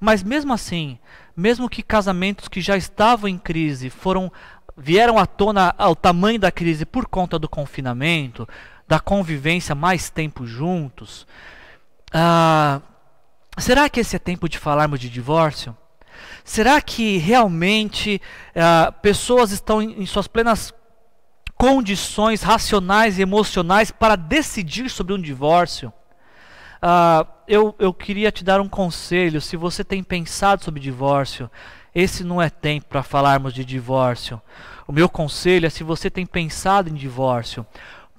Mas 0.00 0.22
mesmo 0.22 0.52
assim, 0.52 0.98
mesmo 1.36 1.68
que 1.68 1.82
casamentos 1.82 2.48
que 2.48 2.60
já 2.60 2.76
estavam 2.76 3.28
em 3.28 3.38
crise 3.38 3.88
foram 3.88 4.32
vieram 4.76 5.18
à 5.18 5.26
tona 5.26 5.72
ao 5.78 5.94
tamanho 5.94 6.38
da 6.38 6.50
crise 6.50 6.84
por 6.84 7.06
conta 7.06 7.38
do 7.38 7.48
confinamento, 7.48 8.48
da 8.88 8.98
convivência 8.98 9.72
mais 9.72 10.10
tempo 10.10 10.44
juntos, 10.44 11.26
uh, 12.12 12.82
será 13.56 13.88
que 13.88 14.00
esse 14.00 14.16
é 14.16 14.18
tempo 14.18 14.48
de 14.48 14.58
falarmos 14.58 14.98
de 14.98 15.08
divórcio? 15.08 15.76
Será 16.42 16.80
que 16.80 17.18
realmente 17.18 18.20
uh, 18.50 18.92
pessoas 19.00 19.52
estão 19.52 19.80
em, 19.80 20.02
em 20.02 20.06
suas 20.06 20.26
plenas 20.26 20.74
condições 21.54 22.42
racionais 22.42 23.18
e 23.18 23.22
emocionais 23.22 23.92
para 23.92 24.16
decidir 24.16 24.90
sobre 24.90 25.14
um 25.14 25.20
divórcio? 25.20 25.92
Uh, 26.84 27.26
eu, 27.48 27.74
eu 27.78 27.94
queria 27.94 28.30
te 28.30 28.44
dar 28.44 28.60
um 28.60 28.68
conselho. 28.68 29.40
Se 29.40 29.56
você 29.56 29.82
tem 29.82 30.04
pensado 30.04 30.62
sobre 30.62 30.80
divórcio, 30.80 31.50
esse 31.94 32.22
não 32.22 32.42
é 32.42 32.50
tempo 32.50 32.88
para 32.90 33.02
falarmos 33.02 33.54
de 33.54 33.64
divórcio. 33.64 34.38
O 34.86 34.92
meu 34.92 35.08
conselho 35.08 35.64
é: 35.64 35.70
se 35.70 35.82
você 35.82 36.10
tem 36.10 36.26
pensado 36.26 36.90
em 36.90 36.94
divórcio, 36.94 37.66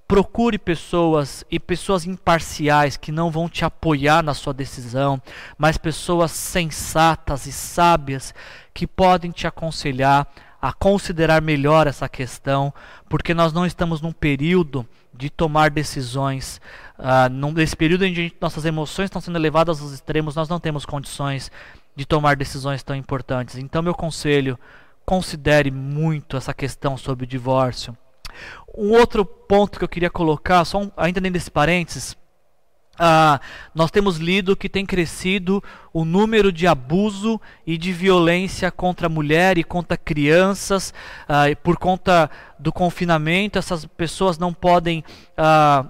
procure 0.07 0.57
pessoas 0.57 1.45
e 1.51 1.59
pessoas 1.59 2.07
imparciais 2.07 2.97
que 2.97 3.11
não 3.11 3.29
vão 3.29 3.47
te 3.47 3.63
apoiar 3.63 4.23
na 4.23 4.33
sua 4.33 4.53
decisão, 4.53 5.21
mas 5.59 5.77
pessoas 5.77 6.31
sensatas 6.31 7.45
e 7.45 7.51
sábias 7.51 8.33
que 8.73 8.87
podem 8.87 9.29
te 9.29 9.45
aconselhar 9.45 10.27
a 10.65 10.73
considerar 10.73 11.43
melhor 11.43 11.85
essa 11.85 12.09
questão, 12.09 12.73
porque 13.07 13.35
nós 13.35 13.53
não 13.53 13.67
estamos 13.67 14.01
num 14.01 14.11
período 14.11 14.83
de 15.13 15.29
tomar 15.29 15.69
decisões. 15.69 16.59
Uh, 16.97 17.51
nesse 17.51 17.75
período 17.75 18.03
em 18.03 18.11
que 18.11 18.33
nossas 18.41 18.65
emoções 18.65 19.05
estão 19.05 19.21
sendo 19.21 19.37
levadas 19.37 19.79
aos 19.79 19.91
extremos, 19.91 20.33
nós 20.33 20.49
não 20.49 20.59
temos 20.59 20.83
condições 20.83 21.51
de 21.95 22.03
tomar 22.03 22.35
decisões 22.35 22.81
tão 22.81 22.95
importantes. 22.95 23.57
Então, 23.57 23.83
meu 23.83 23.93
conselho, 23.93 24.57
considere 25.05 25.69
muito 25.69 26.35
essa 26.35 26.51
questão 26.51 26.97
sobre 26.97 27.25
o 27.25 27.27
divórcio. 27.27 27.95
Um 28.75 28.89
outro 28.93 29.23
ponto 29.23 29.77
que 29.77 29.85
eu 29.85 29.89
queria 29.89 30.09
colocar, 30.09 30.65
só 30.65 30.81
um, 30.81 30.91
ainda 30.97 31.21
desse 31.21 31.51
parênteses, 31.51 32.17
ah, 32.97 33.39
nós 33.73 33.91
temos 33.91 34.17
lido 34.17 34.55
que 34.55 34.69
tem 34.69 34.85
crescido 34.85 35.63
o 35.93 36.05
número 36.05 36.51
de 36.51 36.65
abuso 36.65 37.39
e 37.65 37.77
de 37.77 37.91
violência 37.91 38.71
contra 38.71 39.07
a 39.07 39.09
mulher 39.09 39.57
e 39.57 39.63
contra 39.63 39.97
crianças. 39.97 40.93
Ah, 41.27 41.49
e 41.49 41.55
por 41.55 41.77
conta 41.77 42.29
do 42.57 42.71
confinamento, 42.71 43.59
essas 43.59 43.85
pessoas 43.85 44.37
não 44.37 44.53
podem 44.53 45.03
ah, 45.37 45.85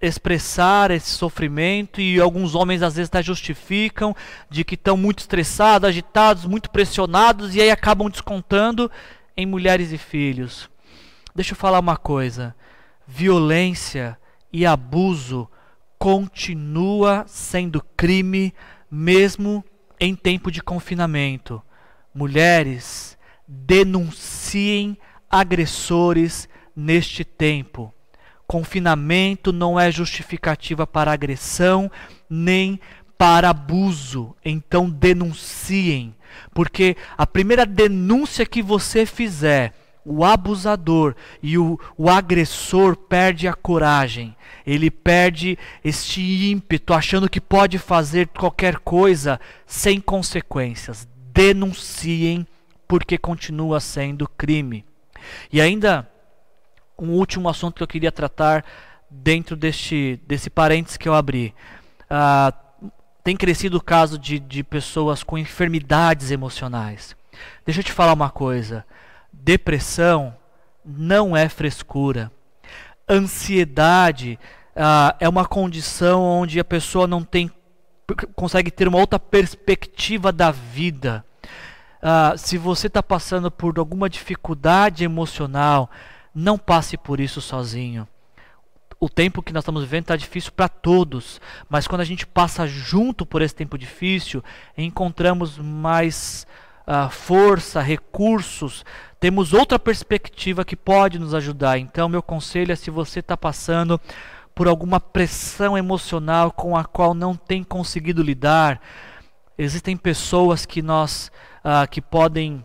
expressar 0.00 0.92
esse 0.92 1.10
sofrimento 1.10 2.00
e 2.00 2.20
alguns 2.20 2.54
homens 2.54 2.82
às 2.82 2.94
vezes 2.94 3.08
até 3.08 3.22
justificam 3.22 4.14
de 4.48 4.62
que 4.64 4.76
estão 4.76 4.96
muito 4.96 5.18
estressados, 5.18 5.88
agitados, 5.88 6.44
muito 6.44 6.70
pressionados 6.70 7.54
e 7.56 7.60
aí 7.60 7.70
acabam 7.70 8.08
descontando 8.08 8.90
em 9.36 9.44
mulheres 9.44 9.92
e 9.92 9.98
filhos. 9.98 10.70
Deixa 11.34 11.52
eu 11.52 11.56
falar 11.56 11.80
uma 11.80 11.96
coisa: 11.96 12.54
violência 13.06 14.16
e 14.52 14.64
abuso 14.64 15.48
continua 15.98 17.24
sendo 17.26 17.82
crime 17.96 18.54
mesmo 18.90 19.64
em 19.98 20.14
tempo 20.14 20.50
de 20.50 20.62
confinamento. 20.62 21.62
Mulheres, 22.14 23.18
denunciem 23.46 24.96
agressores 25.30 26.48
neste 26.74 27.24
tempo. 27.24 27.92
Confinamento 28.46 29.52
não 29.52 29.78
é 29.78 29.90
justificativa 29.90 30.86
para 30.86 31.12
agressão 31.12 31.90
nem 32.30 32.80
para 33.18 33.50
abuso. 33.50 34.34
Então 34.44 34.88
denunciem, 34.88 36.14
porque 36.54 36.96
a 37.16 37.26
primeira 37.26 37.66
denúncia 37.66 38.46
que 38.46 38.62
você 38.62 39.04
fizer, 39.04 39.74
o 40.08 40.24
abusador 40.24 41.14
e 41.42 41.58
o, 41.58 41.78
o 41.96 42.08
agressor 42.08 42.96
perde 42.96 43.46
a 43.46 43.54
coragem 43.54 44.34
ele 44.68 44.90
perde 44.90 45.58
este 45.82 46.20
ímpeto, 46.50 46.92
achando 46.92 47.28
que 47.28 47.40
pode 47.40 47.78
fazer 47.78 48.28
qualquer 48.28 48.76
coisa 48.76 49.40
sem 49.66 49.98
consequências. 49.98 51.08
Denunciem, 51.32 52.46
porque 52.86 53.16
continua 53.16 53.80
sendo 53.80 54.28
crime. 54.28 54.84
E 55.50 55.58
ainda, 55.58 56.06
um 56.98 57.12
último 57.12 57.48
assunto 57.48 57.76
que 57.76 57.82
eu 57.82 57.88
queria 57.88 58.12
tratar 58.12 58.62
dentro 59.08 59.56
deste, 59.56 60.20
desse 60.26 60.50
parênteses 60.50 60.98
que 60.98 61.08
eu 61.08 61.14
abri. 61.14 61.54
Ah, 62.10 62.52
tem 63.24 63.36
crescido 63.38 63.78
o 63.78 63.82
caso 63.82 64.18
de, 64.18 64.38
de 64.38 64.62
pessoas 64.62 65.22
com 65.22 65.38
enfermidades 65.38 66.30
emocionais. 66.30 67.16
Deixa 67.64 67.80
eu 67.80 67.84
te 67.84 67.92
falar 67.92 68.12
uma 68.12 68.28
coisa: 68.28 68.84
depressão 69.42 70.34
não 70.84 71.36
é 71.36 71.48
frescura. 71.48 72.30
Ansiedade 73.08 74.38
ah, 74.76 75.16
é 75.18 75.28
uma 75.28 75.46
condição 75.46 76.22
onde 76.22 76.60
a 76.60 76.64
pessoa 76.64 77.06
não 77.06 77.22
tem 77.22 77.50
consegue 78.34 78.70
ter 78.70 78.88
uma 78.88 78.98
outra 78.98 79.18
perspectiva 79.18 80.32
da 80.32 80.50
vida. 80.50 81.24
Ah, 82.00 82.34
se 82.36 82.56
você 82.56 82.86
está 82.86 83.02
passando 83.02 83.50
por 83.50 83.78
alguma 83.78 84.08
dificuldade 84.08 85.04
emocional, 85.04 85.90
não 86.34 86.56
passe 86.56 86.96
por 86.96 87.20
isso 87.20 87.40
sozinho. 87.40 88.08
O 89.00 89.08
tempo 89.08 89.42
que 89.42 89.52
nós 89.52 89.62
estamos 89.62 89.82
vivendo 89.82 90.04
está 90.04 90.16
difícil 90.16 90.50
para 90.52 90.68
todos, 90.68 91.40
mas 91.68 91.86
quando 91.86 92.00
a 92.00 92.04
gente 92.04 92.26
passa 92.26 92.66
junto 92.66 93.24
por 93.24 93.42
esse 93.42 93.54
tempo 93.54 93.78
difícil, 93.78 94.42
encontramos 94.76 95.58
mais 95.58 96.46
força, 97.10 97.80
recursos, 97.80 98.84
temos 99.20 99.52
outra 99.52 99.78
perspectiva 99.78 100.64
que 100.64 100.76
pode 100.76 101.18
nos 101.18 101.34
ajudar. 101.34 101.78
Então, 101.78 102.08
meu 102.08 102.22
conselho 102.22 102.72
é: 102.72 102.76
se 102.76 102.90
você 102.90 103.20
está 103.20 103.36
passando 103.36 104.00
por 104.54 104.66
alguma 104.66 104.98
pressão 104.98 105.76
emocional 105.76 106.50
com 106.50 106.76
a 106.76 106.84
qual 106.84 107.14
não 107.14 107.34
tem 107.34 107.62
conseguido 107.62 108.22
lidar, 108.22 108.80
existem 109.56 109.96
pessoas 109.96 110.66
que 110.66 110.82
nós 110.82 111.30
uh, 111.64 111.88
que 111.88 112.00
podem 112.00 112.64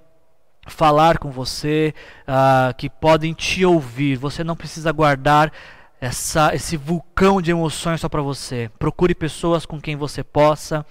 falar 0.65 1.17
com 1.17 1.29
você, 1.29 1.93
uh, 2.27 2.73
que 2.75 2.89
podem 2.89 3.33
te 3.33 3.65
ouvir. 3.65 4.15
Você 4.17 4.43
não 4.43 4.55
precisa 4.55 4.91
guardar 4.91 5.51
essa, 5.99 6.53
esse 6.55 6.77
vulcão 6.77 7.41
de 7.41 7.51
emoções 7.51 8.01
só 8.01 8.09
para 8.09 8.21
você. 8.21 8.69
Procure 8.79 9.13
pessoas 9.13 9.65
com 9.65 9.79
quem 9.79 9.95
você 9.95 10.23
possa 10.23 10.85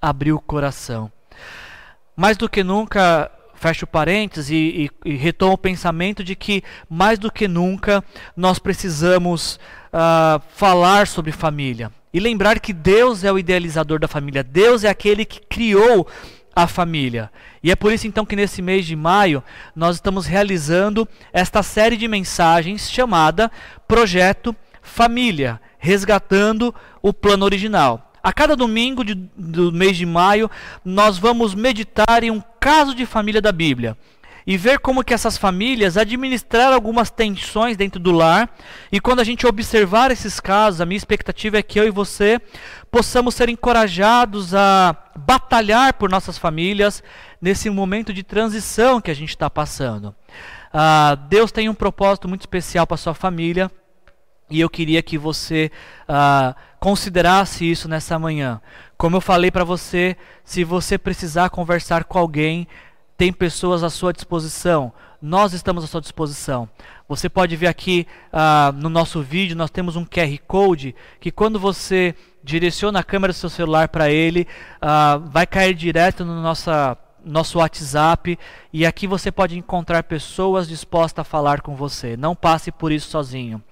abrir 0.00 0.32
o 0.32 0.40
coração. 0.40 1.10
Mais 2.16 2.36
do 2.36 2.48
que 2.48 2.62
nunca, 2.62 3.30
fecho 3.54 3.86
parênteses 3.86 4.50
e, 4.50 4.90
e, 5.04 5.10
e 5.10 5.16
retomo 5.16 5.52
o 5.52 5.58
pensamento 5.58 6.24
de 6.24 6.34
que, 6.34 6.62
mais 6.88 7.18
do 7.18 7.30
que 7.30 7.46
nunca, 7.46 8.02
nós 8.36 8.58
precisamos 8.58 9.60
uh, 9.92 10.40
falar 10.54 11.06
sobre 11.06 11.30
família. 11.30 11.92
E 12.12 12.18
lembrar 12.18 12.58
que 12.58 12.72
Deus 12.72 13.22
é 13.22 13.30
o 13.30 13.38
idealizador 13.38 14.00
da 14.00 14.08
família, 14.08 14.42
Deus 14.42 14.82
é 14.82 14.88
aquele 14.88 15.24
que 15.24 15.40
criou 15.40 16.08
a 16.54 16.66
família. 16.66 17.30
E 17.62 17.70
é 17.70 17.76
por 17.76 17.92
isso 17.92 18.06
então 18.06 18.26
que 18.26 18.34
nesse 18.34 18.60
mês 18.60 18.86
de 18.86 18.96
maio 18.96 19.42
nós 19.76 19.96
estamos 19.96 20.26
realizando 20.26 21.08
esta 21.32 21.62
série 21.62 21.96
de 21.96 22.08
mensagens 22.08 22.90
chamada 22.90 23.50
Projeto 23.86 24.56
Família, 24.82 25.60
resgatando 25.78 26.74
o 27.02 27.12
plano 27.12 27.44
original. 27.44 28.09
A 28.22 28.32
cada 28.32 28.54
domingo 28.54 29.04
de, 29.04 29.14
do 29.14 29.72
mês 29.72 29.96
de 29.96 30.06
maio 30.06 30.50
nós 30.84 31.18
vamos 31.18 31.54
meditar 31.54 32.22
em 32.22 32.30
um 32.30 32.42
caso 32.58 32.94
de 32.94 33.06
família 33.06 33.40
da 33.40 33.52
Bíblia 33.52 33.96
e 34.46 34.56
ver 34.56 34.78
como 34.78 35.04
que 35.04 35.14
essas 35.14 35.36
famílias 35.36 35.96
administraram 35.96 36.74
algumas 36.74 37.10
tensões 37.10 37.76
dentro 37.76 38.00
do 38.00 38.10
lar. 38.10 38.50
E 38.90 39.00
quando 39.00 39.20
a 39.20 39.24
gente 39.24 39.46
observar 39.46 40.10
esses 40.10 40.40
casos, 40.40 40.80
a 40.80 40.86
minha 40.86 40.96
expectativa 40.96 41.58
é 41.58 41.62
que 41.62 41.78
eu 41.78 41.86
e 41.86 41.90
você 41.90 42.40
possamos 42.90 43.34
ser 43.34 43.48
encorajados 43.48 44.54
a 44.54 44.96
batalhar 45.16 45.94
por 45.94 46.10
nossas 46.10 46.38
famílias 46.38 47.02
nesse 47.40 47.70
momento 47.70 48.12
de 48.12 48.22
transição 48.22 49.00
que 49.00 49.10
a 49.10 49.14
gente 49.14 49.30
está 49.30 49.48
passando. 49.48 50.14
Ah, 50.72 51.16
Deus 51.28 51.52
tem 51.52 51.68
um 51.68 51.74
propósito 51.74 52.28
muito 52.28 52.42
especial 52.42 52.86
para 52.86 52.96
sua 52.96 53.14
família. 53.14 53.70
E 54.50 54.60
eu 54.60 54.68
queria 54.68 55.02
que 55.02 55.16
você 55.16 55.70
ah, 56.08 56.54
considerasse 56.80 57.70
isso 57.70 57.88
nessa 57.88 58.18
manhã. 58.18 58.60
Como 58.96 59.16
eu 59.16 59.20
falei 59.20 59.50
para 59.50 59.64
você, 59.64 60.16
se 60.44 60.64
você 60.64 60.98
precisar 60.98 61.50
conversar 61.50 62.04
com 62.04 62.18
alguém, 62.18 62.66
tem 63.16 63.32
pessoas 63.32 63.84
à 63.84 63.90
sua 63.90 64.12
disposição. 64.12 64.92
Nós 65.22 65.52
estamos 65.52 65.84
à 65.84 65.86
sua 65.86 66.00
disposição. 66.00 66.68
Você 67.06 67.28
pode 67.28 67.54
ver 67.54 67.66
aqui 67.66 68.06
uh, 68.32 68.72
no 68.72 68.88
nosso 68.88 69.20
vídeo, 69.20 69.56
nós 69.56 69.70
temos 69.70 69.94
um 69.94 70.04
QR 70.04 70.38
Code 70.46 70.94
que 71.20 71.30
quando 71.30 71.60
você 71.60 72.14
direciona 72.42 73.00
a 73.00 73.04
câmera 73.04 73.32
do 73.32 73.36
seu 73.36 73.50
celular 73.50 73.88
para 73.88 74.10
ele, 74.10 74.46
uh, 74.76 75.20
vai 75.28 75.46
cair 75.46 75.74
direto 75.74 76.24
no 76.24 76.40
nossa, 76.40 76.96
nosso 77.24 77.58
WhatsApp 77.58 78.38
e 78.72 78.86
aqui 78.86 79.06
você 79.06 79.30
pode 79.30 79.58
encontrar 79.58 80.02
pessoas 80.02 80.68
dispostas 80.68 81.22
a 81.22 81.24
falar 81.24 81.60
com 81.60 81.74
você. 81.74 82.16
Não 82.16 82.34
passe 82.34 82.70
por 82.70 82.92
isso 82.92 83.08
sozinho. 83.10 83.62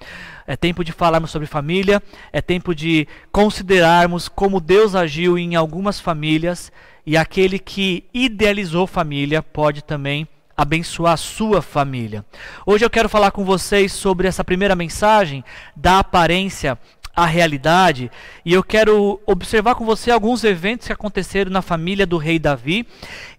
É 0.47 0.57
tempo 0.57 0.85
de 0.85 0.93
falarmos 0.93 1.31
sobre 1.31 1.47
família, 1.47 2.03
é 2.33 2.41
tempo 2.41 2.75
de 2.75 3.07
considerarmos 3.31 4.29
como 4.29 4.61
Deus 4.61 4.95
agiu 4.95 5.39
em 5.39 5.55
algumas 5.55 6.01
famílias 6.01 6.73
e 7.05 7.17
aquele 7.17 7.59
que 7.59 8.05
idealizou 8.13 8.87
família 8.87 9.43
pode 9.43 9.83
também 9.83 10.27
abençoar 10.59 11.13
a 11.13 11.17
sua 11.17 11.63
família. 11.63 12.25
Hoje 12.67 12.85
eu 12.85 12.91
quero 12.91 13.09
falar 13.09 13.31
com 13.31 13.45
vocês 13.45 13.93
sobre 13.93 14.27
essa 14.27 14.43
primeira 14.43 14.75
mensagem 14.75 15.45
da 15.77 16.01
aparência 16.01 16.77
à 17.19 17.27
realidade 17.27 18.13
e 18.45 18.53
eu 18.53 18.63
quero 18.63 19.21
observar 19.27 19.75
com 19.75 19.85
você 19.85 20.09
alguns 20.09 20.45
eventos 20.45 20.87
que 20.87 20.93
aconteceram 20.93 21.51
na 21.51 21.61
família 21.61 22.07
do 22.07 22.17
rei 22.17 22.39
Davi 22.39 22.87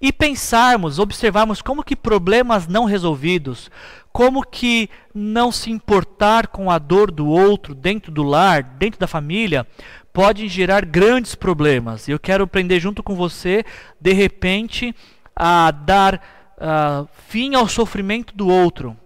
e 0.01 0.11
pensarmos, 0.11 0.99
observarmos 0.99 1.61
como 1.61 1.81
que 1.81 1.95
problemas 1.95 2.67
não 2.67 2.83
resolvidos, 2.83 3.71
como 4.11 4.45
que 4.45 4.89
não 5.15 5.49
se 5.49 5.71
importar 5.71 6.47
com 6.47 6.69
a 6.69 6.77
dor 6.77 7.09
do 7.09 7.25
outro 7.25 7.73
dentro 7.73 8.11
do 8.11 8.21
lar, 8.21 8.63
dentro 8.63 8.99
da 8.99 9.07
família, 9.07 9.65
podem 10.11 10.49
gerar 10.49 10.83
grandes 10.83 11.33
problemas. 11.33 12.09
Eu 12.09 12.19
quero 12.19 12.43
aprender 12.43 12.81
junto 12.81 13.01
com 13.01 13.15
você, 13.15 13.63
de 13.97 14.11
repente, 14.11 14.93
a 15.33 15.71
dar 15.71 16.15
uh, 16.57 17.07
fim 17.29 17.55
ao 17.55 17.65
sofrimento 17.65 18.35
do 18.35 18.49
outro. 18.49 18.97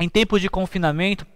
Em 0.00 0.08
tempos 0.08 0.40
de 0.40 0.48
confinamento, 0.48 1.26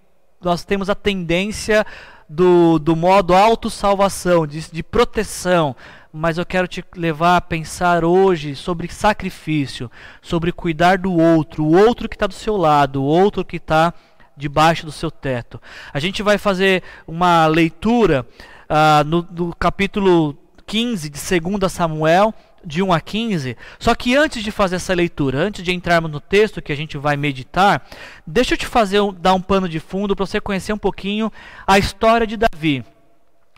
nós 0.40 0.64
temos 0.64 0.88
a 0.88 0.94
tendência 0.94 1.84
do, 2.32 2.78
do 2.78 2.94
modo 2.94 3.34
autossalvação, 3.34 4.46
de, 4.46 4.70
de 4.70 4.82
proteção. 4.84 5.74
Mas 6.12 6.38
eu 6.38 6.46
quero 6.46 6.68
te 6.68 6.84
levar 6.94 7.36
a 7.36 7.40
pensar 7.40 8.04
hoje 8.04 8.54
sobre 8.54 8.88
sacrifício, 8.88 9.90
sobre 10.22 10.52
cuidar 10.52 10.98
do 10.98 11.12
outro, 11.12 11.64
o 11.64 11.76
outro 11.76 12.08
que 12.08 12.14
está 12.14 12.28
do 12.28 12.34
seu 12.34 12.56
lado, 12.56 13.02
o 13.02 13.04
outro 13.04 13.44
que 13.44 13.56
está 13.56 13.92
debaixo 14.36 14.86
do 14.86 14.92
seu 14.92 15.10
teto. 15.10 15.60
A 15.92 15.98
gente 15.98 16.22
vai 16.22 16.38
fazer 16.38 16.84
uma 17.06 17.46
leitura 17.46 18.24
uh, 18.68 19.04
no, 19.04 19.26
no 19.30 19.54
capítulo 19.54 20.36
15 20.66 21.10
de 21.10 21.40
2 21.50 21.72
Samuel, 21.72 22.32
de 22.64 22.82
1 22.82 22.92
a 22.92 23.00
15. 23.00 23.56
Só 23.78 23.94
que 23.94 24.16
antes 24.16 24.42
de 24.42 24.50
fazer 24.50 24.76
essa 24.76 24.94
leitura, 24.94 25.38
antes 25.38 25.64
de 25.64 25.72
entrarmos 25.72 26.10
no 26.10 26.20
texto 26.20 26.62
que 26.62 26.72
a 26.72 26.76
gente 26.76 26.96
vai 26.98 27.16
meditar, 27.16 27.86
deixa 28.26 28.54
eu 28.54 28.58
te 28.58 28.66
fazer 28.66 29.00
dar 29.20 29.34
um 29.34 29.40
pano 29.40 29.68
de 29.68 29.80
fundo 29.80 30.14
para 30.14 30.26
você 30.26 30.40
conhecer 30.40 30.72
um 30.72 30.78
pouquinho 30.78 31.32
a 31.66 31.78
história 31.78 32.26
de 32.26 32.36
Davi. 32.36 32.84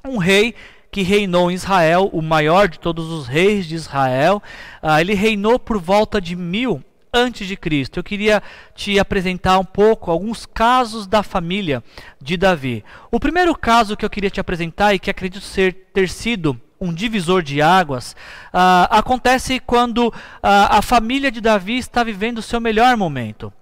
Um 0.05 0.19
rei 0.19 0.55
que 0.91 1.03
reinou 1.03 1.51
em 1.51 1.55
Israel, 1.55 2.11
o 2.13 2.21
maior 2.21 2.69
de 2.69 2.79
todos 2.79 3.09
os 3.09 3.27
reis 3.27 3.67
de 3.67 3.75
Israel. 3.75 4.43
Uh, 4.83 4.99
ele 5.01 5.15
reinou 5.15 5.59
por 5.59 5.79
volta 5.79 6.21
de 6.21 6.37
mil 6.37 6.85
antes 7.13 7.47
de 7.47 7.57
Cristo. 7.57 7.99
Eu 7.99 8.05
queria 8.05 8.43
te 8.75 8.99
apresentar 8.99 9.59
um 9.59 9.65
pouco 9.65 10.11
alguns 10.11 10.47
casos 10.47 11.07
da 11.07 11.23
família 11.23 11.83
de 12.21 12.37
Davi. 12.37 12.85
O 13.11 13.21
primeiro 13.21 13.55
caso 13.55 13.97
que 13.97 14.05
eu 14.05 14.11
queria 14.11 14.31
te 14.31 14.41
apresentar 14.41 14.95
e 14.95 14.99
que 14.99 15.11
acredito 15.11 15.45
ser 15.45 15.73
ter 15.93 16.09
sido 16.09 16.59
um 16.83 16.93
divisor 16.93 17.43
de 17.43 17.63
águas 17.63 18.17
uh, 18.53 18.89
acontece 18.91 19.61
quando 19.61 20.09
uh, 20.09 20.13
a 20.43 20.83
família 20.83 21.31
de 21.31 21.41
Davi 21.41 21.79
está 21.79 22.03
vivendo 22.03 22.39
o 22.39 22.43
seu 22.43 22.61
melhor 22.61 22.97
momento. 22.97 23.53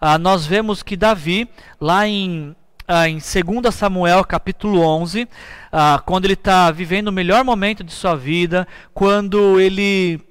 Uh, 0.00 0.18
nós 0.18 0.44
vemos 0.44 0.82
que 0.82 0.96
Davi, 0.96 1.48
lá 1.80 2.06
em 2.06 2.54
em 3.08 3.14
2 3.14 3.74
Samuel 3.74 4.24
capítulo 4.24 4.80
11, 4.80 5.24
uh, 5.24 5.28
quando 6.04 6.24
ele 6.24 6.34
está 6.34 6.70
vivendo 6.70 7.08
o 7.08 7.12
melhor 7.12 7.42
momento 7.42 7.82
de 7.82 7.92
sua 7.92 8.14
vida, 8.14 8.64
quando 8.94 9.60
ele 9.60 10.24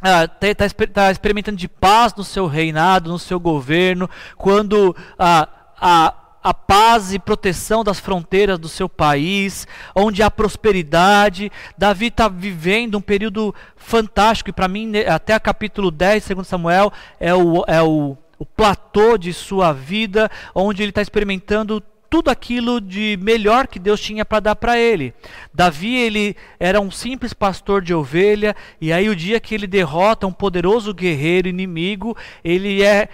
está 0.00 0.64
ah, 0.64 0.86
tá 0.94 1.10
experimentando 1.10 1.58
de 1.58 1.66
paz 1.66 2.14
no 2.14 2.22
seu 2.22 2.46
reinado, 2.46 3.10
no 3.10 3.18
seu 3.18 3.40
governo, 3.40 4.08
quando 4.36 4.96
a, 5.18 6.14
a, 6.42 6.54
paz 6.54 7.12
e 7.12 7.18
proteção 7.18 7.84
das 7.84 8.00
fronteiras 8.00 8.58
do 8.58 8.68
seu 8.68 8.88
país, 8.88 9.66
onde 9.94 10.22
há 10.22 10.30
prosperidade. 10.30 11.50
Davi 11.76 12.06
está 12.06 12.28
vivendo 12.28 12.98
um 12.98 13.00
período 13.00 13.54
fantástico, 13.76 14.50
e 14.50 14.52
para 14.52 14.68
mim, 14.68 14.92
até 14.98 15.34
a 15.34 15.40
capítulo 15.40 15.90
10, 15.90 16.24
segundo 16.24 16.44
Samuel, 16.44 16.92
é 17.18 17.34
o, 17.34 17.64
é 17.66 17.82
o, 17.82 18.16
o 18.38 18.46
platô 18.46 19.16
de 19.16 19.32
sua 19.32 19.72
vida, 19.72 20.30
onde 20.54 20.82
ele 20.82 20.90
está 20.90 21.02
experimentando 21.02 21.82
tudo 22.10 22.28
aquilo 22.28 22.80
de 22.80 23.16
melhor 23.22 23.68
que 23.68 23.78
Deus 23.78 24.00
tinha 24.00 24.24
para 24.24 24.40
dar 24.40 24.56
para 24.56 24.76
ele. 24.76 25.14
Davi, 25.54 25.94
ele 25.94 26.36
era 26.58 26.80
um 26.80 26.90
simples 26.90 27.32
pastor 27.32 27.80
de 27.80 27.94
ovelha, 27.94 28.56
e 28.80 28.92
aí 28.92 29.08
o 29.08 29.14
dia 29.14 29.38
que 29.38 29.54
ele 29.54 29.68
derrota 29.68 30.26
um 30.26 30.32
poderoso 30.32 30.92
guerreiro 30.92 31.46
inimigo, 31.48 32.16
ele 32.42 32.82
é 32.82 33.08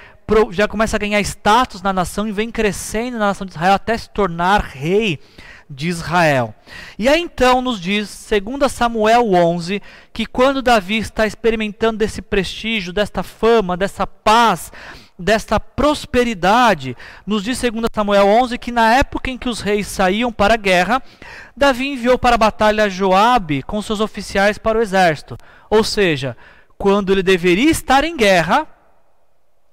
já 0.51 0.67
começa 0.67 0.97
a 0.97 0.99
ganhar 0.99 1.21
status 1.21 1.83
na 1.83 1.93
nação 1.93 2.27
e 2.27 2.33
vem 2.33 2.51
crescendo 2.51 3.19
na 3.19 3.27
nação 3.27 3.47
de 3.47 3.53
Israel 3.53 3.75
até 3.75 3.97
se 3.97 4.11
tornar 4.11 4.61
rei 4.61 5.21
de 5.69 5.89
Israel. 5.89 6.55
E 6.99 7.09
aí 7.09 7.21
então 7.21 7.61
nos 7.61 7.81
diz, 7.81 8.29
2 8.31 8.71
Samuel 8.71 9.33
11, 9.33 9.83
que 10.13 10.27
quando 10.27 10.63
Davi 10.63 10.99
está 10.99 11.27
experimentando 11.27 11.99
desse 11.99 12.23
prestígio, 12.23 12.93
desta 12.93 13.23
fama, 13.23 13.77
dessa 13.77 14.07
paz, 14.07 14.73
desta 15.19 15.59
prosperidade, 15.59 16.97
nos 17.27 17.43
diz 17.43 17.61
2 17.61 17.87
Samuel 17.93 18.27
11 18.27 18.59
que 18.59 18.71
na 18.71 18.95
época 18.95 19.31
em 19.31 19.39
que 19.39 19.49
os 19.49 19.61
reis 19.61 19.87
saíam 19.87 20.33
para 20.33 20.55
a 20.55 20.59
guerra, 20.59 21.03
Davi 21.57 21.89
enviou 21.89 22.19
para 22.19 22.35
a 22.35 22.39
batalha 22.39 22.89
Joabe 22.89 23.63
com 23.63 23.81
seus 23.81 24.01
oficiais 24.01 24.59
para 24.59 24.79
o 24.79 24.83
exército. 24.83 25.37
Ou 25.71 25.83
seja, 25.83 26.37
quando 26.79 27.13
ele 27.13 27.23
deveria 27.23 27.71
estar 27.71 28.05
em 28.05 28.17
guerra, 28.17 28.69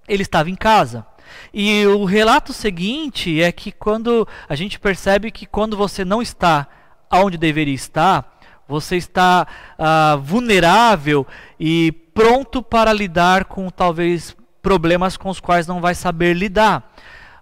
ele 0.08 0.24
estava 0.24 0.50
em 0.50 0.56
casa. 0.56 1.06
E 1.54 1.86
o 1.88 2.06
relato 2.06 2.54
seguinte 2.54 3.42
é 3.42 3.52
que 3.52 3.72
quando 3.72 4.28
a 4.48 4.56
gente 4.56 4.80
percebe 4.80 5.32
que 5.32 5.46
quando 5.46 5.78
você 5.78 6.04
não 6.04 6.22
está 6.22 6.68
onde 7.12 7.38
deveria 7.38 7.74
estar, 7.74 8.40
você 8.68 8.96
está 8.96 9.48
uh, 9.78 10.20
vulnerável 10.20 11.28
e 11.60 11.92
pronto 12.14 12.62
para 12.62 12.94
lidar 12.94 13.46
com 13.46 13.70
talvez 13.70 14.36
problemas 14.62 15.18
com 15.18 15.30
os 15.30 15.40
quais 15.40 15.68
não 15.68 15.82
vai 15.82 15.94
saber 15.94 16.34
lidar. 16.34 16.94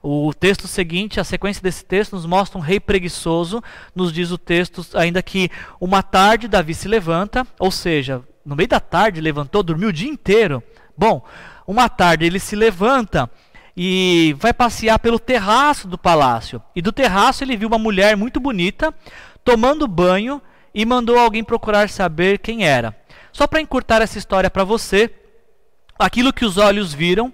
O 0.03 0.33
texto 0.33 0.67
seguinte, 0.67 1.19
a 1.19 1.23
sequência 1.23 1.61
desse 1.61 1.85
texto, 1.85 2.13
nos 2.13 2.25
mostra 2.25 2.57
um 2.57 2.61
rei 2.61 2.79
preguiçoso. 2.79 3.61
Nos 3.95 4.11
diz 4.11 4.31
o 4.31 4.37
texto 4.37 4.83
ainda 4.95 5.21
que 5.21 5.49
uma 5.79 6.01
tarde 6.01 6.47
Davi 6.47 6.73
se 6.73 6.87
levanta, 6.87 7.45
ou 7.59 7.69
seja, 7.69 8.23
no 8.43 8.55
meio 8.55 8.67
da 8.67 8.79
tarde 8.79 9.21
levantou, 9.21 9.61
dormiu 9.61 9.89
o 9.89 9.93
dia 9.93 10.09
inteiro. 10.09 10.63
Bom, 10.97 11.23
uma 11.65 11.89
tarde 11.89 12.25
ele 12.25 12.39
se 12.39 12.55
levanta 12.55 13.29
e 13.75 14.35
vai 14.39 14.53
passear 14.53 14.99
pelo 14.99 15.19
terraço 15.19 15.87
do 15.87 15.97
palácio. 15.97 16.61
E 16.75 16.81
do 16.81 16.91
terraço 16.91 17.43
ele 17.43 17.57
viu 17.57 17.67
uma 17.67 17.77
mulher 17.77 18.17
muito 18.17 18.39
bonita 18.39 18.93
tomando 19.43 19.87
banho 19.87 20.41
e 20.73 20.85
mandou 20.85 21.17
alguém 21.17 21.43
procurar 21.43 21.89
saber 21.89 22.39
quem 22.39 22.65
era. 22.65 22.95
Só 23.31 23.47
para 23.47 23.61
encurtar 23.61 24.01
essa 24.01 24.17
história 24.17 24.49
para 24.49 24.63
você, 24.63 25.09
aquilo 25.97 26.33
que 26.33 26.45
os 26.45 26.57
olhos 26.57 26.93
viram, 26.93 27.33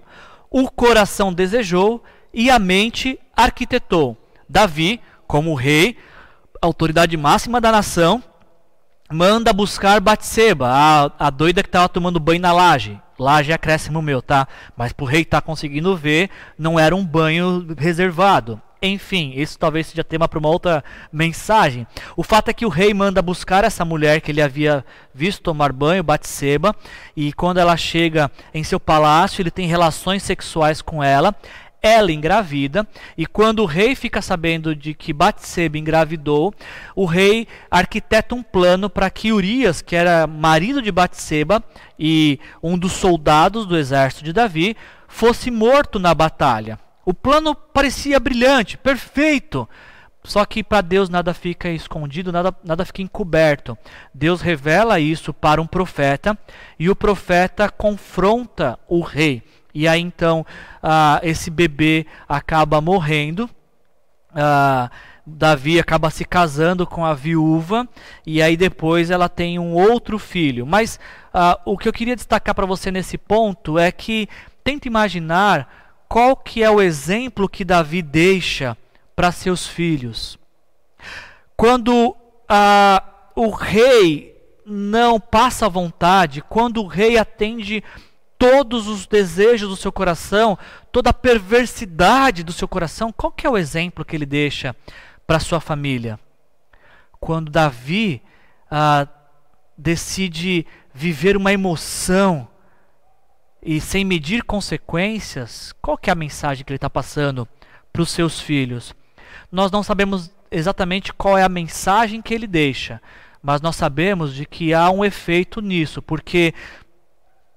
o 0.49 0.69
coração 0.69 1.33
desejou 1.33 2.03
e 2.33 2.49
a 2.49 2.59
mente 2.59 3.19
arquitetou. 3.35 4.17
Davi, 4.47 5.01
como 5.27 5.53
rei, 5.53 5.97
autoridade 6.61 7.17
máxima 7.17 7.59
da 7.59 7.71
nação, 7.71 8.23
manda 9.11 9.51
buscar 9.53 9.99
Batseba, 9.99 10.67
a, 10.69 11.27
a 11.27 11.29
doida 11.29 11.63
que 11.63 11.69
estava 11.69 11.89
tomando 11.89 12.19
banho 12.19 12.41
na 12.41 12.51
laje. 12.51 12.99
Laje 13.17 13.51
é 13.51 13.55
acréscimo 13.55 14.01
meu, 14.01 14.21
tá? 14.21 14.47
Mas 14.75 14.93
pro 14.93 15.05
rei 15.05 15.25
tá 15.25 15.41
conseguindo 15.41 15.95
ver, 15.95 16.29
não 16.57 16.79
era 16.79 16.95
um 16.95 17.05
banho 17.05 17.65
reservado. 17.77 18.61
Enfim, 18.81 19.33
isso 19.35 19.57
talvez 19.57 19.87
seja 19.87 20.03
tema 20.03 20.27
para 20.27 20.37
uma 20.37 20.49
outra 20.49 20.83
mensagem. 21.11 21.87
O 22.15 22.21
fato 22.21 22.49
é 22.49 22.53
que 22.53 22.65
o 22.65 22.69
rei 22.69 22.93
manda 22.93 23.21
buscar 23.23 23.63
essa 23.63 23.83
mulher 23.83 24.21
que 24.21 24.31
ele 24.31 24.41
havia 24.41 24.85
visto 25.13 25.41
tomar 25.41 25.71
banho, 25.71 26.03
Batseba, 26.03 26.75
e 27.15 27.33
quando 27.33 27.57
ela 27.57 27.75
chega 27.75 28.29
em 28.53 28.63
seu 28.63 28.79
palácio, 28.79 29.41
ele 29.41 29.49
tem 29.49 29.67
relações 29.67 30.21
sexuais 30.21 30.81
com 30.81 31.03
ela 31.03 31.35
ela 31.87 32.11
engravida, 32.11 32.87
e 33.17 33.25
quando 33.25 33.63
o 33.63 33.65
rei 33.65 33.95
fica 33.95 34.21
sabendo 34.21 34.75
de 34.75 34.93
que 34.93 35.13
Batseba 35.13 35.77
engravidou, 35.77 36.53
o 36.95 37.05
rei 37.05 37.47
arquiteta 37.71 38.35
um 38.35 38.43
plano 38.43 38.89
para 38.89 39.09
que 39.09 39.31
Urias, 39.31 39.81
que 39.81 39.95
era 39.95 40.27
marido 40.27 40.81
de 40.81 40.91
Batseba 40.91 41.63
e 41.97 42.39
um 42.61 42.77
dos 42.77 42.91
soldados 42.93 43.65
do 43.65 43.77
exército 43.77 44.23
de 44.23 44.33
Davi, 44.33 44.75
fosse 45.07 45.49
morto 45.49 45.97
na 45.97 46.13
batalha. 46.13 46.79
O 47.05 47.13
plano 47.13 47.55
parecia 47.55 48.19
brilhante, 48.19 48.77
perfeito. 48.77 49.67
Só 50.27 50.43
que 50.43 50.61
para 50.61 50.81
Deus 50.81 51.07
nada 51.07 51.33
fica 51.33 51.69
escondido, 51.69 52.33
nada, 52.33 52.53
nada 52.61 52.83
fica 52.83 53.01
encoberto. 53.01 53.77
Deus 54.13 54.41
revela 54.41 54.99
isso 54.99 55.33
para 55.33 55.61
um 55.61 55.65
profeta 55.65 56.37
e 56.77 56.89
o 56.89 56.95
profeta 56.95 57.69
confronta 57.69 58.77
o 58.89 58.99
rei. 58.99 59.41
E 59.77 59.87
aí 59.87 60.01
então 60.01 60.43
ah, 60.81 61.19
esse 61.21 61.51
bebê 61.51 62.07
acaba 62.27 62.81
morrendo. 62.81 63.47
Ah, 64.33 64.89
Davi 65.23 65.79
acaba 65.79 66.09
se 66.09 66.25
casando 66.25 66.87
com 66.87 67.05
a 67.05 67.13
viúva 67.13 67.87
e 68.25 68.41
aí 68.41 68.57
depois 68.57 69.11
ela 69.11 69.29
tem 69.29 69.59
um 69.59 69.75
outro 69.75 70.17
filho. 70.17 70.65
Mas 70.65 70.99
ah, 71.31 71.59
o 71.63 71.77
que 71.77 71.87
eu 71.87 71.93
queria 71.93 72.15
destacar 72.15 72.55
para 72.55 72.65
você 72.65 72.89
nesse 72.89 73.19
ponto 73.19 73.77
é 73.77 73.91
que 73.91 74.27
tenta 74.63 74.87
imaginar 74.87 75.93
qual 76.09 76.35
que 76.35 76.63
é 76.63 76.71
o 76.71 76.81
exemplo 76.81 77.47
que 77.47 77.63
Davi 77.63 78.01
deixa 78.01 78.75
para 79.15 79.31
seus 79.31 79.67
filhos. 79.67 80.39
Quando 81.55 82.15
o 83.35 83.49
rei 83.51 84.35
não 84.65 85.19
passa 85.19 85.69
vontade, 85.69 86.41
quando 86.41 86.81
o 86.81 86.87
rei 86.87 87.17
atende 87.17 87.83
todos 88.37 88.87
os 88.87 89.07
desejos 89.07 89.69
do 89.69 89.75
seu 89.75 89.91
coração, 89.91 90.57
toda 90.91 91.09
a 91.09 91.13
perversidade 91.13 92.43
do 92.43 92.53
seu 92.53 92.67
coração, 92.67 93.11
qual 93.11 93.31
que 93.31 93.47
é 93.47 93.49
o 93.49 93.57
exemplo 93.57 94.05
que 94.05 94.15
ele 94.15 94.25
deixa 94.25 94.75
para 95.25 95.39
sua 95.39 95.59
família? 95.59 96.19
Quando 97.19 97.51
Davi 97.51 98.21
ah, 98.69 99.07
decide 99.77 100.65
viver 100.93 101.35
uma 101.35 101.51
emoção 101.51 102.47
e 103.61 103.81
sem 103.81 104.05
medir 104.05 104.43
consequências, 104.43 105.73
qual 105.81 105.97
que 105.97 106.09
é 106.09 106.13
a 106.13 106.15
mensagem 106.15 106.63
que 106.63 106.71
ele 106.71 106.77
está 106.77 106.89
passando 106.89 107.47
para 107.91 108.01
os 108.01 108.11
seus 108.11 108.39
filhos? 108.39 108.95
Nós 109.51 109.71
não 109.71 109.81
sabemos 109.83 110.31
exatamente 110.51 111.11
qual 111.11 111.37
é 111.37 111.43
a 111.43 111.49
mensagem 111.49 112.21
que 112.21 112.33
ele 112.33 112.47
deixa, 112.47 113.01
mas 113.41 113.61
nós 113.61 113.75
sabemos 113.75 114.33
de 114.33 114.45
que 114.45 114.73
há 114.73 114.89
um 114.89 115.03
efeito 115.03 115.59
nisso, 115.61 116.01
porque 116.01 116.53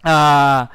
a, 0.03 0.69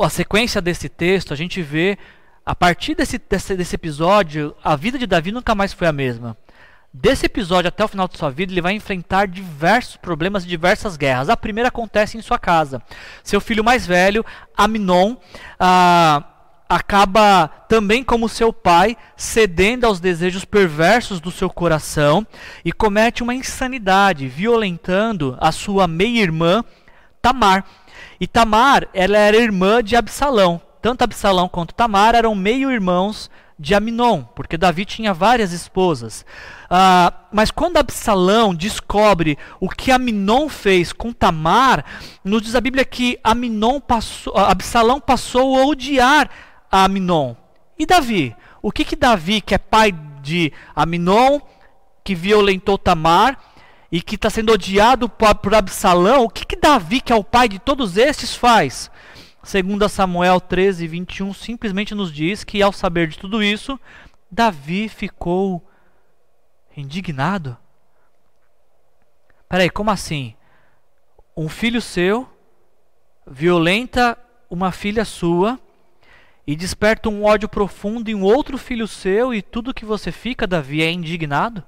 a 0.00 0.10
sequência 0.10 0.60
desse 0.60 0.88
texto, 0.88 1.32
a 1.32 1.36
gente 1.36 1.62
vê, 1.62 1.98
a 2.44 2.54
partir 2.54 2.94
desse, 2.94 3.18
desse, 3.18 3.56
desse 3.56 3.74
episódio, 3.74 4.54
a 4.62 4.76
vida 4.76 4.98
de 4.98 5.06
Davi 5.06 5.32
nunca 5.32 5.54
mais 5.54 5.72
foi 5.72 5.86
a 5.86 5.92
mesma. 5.92 6.36
Desse 6.92 7.26
episódio 7.26 7.68
até 7.68 7.84
o 7.84 7.88
final 7.88 8.08
de 8.08 8.16
sua 8.16 8.30
vida, 8.30 8.52
ele 8.52 8.62
vai 8.62 8.72
enfrentar 8.72 9.28
diversos 9.28 9.96
problemas 9.96 10.44
e 10.44 10.48
diversas 10.48 10.96
guerras. 10.96 11.28
A 11.28 11.36
primeira 11.36 11.68
acontece 11.68 12.16
em 12.16 12.22
sua 12.22 12.38
casa. 12.38 12.82
Seu 13.22 13.40
filho 13.40 13.62
mais 13.62 13.86
velho, 13.86 14.24
Aminon, 14.56 15.16
ah, 15.60 16.24
acaba 16.68 17.48
também, 17.68 18.02
como 18.02 18.28
seu 18.28 18.52
pai, 18.52 18.96
cedendo 19.16 19.86
aos 19.86 20.00
desejos 20.00 20.44
perversos 20.44 21.20
do 21.20 21.30
seu 21.30 21.48
coração 21.48 22.26
e 22.64 22.72
comete 22.72 23.22
uma 23.22 23.34
insanidade, 23.34 24.28
violentando 24.28 25.36
a 25.40 25.52
sua 25.52 25.86
meia-irmã, 25.86 26.64
Tamar. 27.22 27.64
E 28.20 28.26
Tamar, 28.26 28.88
ela 28.92 29.18
era 29.18 29.36
irmã 29.36 29.82
de 29.82 29.96
Absalão. 29.96 30.60
Tanto 30.80 31.02
Absalão 31.02 31.48
quanto 31.48 31.74
Tamar 31.74 32.14
eram 32.14 32.34
meio-irmãos 32.34 33.30
de 33.58 33.74
Aminon, 33.74 34.22
porque 34.36 34.56
Davi 34.56 34.84
tinha 34.84 35.12
várias 35.12 35.52
esposas. 35.52 36.24
Ah, 36.70 37.12
mas 37.32 37.50
quando 37.50 37.76
Absalão 37.76 38.54
descobre 38.54 39.36
o 39.58 39.68
que 39.68 39.90
Aminon 39.90 40.48
fez 40.48 40.92
com 40.92 41.12
Tamar, 41.12 41.84
nos 42.22 42.42
diz 42.42 42.54
a 42.54 42.60
Bíblia 42.60 42.84
que 42.84 43.18
Aminon 43.24 43.80
passou, 43.80 44.36
Absalão 44.36 45.00
passou 45.00 45.58
a 45.58 45.66
odiar 45.66 46.30
a 46.70 46.84
Aminon. 46.84 47.34
E 47.76 47.84
Davi? 47.84 48.36
O 48.62 48.70
que, 48.70 48.84
que 48.84 48.96
Davi, 48.96 49.40
que 49.40 49.54
é 49.54 49.58
pai 49.58 49.92
de 50.22 50.52
Aminon, 50.74 51.40
que 52.04 52.14
violentou 52.14 52.78
Tamar, 52.78 53.38
e 53.90 54.02
que 54.02 54.16
está 54.16 54.28
sendo 54.28 54.52
odiado 54.52 55.08
por 55.08 55.54
Absalão, 55.54 56.24
o 56.24 56.28
que, 56.28 56.44
que 56.44 56.56
Davi, 56.56 57.00
que 57.00 57.12
é 57.12 57.16
o 57.16 57.24
pai 57.24 57.48
de 57.48 57.58
todos 57.58 57.96
estes, 57.96 58.34
faz? 58.34 58.90
Segundo 59.42 59.88
Samuel 59.88 60.40
13, 60.40 60.86
21, 60.86 61.32
simplesmente 61.32 61.94
nos 61.94 62.12
diz 62.12 62.44
que 62.44 62.62
ao 62.62 62.72
saber 62.72 63.08
de 63.08 63.18
tudo 63.18 63.42
isso, 63.42 63.80
Davi 64.30 64.88
ficou 64.88 65.66
indignado. 66.76 67.56
Peraí, 69.48 69.70
como 69.70 69.90
assim? 69.90 70.34
Um 71.34 71.48
filho 71.48 71.80
seu 71.80 72.28
violenta 73.26 74.18
uma 74.50 74.72
filha 74.72 75.04
sua 75.04 75.60
e 76.46 76.56
desperta 76.56 77.08
um 77.08 77.24
ódio 77.24 77.48
profundo 77.48 78.10
em 78.10 78.22
outro 78.22 78.56
filho 78.56 78.88
seu 78.88 79.34
e 79.34 79.42
tudo 79.42 79.74
que 79.74 79.84
você 79.84 80.10
fica, 80.10 80.46
Davi, 80.46 80.82
é 80.82 80.90
indignado? 80.90 81.62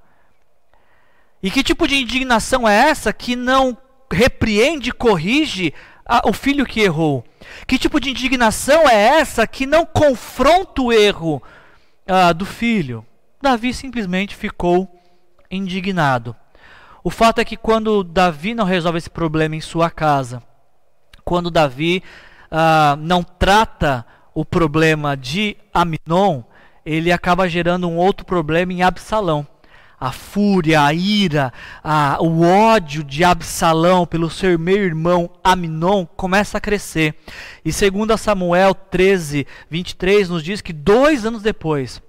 E 1.43 1.51
que 1.51 1.63
tipo 1.63 1.89
de 1.89 1.97
indignação 1.97 2.69
é 2.69 2.75
essa 2.75 3.13
que 3.13 3.35
não 3.35 3.77
repreende, 4.13 4.93
corrige 4.93 5.73
a, 6.05 6.29
o 6.29 6.33
filho 6.33 6.67
que 6.67 6.81
errou? 6.81 7.25
Que 7.67 7.79
tipo 7.79 8.01
de 8.01 8.11
indignação 8.11 8.89
é 8.89 9.21
essa 9.21 9.47
que 9.47 9.65
não 9.65 9.87
confronta 9.87 10.83
o 10.83 10.93
erro 10.93 11.43
ah, 12.07 12.33
do 12.33 12.45
filho? 12.45 13.05
Davi 13.41 13.73
simplesmente 13.73 14.37
ficou 14.37 15.01
indignado. 15.51 16.37
O 17.03 17.09
fato 17.11 17.41
é 17.41 17.45
que 17.45 17.57
quando 17.57 18.05
Davi 18.05 18.55
não 18.55 18.65
resolve 18.65 18.99
esse 18.99 19.09
problema 19.09 19.57
em 19.57 19.61
sua 19.61 19.89
casa, 19.89 20.43
quando 21.25 21.51
Davi 21.51 22.03
ah, 22.51 22.97
não 22.99 23.23
trata 23.23 24.05
o 24.35 24.45
problema 24.45 25.17
de 25.17 25.57
Aminon, 25.73 26.43
ele 26.85 27.11
acaba 27.11 27.49
gerando 27.49 27.89
um 27.89 27.97
outro 27.97 28.27
problema 28.27 28.73
em 28.73 28.83
Absalão. 28.83 29.47
A 30.01 30.11
fúria, 30.11 30.83
a 30.83 30.95
ira, 30.95 31.53
a, 31.85 32.17
o 32.21 32.43
ódio 32.43 33.05
de 33.05 33.23
Absalão 33.23 34.07
pelo 34.07 34.31
seu 34.31 34.59
meio-irmão 34.59 35.29
Aminon 35.45 36.07
começa 36.17 36.57
a 36.57 36.61
crescer. 36.61 37.15
E 37.63 37.71
segundo 37.71 38.17
Samuel 38.17 38.75
13, 38.75 39.47
23, 39.69 40.31
nos 40.31 40.43
diz 40.43 40.63
que 40.63 40.73
dois 40.73 41.27
anos 41.27 41.43
depois, 41.43 42.01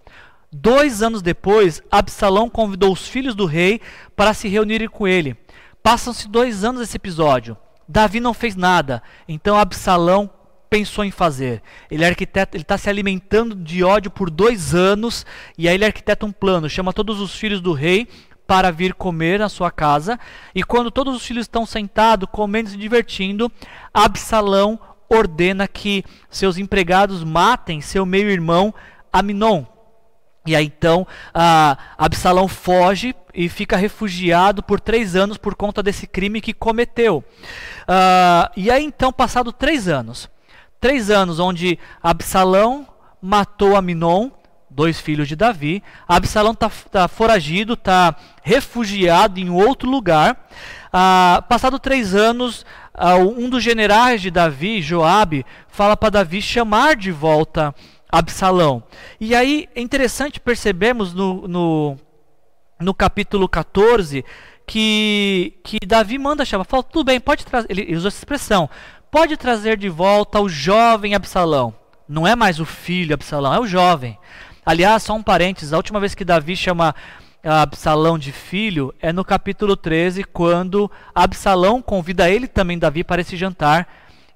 dois 0.50 1.04
anos 1.04 1.22
depois, 1.22 1.84
Absalão 1.92 2.50
convidou 2.50 2.94
os 2.94 3.08
filhos 3.08 3.36
do 3.36 3.46
rei 3.46 3.82
para 4.16 4.34
se 4.34 4.48
reunirem 4.48 4.88
com 4.88 5.06
ele. 5.08 5.36
Passam-se 5.84 6.28
dois 6.30 6.64
anos 6.64 6.82
desse 6.82 6.96
episódio. 6.96 7.58
Davi 7.88 8.20
não 8.22 8.34
fez 8.34 8.56
nada. 8.56 9.04
Então 9.28 9.58
Absalão 9.58 10.30
pensou 10.72 11.04
em 11.04 11.12
fazer. 11.12 11.62
Ele 11.92 12.06
é 12.06 12.08
arquiteto, 12.08 12.56
ele 12.56 12.64
está 12.64 12.78
se 12.78 12.90
alimentando 12.90 13.54
de 13.54 13.84
ódio 13.84 14.10
por 14.10 14.30
dois 14.30 14.74
anos 14.74 15.26
e 15.58 15.68
aí 15.68 15.76
ele 15.76 15.84
arquiteta 15.84 16.26
um 16.26 16.32
plano, 16.32 16.70
chama 16.70 16.94
todos 16.94 17.20
os 17.20 17.36
filhos 17.36 17.60
do 17.60 17.74
rei 17.74 18.08
para 18.48 18.72
vir 18.72 18.94
comer 18.94 19.38
na 19.38 19.50
sua 19.50 19.70
casa. 19.70 20.18
E 20.56 20.64
quando 20.64 20.90
todos 20.90 21.14
os 21.14 21.26
filhos 21.26 21.44
estão 21.44 21.66
sentados, 21.66 22.30
comendo 22.32 22.70
e 22.70 22.72
se 22.72 22.78
divertindo, 22.78 23.52
Absalão 23.94 24.80
ordena 25.10 25.68
que 25.68 26.06
seus 26.30 26.58
empregados 26.58 27.22
matem 27.22 27.82
seu 27.82 28.06
meio-irmão 28.06 28.74
Aminon. 29.12 29.66
E 30.48 30.56
aí 30.56 30.66
então 30.66 31.06
Absalão 31.98 32.48
foge 32.48 33.14
e 33.34 33.50
fica 33.50 33.76
refugiado 33.76 34.64
por 34.64 34.80
três 34.80 35.18
anos 35.18 35.38
por 35.38 35.54
conta 35.54 35.84
desse 35.84 36.08
crime 36.08 36.40
que 36.40 36.54
cometeu. 36.54 37.18
Uh, 37.82 38.50
e 38.56 38.72
aí 38.72 38.84
então, 38.84 39.12
passado 39.12 39.52
três 39.52 39.88
anos, 39.88 40.30
três 40.82 41.12
anos 41.12 41.40
onde 41.40 41.78
Absalão 42.02 42.88
matou 43.22 43.76
Aminon, 43.78 44.32
dois 44.68 45.00
filhos 45.00 45.28
de 45.28 45.36
Davi. 45.36 45.84
Absalão 46.08 46.54
está 46.54 46.70
tá 46.90 47.08
foragido, 47.08 47.74
está 47.74 48.16
refugiado 48.42 49.40
em 49.40 49.50
outro 49.50 49.88
lugar. 49.88 50.50
Ah, 50.92 51.46
passado 51.48 51.78
três 51.78 52.16
anos, 52.16 52.66
ah, 52.94 53.16
um 53.16 53.48
dos 53.48 53.64
generais 53.64 54.22
de 54.22 54.32
Davi, 54.32 54.82
Joabe, 54.82 55.46
fala 55.70 55.96
para 55.96 56.10
Davi 56.10 56.42
chamar 56.42 56.96
de 56.96 57.12
volta 57.12 57.74
Absalão. 58.12 58.84
E 59.20 59.36
aí 59.36 59.70
é 59.76 59.82
interessante 59.82 60.40
percebermos 60.40 61.14
no, 61.14 61.48
no, 61.48 61.98
no 62.80 62.94
capítulo 62.94 63.48
14 63.48 64.26
que, 64.66 65.54
que 65.64 65.78
Davi 65.86 66.18
manda 66.18 66.44
chamar. 66.44 66.64
Fala, 66.64 66.82
tudo 66.82 67.06
bem, 67.06 67.20
pode 67.20 67.46
trazer. 67.46 67.68
Ele 67.70 67.96
usa 67.96 68.08
essa 68.08 68.18
expressão 68.18 68.68
pode 69.12 69.36
trazer 69.36 69.78
de 69.78 69.90
volta 69.90 70.40
o 70.40 70.48
jovem 70.48 71.14
Absalão. 71.14 71.76
Não 72.08 72.26
é 72.26 72.34
mais 72.34 72.62
o 72.62 72.66
filho 72.66 73.14
Absalão, 73.14 73.54
é 73.54 73.60
o 73.60 73.68
jovem. 73.68 74.18
Aliás, 74.66 75.04
só 75.04 75.14
um 75.14 75.22
parênteses, 75.22 75.74
a 75.74 75.78
última 75.78 76.00
vez 76.00 76.16
que 76.16 76.24
Davi 76.24 76.56
chama 76.56 76.96
Absalão 77.44 78.18
de 78.18 78.32
filho 78.32 78.94
é 79.02 79.12
no 79.12 79.26
capítulo 79.26 79.76
13, 79.76 80.24
quando 80.24 80.90
Absalão 81.14 81.82
convida 81.82 82.30
ele 82.30 82.48
também, 82.48 82.80
Davi, 82.80 83.04
para 83.04 83.22
esse 83.22 83.36
jantar. 83.36 83.88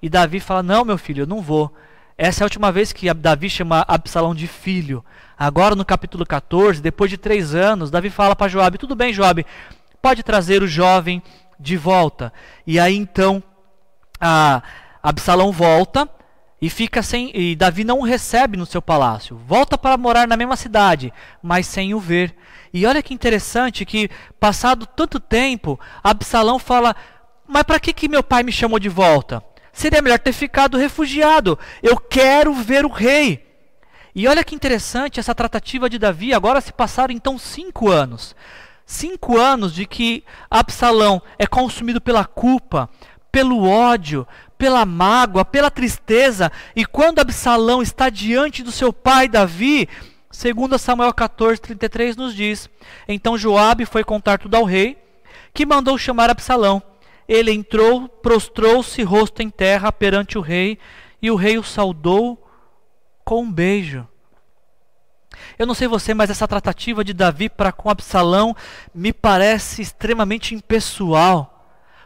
E 0.02 0.10
Davi 0.10 0.42
fala: 0.42 0.62
Não, 0.62 0.84
meu 0.84 0.98
filho, 0.98 1.22
eu 1.22 1.28
não 1.28 1.42
vou. 1.42 1.74
Essa 2.18 2.42
é 2.42 2.44
a 2.44 2.48
última 2.48 2.72
vez 2.72 2.92
que 2.92 3.14
Davi 3.14 3.50
chama 3.50 3.86
Absalão 3.88 4.36
de 4.36 4.48
filho. 4.48 5.06
Agora, 5.38 5.76
no 5.76 5.86
capítulo 5.86 6.26
14, 6.26 6.82
depois 6.82 7.10
de 7.10 7.18
três 7.18 7.56
anos, 7.56 7.92
Davi 7.92 8.10
fala 8.10 8.36
para 8.36 8.50
Joabe: 8.50 8.78
Tudo 8.78 8.96
bem, 8.96 9.14
Joabe, 9.14 9.46
pode 10.02 10.22
trazer 10.22 10.62
o 10.62 10.68
jovem 10.68 11.22
de 11.60 11.78
volta. 11.78 12.34
E 12.68 12.80
aí 12.80 12.96
então 12.96 13.42
a 14.20 14.62
Absalão 15.02 15.52
volta 15.52 16.10
e 16.62 16.70
fica 16.70 17.04
sem 17.04 17.32
e 17.34 17.56
Davi 17.56 17.84
não 17.84 18.00
o 18.00 18.04
recebe 18.04 18.58
no 18.58 18.66
seu 18.66 18.82
palácio. 18.82 19.38
Volta 19.46 19.78
para 19.78 19.98
morar 19.98 20.28
na 20.28 20.38
mesma 20.38 20.56
cidade, 20.56 21.14
mas 21.42 21.68
sem 21.68 21.94
o 21.94 22.00
ver. 22.00 22.36
E 22.74 22.86
olha 22.86 23.04
que 23.04 23.14
interessante 23.14 23.86
que 23.86 24.10
passado 24.40 24.86
tanto 24.86 25.20
tempo, 25.20 25.80
Absalão 26.04 26.58
fala: 26.58 26.96
"Mas 27.48 27.64
para 27.64 27.80
que 27.80 27.94
que 27.94 28.10
meu 28.10 28.24
pai 28.24 28.44
me 28.44 28.52
chamou 28.52 28.80
de 28.80 28.90
volta? 28.90 29.44
Seria 29.72 30.02
melhor 30.02 30.20
ter 30.20 30.34
ficado 30.34 30.78
refugiado. 30.78 31.60
Eu 31.84 31.98
quero 31.98 32.54
ver 32.54 32.86
o 32.86 32.90
rei." 32.90 33.46
E 34.16 34.28
olha 34.30 34.44
que 34.46 34.56
interessante 34.56 35.20
essa 35.20 35.36
tratativa 35.36 35.90
de 35.90 36.00
Davi. 36.00 36.34
Agora 36.34 36.62
se 36.62 36.72
passaram 36.72 37.14
então 37.14 37.38
cinco 37.38 37.92
anos. 37.92 38.34
Cinco 38.86 39.38
anos 39.38 39.74
de 39.74 39.86
que 39.86 40.24
Absalão 40.50 41.22
é 41.38 41.46
consumido 41.46 42.00
pela 42.00 42.24
culpa, 42.24 42.90
pelo 43.36 43.68
ódio, 43.68 44.26
pela 44.58 44.86
mágoa, 44.86 45.44
pela 45.44 45.70
tristeza. 45.70 46.50
E 46.74 46.86
quando 46.86 47.20
Absalão 47.20 47.82
está 47.82 48.10
diante 48.10 48.64
do 48.64 48.72
seu 48.72 48.94
pai 48.94 49.28
Davi, 49.28 49.90
segundo 50.32 50.80
Samuel 50.80 51.14
14:33 51.14 52.16
nos 52.16 52.34
diz: 52.34 52.70
Então 53.06 53.38
Joabe 53.38 53.86
foi 53.86 54.06
contar 54.06 54.40
tudo 54.40 54.56
ao 54.56 54.64
rei, 54.64 54.98
que 55.54 55.66
mandou 55.66 55.98
chamar 55.98 56.30
Absalão. 56.30 56.82
Ele 57.28 57.52
entrou, 57.52 58.08
prostrou-se 58.08 59.04
rosto 59.04 59.42
em 59.42 59.50
terra 59.50 59.92
perante 59.92 60.38
o 60.38 60.42
rei, 60.42 60.80
e 61.22 61.30
o 61.30 61.36
rei 61.36 61.58
o 61.58 61.64
saudou 61.64 62.42
com 63.26 63.42
um 63.42 63.52
beijo. 63.52 64.08
Eu 65.60 65.66
não 65.66 65.74
sei 65.74 65.90
você, 65.90 66.14
mas 66.14 66.30
essa 66.30 66.48
tratativa 66.48 67.04
de 67.04 67.14
Davi 67.14 67.50
para 67.50 67.74
com 67.74 67.90
Absalão 67.90 68.56
me 68.94 69.12
parece 69.12 69.82
extremamente 69.82 70.56
impessoal, 70.56 71.52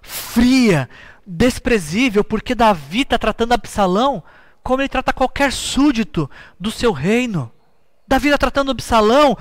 fria, 0.02 0.90
desprezível, 1.32 2.24
porque 2.24 2.56
Davi 2.56 3.02
está 3.02 3.16
tratando 3.16 3.54
Absalão 3.54 4.24
como 4.64 4.82
ele 4.82 4.90
trata 4.90 5.14
qualquer 5.14 5.54
súdito 5.54 6.30
do 6.60 6.72
seu 6.72 6.92
reino. 6.92 7.52
Davi 8.08 8.30
está 8.30 8.38
tratando 8.40 8.72
Absalão 8.72 9.38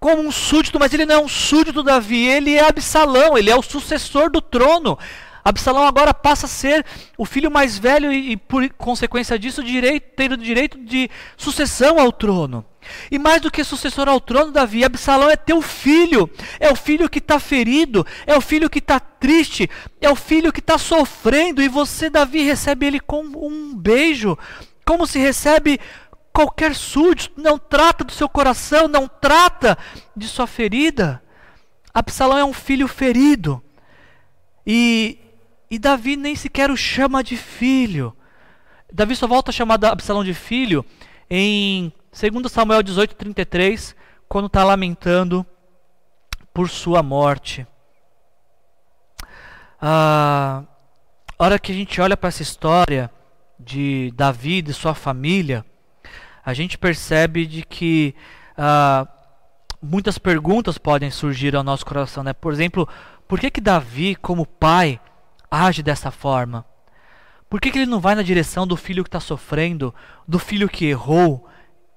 como 0.00 0.22
um 0.22 0.32
súdito, 0.32 0.80
mas 0.80 0.92
ele 0.92 1.06
não 1.06 1.14
é 1.14 1.18
um 1.18 1.28
súdito 1.28 1.84
Davi, 1.84 2.26
ele 2.26 2.54
é 2.54 2.66
Absalão, 2.66 3.38
ele 3.38 3.48
é 3.48 3.56
o 3.56 3.62
sucessor 3.62 4.28
do 4.28 4.40
trono. 4.40 4.98
Absalão 5.44 5.86
agora 5.86 6.12
passa 6.12 6.46
a 6.46 6.48
ser 6.48 6.84
o 7.16 7.24
filho 7.24 7.50
mais 7.50 7.78
velho 7.78 8.12
e, 8.12 8.32
e 8.32 8.36
por 8.36 8.68
consequência 8.74 9.38
disso, 9.38 9.62
direito, 9.62 10.22
o 10.32 10.36
direito 10.36 10.78
de 10.78 11.10
sucessão 11.36 11.98
ao 11.98 12.12
trono. 12.12 12.64
E 13.10 13.18
mais 13.18 13.40
do 13.40 13.50
que 13.50 13.62
sucessor 13.62 14.08
ao 14.08 14.20
trono, 14.20 14.52
Davi, 14.52 14.84
Absalão 14.84 15.30
é 15.30 15.36
teu 15.36 15.60
filho. 15.60 16.30
É 16.58 16.70
o 16.70 16.76
filho 16.76 17.08
que 17.08 17.18
está 17.18 17.38
ferido, 17.38 18.06
é 18.26 18.36
o 18.36 18.40
filho 18.40 18.70
que 18.70 18.78
está 18.78 18.98
triste, 18.98 19.68
é 20.00 20.10
o 20.10 20.16
filho 20.16 20.52
que 20.52 20.60
está 20.60 20.78
sofrendo. 20.78 21.62
E 21.62 21.68
você, 21.68 22.08
Davi, 22.08 22.42
recebe 22.42 22.86
ele 22.86 23.00
com 23.00 23.22
um 23.22 23.74
beijo, 23.76 24.36
como 24.84 25.06
se 25.06 25.18
recebe 25.18 25.78
qualquer 26.32 26.74
súdito. 26.74 27.40
Não 27.40 27.58
trata 27.58 28.04
do 28.04 28.12
seu 28.12 28.28
coração, 28.28 28.88
não 28.88 29.06
trata 29.06 29.76
de 30.16 30.26
sua 30.26 30.46
ferida. 30.46 31.22
Absalão 31.92 32.38
é 32.38 32.44
um 32.44 32.52
filho 32.52 32.88
ferido. 32.88 33.62
E, 34.66 35.18
e 35.70 35.78
Davi 35.78 36.16
nem 36.16 36.34
sequer 36.34 36.70
o 36.70 36.76
chama 36.76 37.22
de 37.22 37.36
filho. 37.36 38.16
Davi 38.92 39.14
só 39.14 39.26
volta 39.26 39.50
a 39.50 39.54
chamar 39.54 39.82
Absalão 39.84 40.24
de 40.24 40.34
filho 40.34 40.84
em 41.28 41.92
Segundo 42.12 42.48
Samuel 42.48 42.82
18:33, 42.82 43.94
quando 44.28 44.46
está 44.46 44.64
lamentando 44.64 45.46
por 46.52 46.68
sua 46.68 47.02
morte. 47.02 47.64
Ah, 49.80 50.64
a 51.38 51.44
hora 51.44 51.58
que 51.58 51.70
a 51.70 51.74
gente 51.74 52.00
olha 52.00 52.16
para 52.16 52.28
essa 52.28 52.42
história 52.42 53.10
de 53.58 54.12
Davi 54.16 54.64
e 54.66 54.72
sua 54.72 54.94
família, 54.94 55.64
a 56.44 56.52
gente 56.52 56.76
percebe 56.76 57.46
de 57.46 57.62
que 57.62 58.14
ah, 58.58 59.06
muitas 59.80 60.18
perguntas 60.18 60.78
podem 60.78 61.10
surgir 61.10 61.54
ao 61.54 61.62
nosso 61.62 61.86
coração, 61.86 62.24
né? 62.24 62.32
Por 62.32 62.52
exemplo, 62.52 62.88
por 63.28 63.38
que 63.38 63.50
que 63.52 63.60
Davi, 63.60 64.16
como 64.16 64.44
pai, 64.44 65.00
age 65.50 65.82
dessa 65.82 66.10
forma? 66.10 66.64
Por 67.48 67.60
que, 67.60 67.70
que 67.70 67.78
ele 67.78 67.90
não 67.90 67.98
vai 67.98 68.14
na 68.14 68.22
direção 68.22 68.66
do 68.66 68.76
filho 68.76 69.02
que 69.02 69.08
está 69.08 69.18
sofrendo, 69.18 69.92
do 70.26 70.38
filho 70.38 70.68
que 70.68 70.86
errou, 70.86 71.48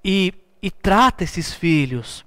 e, 0.04 0.34
e 0.62 0.72
trata 0.72 1.24
esses 1.24 1.54
filhos? 1.54 2.26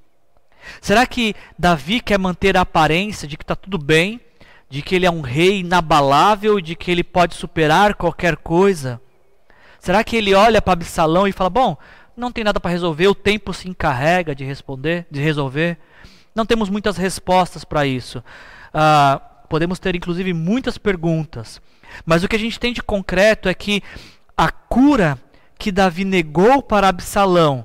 Será 0.81 1.07
que 1.07 1.35
Davi 1.59 2.01
quer 2.01 2.19
manter 2.19 2.57
a 2.57 2.61
aparência 2.61 3.27
de 3.27 3.37
que 3.37 3.43
está 3.43 3.57
tudo 3.57 3.79
bem, 3.79 4.21
de 4.69 4.83
que 4.83 4.95
ele 4.95 5.07
é 5.07 5.11
um 5.11 5.21
rei 5.21 5.61
inabalável, 5.61 6.61
de 6.61 6.75
que 6.75 6.91
ele 6.91 7.05
pode 7.05 7.35
superar 7.35 7.95
qualquer 7.95 8.37
coisa? 8.37 9.01
Será 9.81 10.03
que 10.03 10.17
ele 10.17 10.35
olha 10.35 10.61
para 10.61 10.73
Absalão 10.73 11.27
e 11.27 11.33
fala: 11.33 11.51
Bom, 11.51 11.77
não 12.17 12.33
tem 12.33 12.43
nada 12.43 12.59
para 12.59 12.71
resolver, 12.71 13.09
o 13.09 13.15
tempo 13.15 13.53
se 13.53 13.69
encarrega 13.69 14.35
de 14.35 14.45
responder, 14.45 15.07
de 15.11 15.21
resolver? 15.21 15.79
Não 16.35 16.47
temos 16.47 16.69
muitas 16.69 16.97
respostas 16.97 17.65
para 17.65 17.87
isso. 17.87 18.23
Ah, 18.73 19.21
podemos 19.47 19.79
ter 19.79 19.95
inclusive 19.95 20.33
muitas 20.33 20.79
perguntas. 20.79 21.61
Mas 22.05 22.23
o 22.23 22.29
que 22.29 22.37
a 22.37 22.39
gente 22.39 22.61
tem 22.61 22.73
de 22.73 22.83
concreto 22.83 23.49
é 23.49 23.55
que 23.55 23.83
a 24.37 24.51
cura 24.51 25.19
que 25.59 25.73
Davi 25.73 26.05
negou 26.05 26.63
para 26.63 26.89
Absalão 26.89 27.65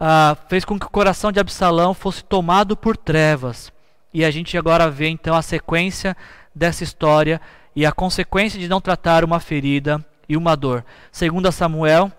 ah, 0.00 0.36
fez 0.48 0.64
com 0.64 0.78
que 0.78 0.86
o 0.86 0.90
coração 0.90 1.30
de 1.30 1.40
Absalão 1.40 1.94
fosse 1.94 2.24
tomado 2.24 2.76
por 2.76 2.96
trevas. 2.96 3.72
E 4.12 4.24
a 4.24 4.30
gente 4.30 4.56
agora 4.56 4.90
vê 4.90 5.08
então 5.08 5.34
a 5.34 5.42
sequência 5.42 6.16
dessa 6.54 6.82
história 6.82 7.40
e 7.76 7.84
a 7.84 7.92
consequência 7.92 8.58
de 8.58 8.68
não 8.68 8.80
tratar 8.80 9.24
uma 9.24 9.38
ferida 9.38 10.04
e 10.28 10.36
uma 10.36 10.56
dor. 10.56 10.84
Segundo 11.12 11.50
Samuel 11.52 12.10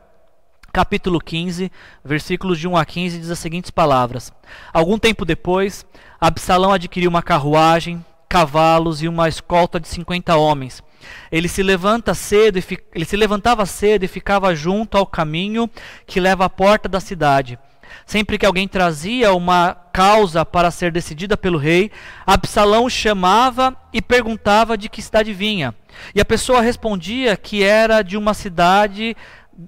capítulo 0.71 1.19
15, 1.19 1.71
versículos 2.05 2.59
de 2.59 2.67
1 2.67 2.77
a 2.77 2.85
15, 2.85 3.19
diz 3.19 3.29
as 3.29 3.39
seguintes 3.39 3.71
palavras: 3.71 4.31
Algum 4.71 4.97
tempo 4.97 5.25
depois, 5.25 5.85
Absalão 6.19 6.71
adquiriu 6.71 7.09
uma 7.09 7.23
carruagem, 7.23 8.03
cavalos 8.29 9.01
e 9.01 9.07
uma 9.07 9.27
escolta 9.27 9.79
de 9.79 9.87
50 9.87 10.37
homens. 10.37 10.83
Ele 11.31 11.47
se 11.47 11.63
levanta 11.63 12.13
cedo 12.13 12.59
e 12.59 12.63
ele 12.93 13.05
se 13.05 13.17
levantava 13.17 13.65
cedo 13.65 14.03
e 14.03 14.07
ficava 14.07 14.53
junto 14.53 14.97
ao 14.97 15.05
caminho 15.05 15.69
que 16.05 16.19
leva 16.19 16.45
à 16.45 16.49
porta 16.49 16.87
da 16.87 16.99
cidade. 16.99 17.57
Sempre 18.05 18.37
que 18.37 18.45
alguém 18.45 18.67
trazia 18.67 19.33
uma 19.33 19.75
causa 19.91 20.45
para 20.45 20.71
ser 20.71 20.91
decidida 20.91 21.35
pelo 21.35 21.57
rei, 21.57 21.91
Absalão 22.25 22.87
chamava 22.87 23.75
e 23.91 24.01
perguntava 24.01 24.77
de 24.77 24.89
que 24.89 25.01
cidade 25.01 25.33
vinha. 25.33 25.73
E 26.13 26.21
a 26.21 26.25
pessoa 26.25 26.61
respondia 26.61 27.35
que 27.35 27.63
era 27.63 28.03
de 28.03 28.15
uma 28.15 28.33
cidade 28.33 29.17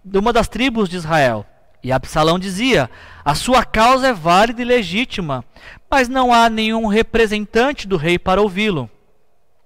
de 0.05 0.17
uma 0.17 0.31
das 0.31 0.47
tribos 0.47 0.87
de 0.87 0.97
Israel. 0.97 1.45
E 1.83 1.91
Absalão 1.91 2.37
dizia: 2.37 2.89
A 3.25 3.33
sua 3.33 3.65
causa 3.65 4.09
é 4.09 4.13
válida 4.13 4.61
e 4.61 4.65
legítima, 4.65 5.43
mas 5.91 6.07
não 6.07 6.33
há 6.33 6.49
nenhum 6.49 6.87
representante 6.87 7.85
do 7.85 7.97
rei 7.97 8.17
para 8.17 8.41
ouvi-lo. 8.41 8.89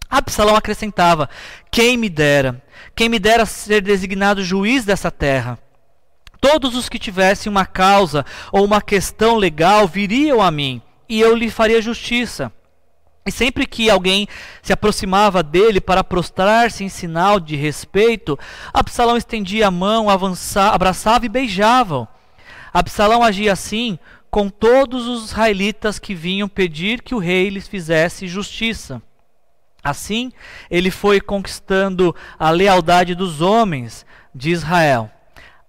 Absalão 0.09 0.55
acrescentava: 0.55 1.29
Quem 1.69 1.95
me 1.95 2.09
dera, 2.09 2.61
quem 2.95 3.07
me 3.07 3.19
dera 3.19 3.45
ser 3.45 3.81
designado 3.81 4.43
juiz 4.43 4.83
dessa 4.83 5.11
terra. 5.11 5.59
Todos 6.41 6.75
os 6.75 6.89
que 6.89 6.99
tivessem 6.99 7.49
uma 7.49 7.65
causa 7.65 8.25
ou 8.51 8.65
uma 8.65 8.81
questão 8.81 9.35
legal 9.35 9.87
viriam 9.87 10.41
a 10.41 10.49
mim, 10.49 10.81
e 11.07 11.21
eu 11.21 11.35
lhe 11.35 11.49
faria 11.49 11.81
justiça. 11.81 12.51
E 13.27 13.31
sempre 13.31 13.65
que 13.65 13.89
alguém 13.89 14.27
se 14.61 14.71
aproximava 14.71 15.41
dele 15.41 15.81
para 15.81 16.03
prostrar-se 16.03 16.83
em 16.83 16.89
sinal 16.89 17.39
de 17.39 17.55
respeito, 17.55 18.37
Absalão 18.71 19.17
estendia 19.17 19.67
a 19.67 19.71
mão, 19.71 20.09
avançava, 20.09 20.75
abraçava 20.75 21.25
e 21.25 21.29
beijava. 21.29 22.07
Absalão 22.71 23.23
agia 23.23 23.53
assim 23.53 23.97
com 24.29 24.49
todos 24.49 25.07
os 25.07 25.25
israelitas 25.25 25.99
que 25.99 26.13
vinham 26.13 26.47
pedir 26.47 27.01
que 27.01 27.15
o 27.15 27.19
rei 27.19 27.49
lhes 27.49 27.67
fizesse 27.67 28.27
justiça. 28.27 29.01
Assim, 29.83 30.31
ele 30.69 30.89
foi 30.89 31.21
conquistando 31.21 32.15
a 32.39 32.49
lealdade 32.49 33.13
dos 33.13 33.39
homens 33.39 34.05
de 34.33 34.49
Israel. 34.49 35.11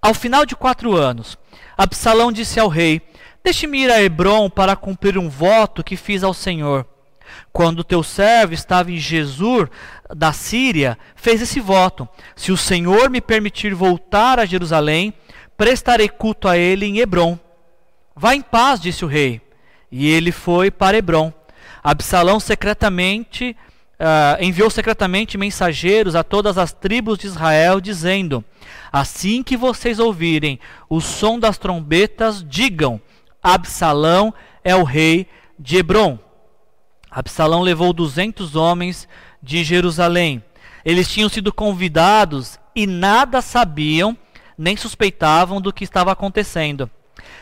Ao 0.00 0.14
final 0.14 0.46
de 0.46 0.56
quatro 0.56 0.96
anos, 0.96 1.36
Absalão 1.76 2.32
disse 2.32 2.58
ao 2.58 2.68
rei: 2.68 3.02
Deixe-me 3.44 3.82
ir 3.82 3.90
a 3.90 4.02
Hebron 4.02 4.48
para 4.48 4.74
cumprir 4.74 5.18
um 5.18 5.28
voto 5.28 5.84
que 5.84 5.96
fiz 5.96 6.24
ao 6.24 6.32
Senhor. 6.32 6.86
Quando 7.52 7.84
teu 7.84 8.02
servo 8.02 8.54
estava 8.54 8.90
em 8.90 8.98
Jesus 8.98 9.68
da 10.14 10.32
Síria, 10.32 10.98
fez 11.14 11.42
esse 11.42 11.60
voto: 11.60 12.08
Se 12.34 12.50
o 12.50 12.56
Senhor 12.56 13.10
me 13.10 13.20
permitir 13.20 13.74
voltar 13.74 14.38
a 14.38 14.46
Jerusalém, 14.46 15.12
prestarei 15.56 16.08
culto 16.08 16.48
a 16.48 16.56
ele 16.56 16.86
em 16.86 16.98
Hebron. 16.98 17.38
Vá 18.18 18.34
em 18.34 18.40
paz, 18.40 18.80
disse 18.80 19.04
o 19.04 19.08
rei. 19.08 19.42
E 19.92 20.08
ele 20.08 20.32
foi 20.32 20.70
para 20.70 20.96
Hebron. 20.96 21.30
Absalão 21.84 22.40
secretamente 22.40 23.54
uh, 24.00 24.42
enviou 24.42 24.70
secretamente 24.70 25.36
mensageiros 25.36 26.14
a 26.14 26.24
todas 26.24 26.56
as 26.56 26.72
tribos 26.72 27.18
de 27.18 27.26
Israel, 27.26 27.78
dizendo: 27.78 28.42
Assim 28.90 29.42
que 29.42 29.54
vocês 29.54 29.98
ouvirem 29.98 30.58
o 30.88 30.98
som 31.00 31.38
das 31.38 31.58
trombetas, 31.58 32.42
digam: 32.42 32.98
Absalão 33.42 34.32
é 34.64 34.74
o 34.74 34.82
rei 34.82 35.26
de 35.58 35.76
Hebron. 35.76 36.18
Absalão 37.10 37.60
levou 37.60 37.92
duzentos 37.92 38.56
homens 38.56 39.06
de 39.42 39.62
Jerusalém. 39.62 40.42
Eles 40.84 41.10
tinham 41.10 41.28
sido 41.28 41.52
convidados 41.52 42.58
e 42.74 42.86
nada 42.86 43.42
sabiam, 43.42 44.16
nem 44.56 44.74
suspeitavam 44.74 45.60
do 45.60 45.72
que 45.72 45.84
estava 45.84 46.12
acontecendo. 46.12 46.90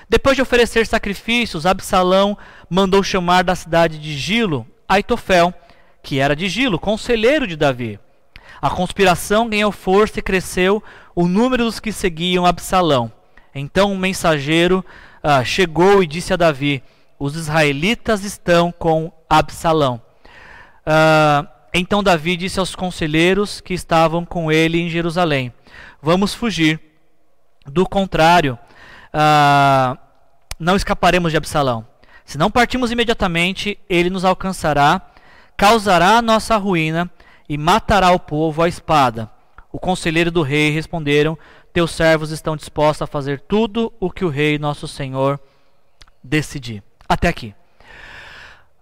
Depois 0.08 0.36
de 0.36 0.42
oferecer 0.42 0.86
sacrifícios, 0.86 1.66
Absalão 1.66 2.36
mandou 2.68 3.02
chamar 3.02 3.44
da 3.44 3.54
cidade 3.54 3.98
de 3.98 4.16
Gilo 4.16 4.66
Aitofel, 4.88 5.52
que 6.02 6.18
era 6.18 6.36
de 6.36 6.48
Gilo, 6.48 6.78
conselheiro 6.78 7.46
de 7.46 7.56
Davi. 7.56 7.98
A 8.60 8.70
conspiração 8.70 9.48
ganhou 9.48 9.72
força 9.72 10.18
e 10.18 10.22
cresceu 10.22 10.82
o 11.14 11.26
número 11.26 11.64
dos 11.64 11.80
que 11.80 11.92
seguiam 11.92 12.46
Absalão. 12.46 13.12
Então 13.54 13.92
um 13.92 13.98
mensageiro 13.98 14.84
ah, 15.22 15.44
chegou 15.44 16.02
e 16.02 16.06
disse 16.06 16.32
a 16.32 16.36
Davi: 16.36 16.82
Os 17.18 17.36
israelitas 17.36 18.24
estão 18.24 18.70
com 18.70 19.12
Absalão. 19.28 20.00
Uh, 20.86 21.48
então 21.72 22.02
Davi 22.02 22.36
disse 22.36 22.60
aos 22.60 22.74
conselheiros 22.74 23.60
que 23.60 23.72
estavam 23.72 24.24
com 24.24 24.52
ele 24.52 24.78
em 24.80 24.88
Jerusalém: 24.88 25.52
Vamos 26.02 26.34
fugir. 26.34 26.78
Do 27.66 27.88
contrário, 27.88 28.58
uh, 29.14 29.96
não 30.58 30.76
escaparemos 30.76 31.30
de 31.30 31.36
Absalão. 31.36 31.86
Se 32.24 32.36
não 32.36 32.50
partimos 32.50 32.90
imediatamente, 32.90 33.78
ele 33.88 34.10
nos 34.10 34.24
alcançará, 34.24 35.00
causará 35.56 36.18
a 36.18 36.22
nossa 36.22 36.56
ruína 36.56 37.10
e 37.48 37.56
matará 37.56 38.10
o 38.10 38.18
povo 38.18 38.62
à 38.62 38.68
espada. 38.68 39.30
O 39.70 39.78
conselheiro 39.78 40.30
do 40.30 40.42
rei 40.42 40.70
responderam: 40.70 41.38
Teus 41.72 41.90
servos 41.90 42.30
estão 42.30 42.56
dispostos 42.56 43.02
a 43.02 43.06
fazer 43.06 43.40
tudo 43.40 43.92
o 44.00 44.10
que 44.10 44.24
o 44.24 44.28
rei, 44.28 44.58
nosso 44.58 44.88
senhor, 44.88 45.38
decidir. 46.22 46.82
Até 47.08 47.28
aqui. 47.28 47.54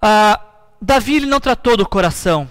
Ah, 0.00 0.40
Davi 0.80 1.16
ele 1.16 1.26
não 1.26 1.40
tratou 1.40 1.76
do 1.76 1.88
coração 1.88 2.48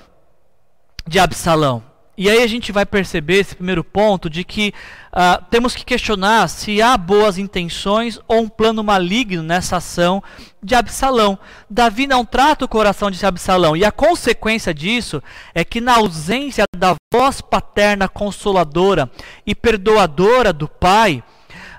de 1.08 1.20
Absalão. 1.20 1.91
E 2.18 2.30
aí 2.30 2.44
a 2.44 2.48
gente 2.48 2.72
vai 2.72 2.86
perceber 2.86 3.40
esse 3.40 3.56
primeiro 3.56 3.84
ponto 3.84 4.30
de 4.30 4.44
que 4.44 4.74
uh, 5.14 5.44
temos 5.50 5.74
que 5.74 5.86
questionar 5.86 6.48
se 6.50 6.82
há 6.82 6.98
boas 6.98 7.38
intenções 7.38 8.20
ou 8.28 8.42
um 8.42 8.50
plano 8.50 8.84
maligno 8.84 9.42
nessa 9.42 9.78
ação 9.78 10.22
de 10.62 10.76
Absalão. 10.76 11.40
Davi 11.70 12.06
não 12.08 12.26
trata 12.26 12.66
o 12.66 12.68
coração 12.68 13.10
de 13.10 13.26
Absalão 13.26 13.78
e 13.78 13.86
a 13.86 13.92
consequência 13.92 14.74
disso 14.74 15.24
é 15.56 15.64
que 15.64 15.80
na 15.80 15.96
ausência 15.96 16.66
da 16.76 16.96
voz 17.14 17.40
paterna 17.40 18.10
consoladora 18.10 19.10
e 19.46 19.56
perdoadora 19.56 20.52
do 20.52 20.68
pai, 20.68 21.24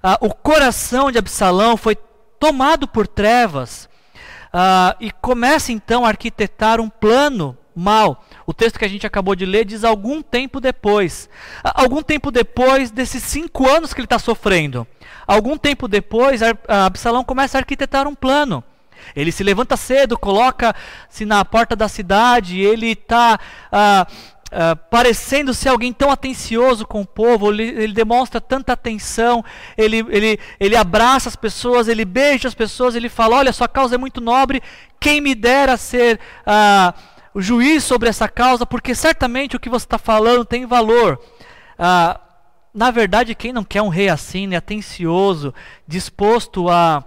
uh, 0.02 0.26
o 0.26 0.34
coração 0.34 1.12
de 1.12 1.18
Absalão 1.18 1.76
foi 1.76 1.96
tomado 2.40 2.88
por 2.88 3.06
trevas 3.06 3.88
uh, 4.52 4.96
e 4.98 5.10
começa 5.10 5.72
então 5.72 6.04
a 6.04 6.08
arquitetar 6.08 6.80
um 6.80 6.88
plano 6.88 7.56
mal. 7.74 8.24
O 8.46 8.52
texto 8.52 8.78
que 8.78 8.84
a 8.84 8.88
gente 8.88 9.06
acabou 9.06 9.34
de 9.34 9.46
ler 9.46 9.64
diz 9.64 9.84
algum 9.84 10.22
tempo 10.22 10.60
depois. 10.60 11.28
Algum 11.62 12.02
tempo 12.02 12.30
depois 12.30 12.90
desses 12.90 13.22
cinco 13.22 13.68
anos 13.68 13.92
que 13.92 14.00
ele 14.00 14.06
está 14.06 14.18
sofrendo. 14.18 14.86
Algum 15.26 15.56
tempo 15.56 15.86
depois, 15.86 16.40
Absalão 16.68 17.24
começa 17.24 17.58
a 17.58 17.60
arquitetar 17.60 18.06
um 18.08 18.14
plano. 18.14 18.62
Ele 19.16 19.32
se 19.32 19.42
levanta 19.42 19.76
cedo, 19.76 20.18
coloca-se 20.18 21.24
na 21.24 21.44
porta 21.44 21.74
da 21.74 21.88
cidade, 21.88 22.60
ele 22.60 22.92
está 22.92 23.38
ah, 23.70 24.06
parecendo 24.90 25.54
ser 25.54 25.70
alguém 25.70 25.92
tão 25.92 26.10
atencioso 26.10 26.86
com 26.86 27.00
o 27.00 27.06
povo, 27.06 27.50
ele, 27.50 27.62
ele, 27.62 27.92
demonstra 27.92 28.40
tanta 28.40 28.74
atenção, 28.74 29.42
ele, 29.78 30.04
ele, 30.10 30.38
ele 30.60 30.76
abraça 30.76 31.28
as 31.28 31.36
pessoas, 31.36 31.88
ele 31.88 32.04
beija 32.04 32.48
as 32.48 32.54
pessoas, 32.54 32.94
ele 32.94 33.08
fala: 33.08 33.36
Olha, 33.36 33.52
sua 33.52 33.66
causa 33.66 33.94
é 33.94 33.98
muito 33.98 34.20
nobre, 34.20 34.62
quem 35.00 35.20
me 35.20 35.34
dera 35.34 35.76
ser 35.76 36.20
uh, 36.46 36.92
o 37.34 37.40
juiz 37.40 37.84
sobre 37.84 38.08
essa 38.08 38.28
causa, 38.28 38.66
porque 38.66 38.94
certamente 38.94 39.56
o 39.56 39.60
que 39.60 39.68
você 39.68 39.86
está 39.86 39.98
falando 39.98 40.44
tem 40.44 40.66
valor. 40.66 41.20
Uh, 41.78 42.18
na 42.74 42.90
verdade, 42.90 43.34
quem 43.34 43.52
não 43.52 43.64
quer 43.64 43.82
um 43.82 43.88
rei 43.88 44.08
assim, 44.08 44.46
né, 44.46 44.56
atencioso, 44.56 45.54
disposto 45.86 46.68
a 46.68 47.04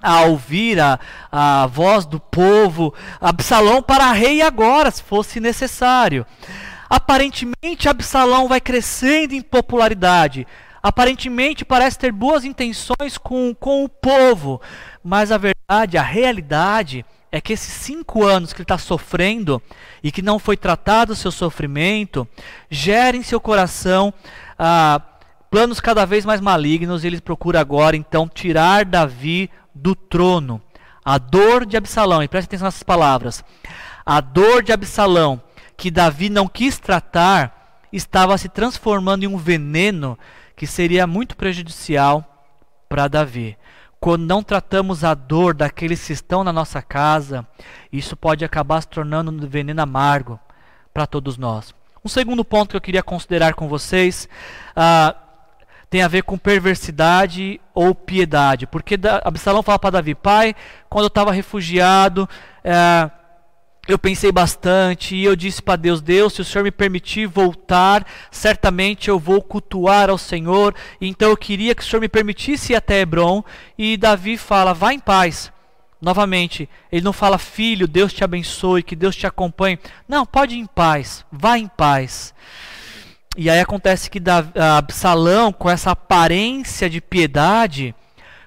a 0.00 0.22
ouvir 0.22 0.78
a, 0.80 0.98
a 1.30 1.66
voz 1.66 2.06
do 2.06 2.20
povo, 2.20 2.94
Absalão 3.20 3.82
para 3.82 4.12
rei 4.12 4.40
agora, 4.40 4.90
se 4.92 5.02
fosse 5.02 5.40
necessário. 5.40 6.24
Aparentemente, 6.88 7.88
Absalão 7.88 8.48
vai 8.48 8.60
crescendo 8.60 9.34
em 9.34 9.42
popularidade. 9.42 10.46
Aparentemente, 10.82 11.64
parece 11.64 11.98
ter 11.98 12.12
boas 12.12 12.44
intenções 12.44 13.18
com, 13.18 13.54
com 13.54 13.84
o 13.84 13.88
povo. 13.88 14.60
Mas 15.02 15.30
a 15.32 15.36
verdade, 15.36 15.98
a 15.98 16.02
realidade, 16.02 17.04
é 17.30 17.40
que 17.40 17.52
esses 17.52 17.72
cinco 17.72 18.24
anos 18.24 18.52
que 18.52 18.58
ele 18.58 18.64
está 18.64 18.78
sofrendo 18.78 19.62
e 20.02 20.10
que 20.10 20.22
não 20.22 20.38
foi 20.38 20.56
tratado 20.56 21.12
o 21.12 21.16
seu 21.16 21.30
sofrimento, 21.30 22.26
gera 22.70 23.16
em 23.16 23.22
seu 23.22 23.40
coração 23.40 24.12
ah, 24.58 25.00
planos 25.50 25.80
cada 25.80 26.04
vez 26.06 26.24
mais 26.24 26.40
malignos. 26.40 27.04
E 27.04 27.06
ele 27.06 27.20
procura 27.20 27.60
agora, 27.60 27.96
então, 27.96 28.28
tirar 28.28 28.84
Davi 28.84 29.50
do 29.74 29.94
trono. 29.94 30.60
A 31.04 31.18
dor 31.18 31.64
de 31.64 31.76
Absalão, 31.76 32.22
e 32.22 32.28
preste 32.28 32.48
atenção 32.48 32.66
nessas 32.66 32.82
palavras. 32.82 33.44
A 34.04 34.20
dor 34.20 34.62
de 34.62 34.72
Absalão, 34.72 35.40
que 35.76 35.90
Davi 35.90 36.28
não 36.28 36.48
quis 36.48 36.78
tratar, 36.78 37.80
estava 37.92 38.36
se 38.36 38.48
transformando 38.48 39.24
em 39.24 39.26
um 39.26 39.36
veneno 39.36 40.18
que 40.56 40.66
seria 40.66 41.06
muito 41.06 41.36
prejudicial 41.36 42.46
para 42.88 43.08
Davi. 43.08 43.56
Quando 44.00 44.24
não 44.24 44.42
tratamos 44.42 45.02
a 45.02 45.14
dor 45.14 45.54
daqueles 45.54 46.06
que 46.06 46.12
estão 46.12 46.44
na 46.44 46.52
nossa 46.52 46.80
casa, 46.80 47.46
isso 47.92 48.16
pode 48.16 48.44
acabar 48.44 48.80
se 48.80 48.88
tornando 48.88 49.30
um 49.30 49.38
veneno 49.38 49.82
amargo 49.82 50.38
para 50.94 51.06
todos 51.06 51.36
nós. 51.36 51.74
Um 52.04 52.08
segundo 52.08 52.44
ponto 52.44 52.70
que 52.70 52.76
eu 52.76 52.80
queria 52.80 53.02
considerar 53.02 53.54
com 53.54 53.68
vocês. 53.68 54.28
Uh, 54.70 55.28
tem 55.90 56.02
a 56.02 56.08
ver 56.08 56.22
com 56.22 56.36
perversidade 56.36 57.60
ou 57.74 57.94
piedade. 57.94 58.66
Porque 58.66 58.98
Absalão 59.24 59.62
fala 59.62 59.78
para 59.78 59.90
Davi: 59.90 60.14
Pai, 60.14 60.54
quando 60.88 61.04
eu 61.04 61.08
estava 61.08 61.32
refugiado, 61.32 62.28
é, 62.62 63.10
eu 63.88 63.98
pensei 63.98 64.30
bastante 64.30 65.16
e 65.16 65.24
eu 65.24 65.34
disse 65.34 65.62
para 65.62 65.76
Deus: 65.76 66.02
Deus, 66.02 66.34
se 66.34 66.42
o 66.42 66.44
Senhor 66.44 66.62
me 66.62 66.70
permitir 66.70 67.26
voltar, 67.26 68.06
certamente 68.30 69.08
eu 69.08 69.18
vou 69.18 69.40
cultuar 69.40 70.10
ao 70.10 70.18
Senhor. 70.18 70.74
Então 71.00 71.30
eu 71.30 71.36
queria 71.36 71.74
que 71.74 71.82
o 71.82 71.84
Senhor 71.84 72.00
me 72.00 72.08
permitisse 72.08 72.74
ir 72.74 72.76
até 72.76 73.00
Hebron. 73.00 73.42
E 73.78 73.96
Davi 73.96 74.36
fala: 74.36 74.74
Vá 74.74 74.92
em 74.92 74.98
paz. 74.98 75.50
Novamente, 76.00 76.68
ele 76.92 77.02
não 77.02 77.12
fala, 77.12 77.38
filho, 77.38 77.88
Deus 77.88 78.12
te 78.12 78.22
abençoe, 78.22 78.84
que 78.84 78.94
Deus 78.94 79.16
te 79.16 79.26
acompanhe. 79.26 79.80
Não, 80.06 80.24
pode 80.24 80.54
ir 80.54 80.60
em 80.60 80.66
paz, 80.66 81.24
vá 81.32 81.58
em 81.58 81.66
paz. 81.66 82.32
E 83.36 83.50
aí 83.50 83.58
acontece 83.58 84.08
que 84.08 84.22
Absalão, 84.76 85.52
com 85.52 85.68
essa 85.68 85.90
aparência 85.90 86.88
de 86.88 87.00
piedade, 87.00 87.92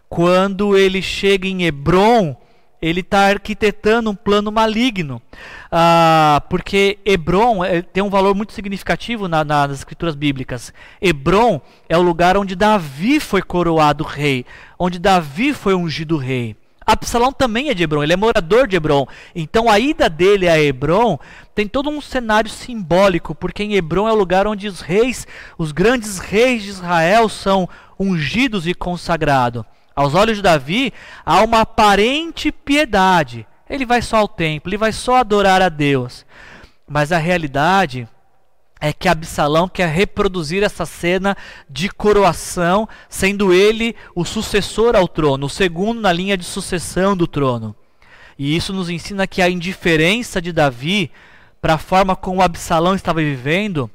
quando 0.08 0.78
ele 0.78 1.02
chega 1.02 1.46
em 1.46 1.64
Hebron, 1.64 2.41
ele 2.82 3.02
está 3.02 3.28
arquitetando 3.28 4.10
um 4.10 4.16
plano 4.16 4.52
maligno. 4.52 5.22
Ah, 5.72 6.42
porque 6.50 6.98
Hebron 7.06 7.64
é, 7.64 7.82
tem 7.82 8.02
um 8.02 8.10
valor 8.10 8.34
muito 8.34 8.54
significativo 8.54 9.28
na, 9.28 9.44
na, 9.44 9.68
nas 9.68 9.78
escrituras 9.78 10.16
bíblicas. 10.16 10.74
Hebron 11.00 11.62
é 11.88 11.98
o 11.98 12.02
lugar 12.02 12.36
onde 12.36 12.56
Davi 12.56 13.20
foi 13.20 13.42
coroado 13.42 14.04
rei, 14.04 14.46
onde 14.80 14.98
Davi 14.98 15.54
foi 15.54 15.76
ungido 15.76 16.18
rei. 16.18 16.56
Absalão 16.86 17.32
também 17.32 17.70
é 17.70 17.74
de 17.74 17.84
Hebron, 17.84 18.04
ele 18.04 18.14
é 18.14 18.18
morador 18.18 18.68
de 18.68 18.76
Hebron. 18.76 19.08
Então 19.36 19.70
a 19.70 19.80
ida 19.80 20.10
dele 20.10 20.50
a 20.50 20.60
Hebron 20.60 21.20
tem 21.54 21.68
todo 21.68 21.90
um 21.90 22.02
cenário 22.02 22.50
simbólico, 22.50 23.36
porque 23.36 23.64
em 23.64 23.76
Hebron 23.76 24.08
é 24.08 24.12
o 24.12 24.16
lugar 24.16 24.48
onde 24.48 24.68
os 24.68 24.82
reis, 24.82 25.28
os 25.58 25.72
grandes 25.72 26.18
reis 26.18 26.64
de 26.64 26.70
Israel 26.70 27.30
são 27.30 27.70
ungidos 28.00 28.66
e 28.66 28.74
consagrados. 28.74 29.64
Aos 30.02 30.16
olhos 30.16 30.38
de 30.38 30.41
Davi, 30.41 30.91
há 31.24 31.43
uma 31.43 31.62
aparente 31.62 32.52
piedade. 32.52 33.45
Ele 33.70 33.86
vai 33.86 34.02
só 34.02 34.18
ao 34.18 34.28
templo, 34.28 34.68
ele 34.68 34.78
vai 34.78 34.91
só 34.91 35.18
adorar 35.18 35.62
a 35.62 35.70
Deus. 35.70 36.26
Mas 36.88 37.12
a 37.12 37.20
realidade 37.20 38.08
é 38.80 38.91
que 38.91 39.08
Absalão 39.08 39.70
quer 39.70 39.88
reproduzir 39.89 40.64
essa 40.64 40.88
cena 40.88 41.38
de 41.70 41.88
coroação, 41.88 42.89
sendo 43.08 43.54
ele 43.54 43.95
o 44.16 44.26
sucessor 44.26 44.95
ao 44.95 45.08
trono, 45.08 45.45
o 45.45 45.49
segundo 45.49 46.02
na 46.02 46.12
linha 46.12 46.36
de 46.36 46.45
sucessão 46.45 47.16
do 47.16 47.28
trono. 47.28 47.76
E 48.39 48.56
isso 48.56 48.74
nos 48.74 48.89
ensina 48.89 49.28
que 49.28 49.39
a 49.39 49.52
indiferença 49.52 50.41
de 50.41 50.52
Davi 50.52 51.12
para 51.62 51.76
a 51.76 51.78
forma 51.78 52.16
como 52.16 52.41
Absalão 52.41 52.95
estava 52.95 53.20
vivendo 53.20 53.88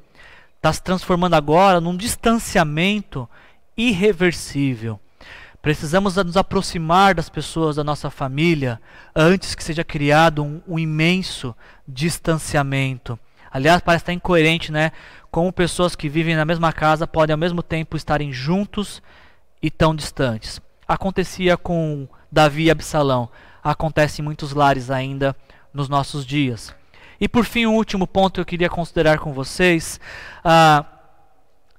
está 0.55 0.71
se 0.71 0.81
transformando 0.81 1.33
agora 1.33 1.81
num 1.81 1.97
distanciamento 1.97 3.29
irreversível. 3.75 5.01
Precisamos 5.67 6.15
nos 6.15 6.37
aproximar 6.37 7.13
das 7.13 7.27
pessoas 7.27 7.75
da 7.75 7.83
nossa 7.83 8.09
família 8.09 8.79
antes 9.13 9.53
que 9.53 9.61
seja 9.61 9.83
criado 9.83 10.41
um, 10.41 10.61
um 10.65 10.79
imenso 10.79 11.53
distanciamento. 11.85 13.19
Aliás, 13.51 13.81
parece 13.81 14.03
estar 14.03 14.13
incoerente, 14.13 14.71
né? 14.71 14.93
Como 15.29 15.51
pessoas 15.51 15.93
que 15.93 16.07
vivem 16.07 16.37
na 16.37 16.45
mesma 16.45 16.71
casa 16.71 17.05
podem 17.05 17.33
ao 17.33 17.37
mesmo 17.37 17.61
tempo 17.61 17.97
estarem 17.97 18.31
juntos 18.31 19.03
e 19.61 19.69
tão 19.69 19.93
distantes. 19.93 20.61
Acontecia 20.87 21.57
com 21.57 22.07
Davi 22.31 22.67
e 22.67 22.71
Absalão. 22.71 23.29
Acontece 23.61 24.21
em 24.21 24.23
muitos 24.23 24.53
lares 24.53 24.89
ainda 24.89 25.35
nos 25.73 25.89
nossos 25.89 26.25
dias. 26.25 26.73
E 27.19 27.27
por 27.27 27.43
fim, 27.43 27.65
um 27.65 27.75
último 27.75 28.07
ponto 28.07 28.35
que 28.35 28.39
eu 28.39 28.45
queria 28.45 28.69
considerar 28.69 29.19
com 29.19 29.33
vocês. 29.33 29.99
Ah, 30.45 30.85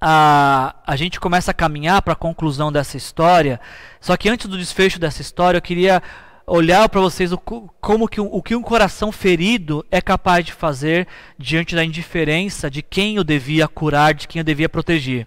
a, 0.01 0.77
a 0.87 0.97
gente 0.97 1.19
começa 1.19 1.51
a 1.51 1.55
caminhar 1.55 2.03
para 2.03 2.13
a 2.13 2.17
conclusão 2.17 2.71
dessa 2.71 2.97
história. 2.97 3.61
Só 4.01 4.17
que 4.17 4.29
antes 4.29 4.47
do 4.47 4.59
desfecho 4.59 4.99
dessa 4.99 5.23
história, 5.23 5.59
eu 5.59 5.63
queria 5.63 6.03
olhar 6.47 6.89
para 6.89 7.01
vocês 7.01 7.33
o, 7.33 7.39
como 7.39 8.09
que, 8.09 8.21
o 8.21 8.43
que 8.43 8.55
um 8.55 8.63
coração 8.63 9.13
ferido 9.13 9.85
é 9.91 10.01
capaz 10.01 10.45
de 10.45 10.53
fazer 10.53 11.07
diante 11.39 11.75
da 11.75 11.85
indiferença 11.85 12.71
de 12.71 12.83
quem 12.83 13.19
o 13.19 13.25
devia 13.25 13.69
curar, 13.69 14.15
de 14.15 14.27
quem 14.27 14.41
o 14.41 14.45
devia 14.45 14.69
proteger. 14.69 15.27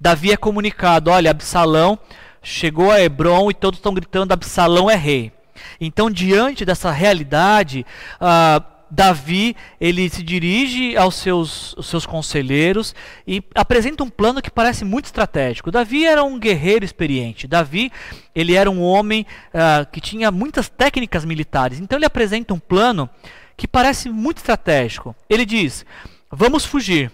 Davi 0.00 0.32
é 0.32 0.36
comunicado: 0.36 1.10
olha, 1.10 1.30
Absalão 1.30 1.98
chegou 2.42 2.90
a 2.90 3.00
Hebron 3.00 3.50
e 3.50 3.54
todos 3.54 3.78
estão 3.78 3.94
gritando: 3.94 4.32
Absalão 4.32 4.90
é 4.90 4.96
rei. 4.96 5.32
Então, 5.80 6.10
diante 6.10 6.64
dessa 6.64 6.90
realidade, 6.90 7.84
uh, 8.20 8.71
Davi 8.94 9.56
ele 9.80 10.06
se 10.10 10.22
dirige 10.22 10.98
aos 10.98 11.14
seus, 11.14 11.74
aos 11.78 11.86
seus 11.86 12.04
conselheiros 12.04 12.94
e 13.26 13.42
apresenta 13.54 14.04
um 14.04 14.10
plano 14.10 14.42
que 14.42 14.50
parece 14.50 14.84
muito 14.84 15.06
estratégico. 15.06 15.70
Davi 15.70 16.04
era 16.04 16.22
um 16.22 16.38
guerreiro 16.38 16.84
experiente. 16.84 17.48
Davi 17.48 17.90
ele 18.34 18.54
era 18.54 18.70
um 18.70 18.82
homem 18.82 19.24
uh, 19.48 19.90
que 19.90 19.98
tinha 19.98 20.30
muitas 20.30 20.68
técnicas 20.68 21.24
militares. 21.24 21.80
Então 21.80 21.98
ele 21.98 22.04
apresenta 22.04 22.52
um 22.52 22.58
plano 22.58 23.08
que 23.56 23.66
parece 23.66 24.10
muito 24.10 24.38
estratégico. 24.38 25.16
Ele 25.26 25.46
diz: 25.46 25.86
Vamos 26.30 26.66
fugir. 26.66 27.10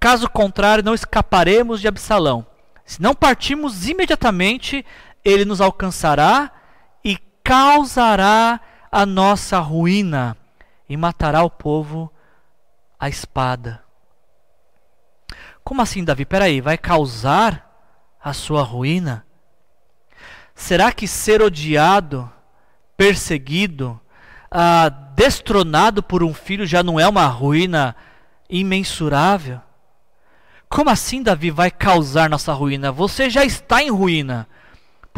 Caso 0.00 0.30
contrário, 0.30 0.82
não 0.82 0.94
escaparemos 0.94 1.78
de 1.78 1.88
Absalão. 1.88 2.46
Se 2.86 3.02
não 3.02 3.14
partirmos 3.14 3.86
imediatamente, 3.86 4.82
ele 5.22 5.44
nos 5.44 5.60
alcançará 5.60 6.50
e 7.04 7.18
causará 7.44 8.58
a 8.90 9.04
nossa 9.04 9.58
ruína 9.58 10.34
e 10.88 10.96
matará 10.96 11.42
o 11.42 11.50
povo 11.50 12.12
a 12.98 13.08
espada. 13.08 13.82
Como 15.62 15.82
assim, 15.82 16.04
Davi? 16.04 16.24
Peraí, 16.24 16.60
vai 16.60 16.78
causar 16.78 17.68
a 18.22 18.32
sua 18.32 18.62
ruína? 18.62 19.24
Será 20.54 20.90
que 20.90 21.06
ser 21.06 21.42
odiado, 21.42 22.30
perseguido, 22.96 24.00
ah, 24.50 24.88
destronado 24.88 26.02
por 26.02 26.22
um 26.22 26.32
filho 26.32 26.66
já 26.66 26.82
não 26.82 26.98
é 26.98 27.06
uma 27.06 27.26
ruína 27.26 27.94
imensurável? 28.48 29.60
Como 30.68 30.90
assim, 30.90 31.22
Davi, 31.22 31.50
vai 31.50 31.70
causar 31.70 32.28
nossa 32.28 32.52
ruína? 32.52 32.90
Você 32.90 33.30
já 33.30 33.44
está 33.44 33.82
em 33.82 33.90
ruína. 33.90 34.48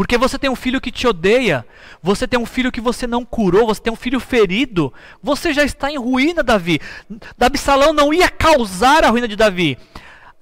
Porque 0.00 0.16
você 0.16 0.38
tem 0.38 0.48
um 0.48 0.56
filho 0.56 0.80
que 0.80 0.90
te 0.90 1.06
odeia, 1.06 1.62
você 2.02 2.26
tem 2.26 2.40
um 2.40 2.46
filho 2.46 2.72
que 2.72 2.80
você 2.80 3.06
não 3.06 3.22
curou, 3.22 3.66
você 3.66 3.82
tem 3.82 3.92
um 3.92 3.96
filho 3.96 4.18
ferido, 4.18 4.90
você 5.22 5.52
já 5.52 5.62
está 5.62 5.92
em 5.92 5.98
ruína, 5.98 6.42
Davi. 6.42 6.80
Absalão 7.38 7.92
não 7.92 8.10
ia 8.10 8.30
causar 8.30 9.04
a 9.04 9.10
ruína 9.10 9.28
de 9.28 9.36
Davi. 9.36 9.76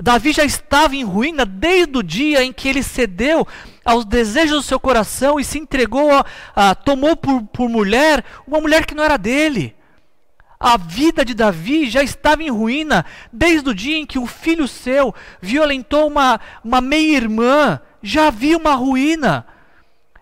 Davi 0.01 0.31
já 0.31 0.45
estava 0.45 0.95
em 0.95 1.03
ruína 1.03 1.45
desde 1.45 1.99
o 1.99 2.05
dia 2.05 2.45
em 2.45 2.53
que 2.53 2.69
ele 2.69 2.85
cedeu 2.85 3.45
aos 3.85 4.05
desejos 4.05 4.59
do 4.59 4.63
seu 4.63 4.79
coração 4.79 5.41
e 5.41 5.45
se 5.45 5.59
entregou, 5.59 6.09
a, 6.13 6.25
a 6.55 6.75
tomou 6.77 7.17
por, 7.17 7.43
por 7.43 7.69
mulher 7.69 8.25
uma 8.47 8.61
mulher 8.61 8.87
que 8.87 8.95
não 8.95 9.03
era 9.03 9.17
dele. 9.17 9.75
A 10.61 10.77
vida 10.77 11.25
de 11.25 11.35
Davi 11.35 11.91
já 11.91 12.01
estava 12.01 12.45
em 12.45 12.49
ruína 12.49 13.05
desde 13.33 13.69
o 13.69 13.75
dia 13.75 13.99
em 13.99 14.07
que 14.07 14.21
um 14.21 14.27
filho 14.29 14.69
seu 14.69 15.13
violentou 15.43 16.07
uma, 16.07 16.41
uma 16.63 16.81
meia-irmã 16.81 17.81
já 18.03 18.29
havia 18.29 18.57
uma 18.57 18.75
ruína. 18.75 19.47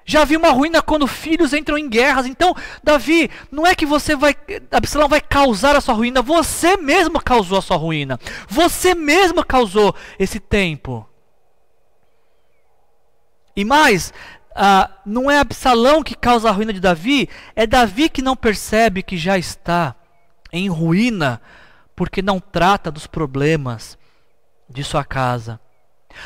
Já 0.05 0.23
havia 0.23 0.39
uma 0.39 0.51
ruína 0.51 0.81
quando 0.81 1.07
filhos 1.09 1.53
entram 1.53 1.77
em 1.77 1.89
guerras. 1.89 2.27
Então, 2.27 2.55
Davi, 2.83 3.29
não 3.51 3.67
é 3.67 3.75
que 3.75 3.85
você 3.85 4.15
vai, 4.15 4.37
Absalão 4.71 5.09
vai 5.09 5.21
causar 5.21 5.75
a 5.75 5.81
sua 5.81 5.95
ruína, 5.95 6.23
você 6.23 6.77
mesmo 6.77 7.21
causou 7.21 7.59
a 7.59 7.63
sua 7.63 7.77
ruína. 7.77 8.19
Você 8.49 8.95
mesmo 8.95 9.45
causou 9.45 9.95
esse 10.17 10.39
tempo. 10.39 11.09
E 13.57 13.65
mais, 13.65 14.13
ah, 14.55 14.91
não 15.05 15.29
é 15.29 15.41
Absalão 15.41 16.05
que 16.05 16.15
causa 16.15 16.49
a 16.49 16.53
ruína 16.53 16.73
de 16.73 16.81
Davi, 16.81 17.29
é 17.57 17.67
Davi 17.67 18.09
que 18.09 18.23
não 18.23 18.37
percebe 18.37 19.03
que 19.03 19.17
já 19.17 19.37
está 19.37 19.95
em 20.53 20.69
ruína, 20.69 21.41
porque 21.97 22.23
não 22.23 22.39
trata 22.39 22.93
dos 22.93 23.09
problemas 23.09 23.99
de 24.69 24.85
sua 24.85 25.05
casa. 25.05 25.59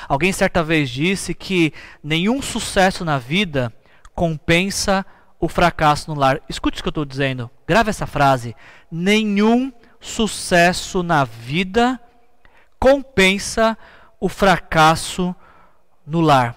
Alguém 0.08 0.32
certa 0.32 0.62
vez 0.62 0.90
disse 0.90 1.34
que 1.34 1.72
nenhum 2.02 2.40
sucesso 2.42 3.04
na 3.04 3.18
vida 3.18 3.72
compensa 4.14 5.04
o 5.38 5.48
fracasso 5.48 6.12
no 6.12 6.18
lar. 6.18 6.40
Escute 6.48 6.80
o 6.80 6.82
que 6.82 6.88
eu 6.88 6.90
estou 6.90 7.04
dizendo. 7.04 7.50
Grave 7.66 7.90
essa 7.90 8.06
frase. 8.06 8.54
Nenhum 8.90 9.72
sucesso 9.98 11.02
na 11.02 11.24
vida 11.24 12.00
compensa 12.78 13.76
o 14.18 14.28
fracasso 14.28 15.34
no 16.06 16.20
lar. 16.20 16.56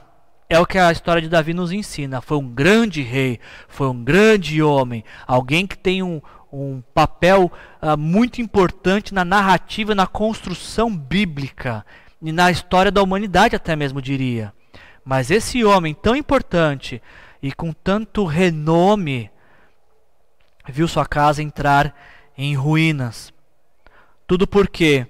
É 0.50 0.60
o 0.60 0.66
que 0.66 0.78
a 0.78 0.92
história 0.92 1.22
de 1.22 1.30
Davi 1.30 1.54
nos 1.54 1.72
ensina. 1.72 2.22
Foi 2.22 2.38
um 2.38 2.48
grande 2.48 3.02
rei, 3.02 3.40
foi 3.68 3.88
um 3.88 4.04
grande 4.04 4.62
homem, 4.62 5.04
alguém 5.26 5.66
que 5.66 5.78
tem 5.78 6.04
um, 6.04 6.22
um 6.52 6.84
papel 6.94 7.52
uh, 7.82 7.98
muito 7.98 8.42
importante 8.42 9.14
na 9.14 9.26
narrativa, 9.26 9.96
na 9.96 10.06
construção 10.06 10.96
bíblica 10.96 11.86
e 12.24 12.32
na 12.32 12.50
história 12.50 12.90
da 12.90 13.04
humanidade 13.04 13.56
até 13.56 13.76
mesmo 13.76 14.02
diria. 14.02 14.54
Mas 15.04 15.30
esse 15.30 15.64
homem 15.66 15.94
tão 15.94 16.16
importante 16.16 17.02
e 17.42 17.52
com 17.52 17.74
tanto 17.74 18.26
renome 18.26 19.30
viu 20.68 20.88
sua 20.88 21.06
casa 21.06 21.44
entrar 21.44 21.94
em 22.38 22.56
ruínas. 22.56 23.34
Tudo 24.26 24.48
porque 24.48 25.06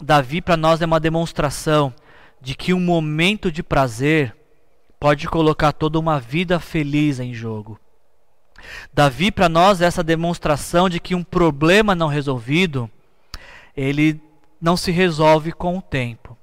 Davi 0.00 0.42
para 0.42 0.58
nós 0.58 0.82
é 0.82 0.84
uma 0.84 1.00
demonstração 1.00 1.92
de 2.40 2.54
que 2.54 2.74
um 2.74 2.80
momento 2.80 3.50
de 3.50 3.62
prazer 3.62 4.36
pode 5.00 5.26
colocar 5.26 5.72
toda 5.72 5.98
uma 5.98 6.20
vida 6.20 6.60
feliz 6.60 7.18
em 7.18 7.32
jogo. 7.32 7.80
Davi, 8.92 9.30
para 9.30 9.48
nós, 9.48 9.80
é 9.80 9.86
essa 9.86 10.02
demonstração 10.02 10.88
de 10.88 11.00
que 11.00 11.14
um 11.14 11.22
problema 11.22 11.94
não 11.94 12.08
resolvido, 12.08 12.90
ele 13.76 14.20
não 14.60 14.76
se 14.76 14.90
resolve 14.90 15.52
com 15.52 15.76
o 15.78 15.82
tempo. 15.82 16.36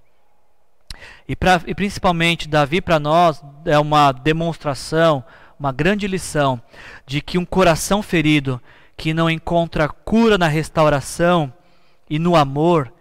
E, 1.28 1.36
pra, 1.36 1.61
e 1.66 1.74
principalmente, 1.74 2.47
Davi, 2.47 2.82
para 2.82 2.99
nós, 2.99 3.43
é 3.66 3.78
uma 3.80 4.11
demonstração, 4.11 5.24
uma 5.59 5.72
grande 5.72 6.07
lição, 6.07 6.61
de 7.05 7.22
que 7.22 7.38
um 7.38 7.45
coração 7.45 8.01
ferido, 8.01 8.61
que 8.95 9.14
não 9.14 9.30
encontra 9.30 9.88
cura 9.88 10.38
na 10.38 10.47
restauração 10.47 11.51
e 12.09 12.20
no 12.20 12.36
amor, 12.36 12.93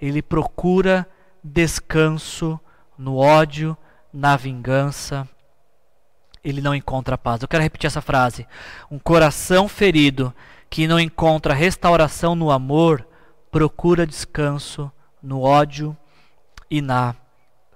ele 0.00 0.22
procura 0.22 1.06
descanso 1.42 2.60
no 2.96 3.16
ódio, 3.16 3.76
na 4.12 4.36
vingança 4.36 5.28
ele 6.42 6.60
não 6.60 6.74
encontra 6.74 7.18
paz. 7.18 7.42
Eu 7.42 7.48
quero 7.48 7.62
repetir 7.62 7.86
essa 7.86 8.00
frase. 8.00 8.46
Um 8.90 8.98
coração 8.98 9.68
ferido 9.68 10.34
que 10.68 10.86
não 10.86 10.98
encontra 10.98 11.54
restauração 11.54 12.34
no 12.34 12.50
amor, 12.50 13.06
procura 13.50 14.06
descanso 14.06 14.90
no 15.22 15.40
ódio 15.42 15.96
e 16.70 16.80
na 16.80 17.14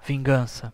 vingança. 0.06 0.72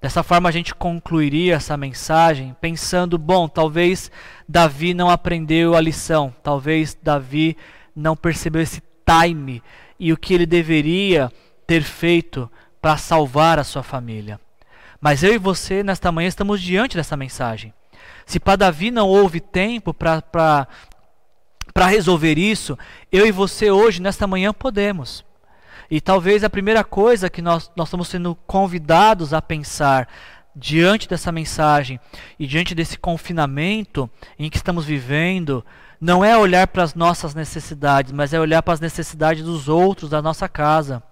Dessa 0.00 0.22
forma 0.22 0.48
a 0.48 0.52
gente 0.52 0.74
concluiria 0.74 1.54
essa 1.54 1.76
mensagem 1.76 2.54
pensando, 2.60 3.18
bom, 3.18 3.48
talvez 3.48 4.10
Davi 4.48 4.94
não 4.94 5.10
aprendeu 5.10 5.74
a 5.74 5.80
lição, 5.80 6.32
talvez 6.42 6.96
Davi 7.02 7.56
não 7.94 8.16
percebeu 8.16 8.62
esse 8.62 8.82
time 9.04 9.62
e 9.98 10.12
o 10.12 10.16
que 10.16 10.34
ele 10.34 10.46
deveria 10.46 11.30
ter 11.66 11.82
feito 11.82 12.50
para 12.80 12.96
salvar 12.96 13.58
a 13.58 13.64
sua 13.64 13.82
família. 13.82 14.38
Mas 15.00 15.22
eu 15.22 15.34
e 15.34 15.38
você, 15.38 15.82
nesta 15.82 16.12
manhã, 16.12 16.28
estamos 16.28 16.60
diante 16.60 16.96
dessa 16.96 17.16
mensagem. 17.16 17.72
Se 18.24 18.38
para 18.38 18.56
Davi 18.56 18.90
não 18.90 19.08
houve 19.08 19.40
tempo 19.40 19.94
para 19.94 20.68
resolver 21.84 22.38
isso, 22.38 22.78
eu 23.12 23.26
e 23.26 23.30
você 23.30 23.70
hoje, 23.70 24.00
nesta 24.00 24.26
manhã, 24.26 24.50
podemos. 24.50 25.22
E 25.90 26.00
talvez 26.00 26.42
a 26.42 26.48
primeira 26.48 26.82
coisa 26.82 27.28
que 27.28 27.42
nós, 27.42 27.70
nós 27.76 27.88
estamos 27.88 28.08
sendo 28.08 28.34
convidados 28.46 29.34
a 29.34 29.42
pensar 29.42 30.08
diante 30.54 31.06
dessa 31.06 31.30
mensagem 31.30 32.00
e 32.38 32.46
diante 32.46 32.74
desse 32.74 32.98
confinamento 32.98 34.08
em 34.38 34.48
que 34.48 34.56
estamos 34.56 34.86
vivendo, 34.86 35.62
não 36.00 36.24
é 36.24 36.36
olhar 36.36 36.66
para 36.66 36.82
as 36.82 36.94
nossas 36.94 37.34
necessidades, 37.34 38.10
mas 38.10 38.32
é 38.32 38.40
olhar 38.40 38.62
para 38.62 38.72
as 38.72 38.80
necessidades 38.80 39.44
dos 39.44 39.68
outros 39.68 40.08
da 40.08 40.22
nossa 40.22 40.48
casa. 40.48 41.02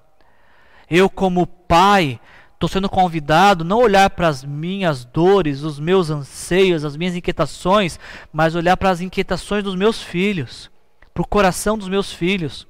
Eu, 0.90 1.10
como 1.10 1.46
pai, 1.46 2.18
Estou 2.64 2.80
sendo 2.80 2.88
convidado 2.88 3.62
não 3.62 3.76
olhar 3.76 4.08
para 4.08 4.26
as 4.26 4.42
minhas 4.42 5.04
dores, 5.04 5.60
os 5.60 5.78
meus 5.78 6.08
anseios, 6.08 6.82
as 6.82 6.96
minhas 6.96 7.14
inquietações, 7.14 8.00
mas 8.32 8.54
olhar 8.54 8.74
para 8.78 8.88
as 8.88 9.02
inquietações 9.02 9.62
dos 9.62 9.74
meus 9.74 10.02
filhos, 10.02 10.70
para 11.12 11.22
o 11.22 11.26
coração 11.26 11.76
dos 11.76 11.90
meus 11.90 12.10
filhos. 12.10 12.66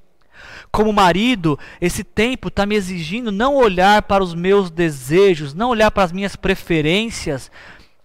Como 0.69 0.91
marido, 0.91 1.57
esse 1.79 2.03
tempo 2.03 2.49
está 2.49 2.65
me 2.65 2.75
exigindo 2.75 3.31
não 3.31 3.55
olhar 3.55 4.01
para 4.01 4.21
os 4.21 4.33
meus 4.33 4.69
desejos, 4.69 5.53
não 5.53 5.69
olhar 5.69 5.89
para 5.91 6.03
as 6.03 6.11
minhas 6.11 6.35
preferências, 6.35 7.49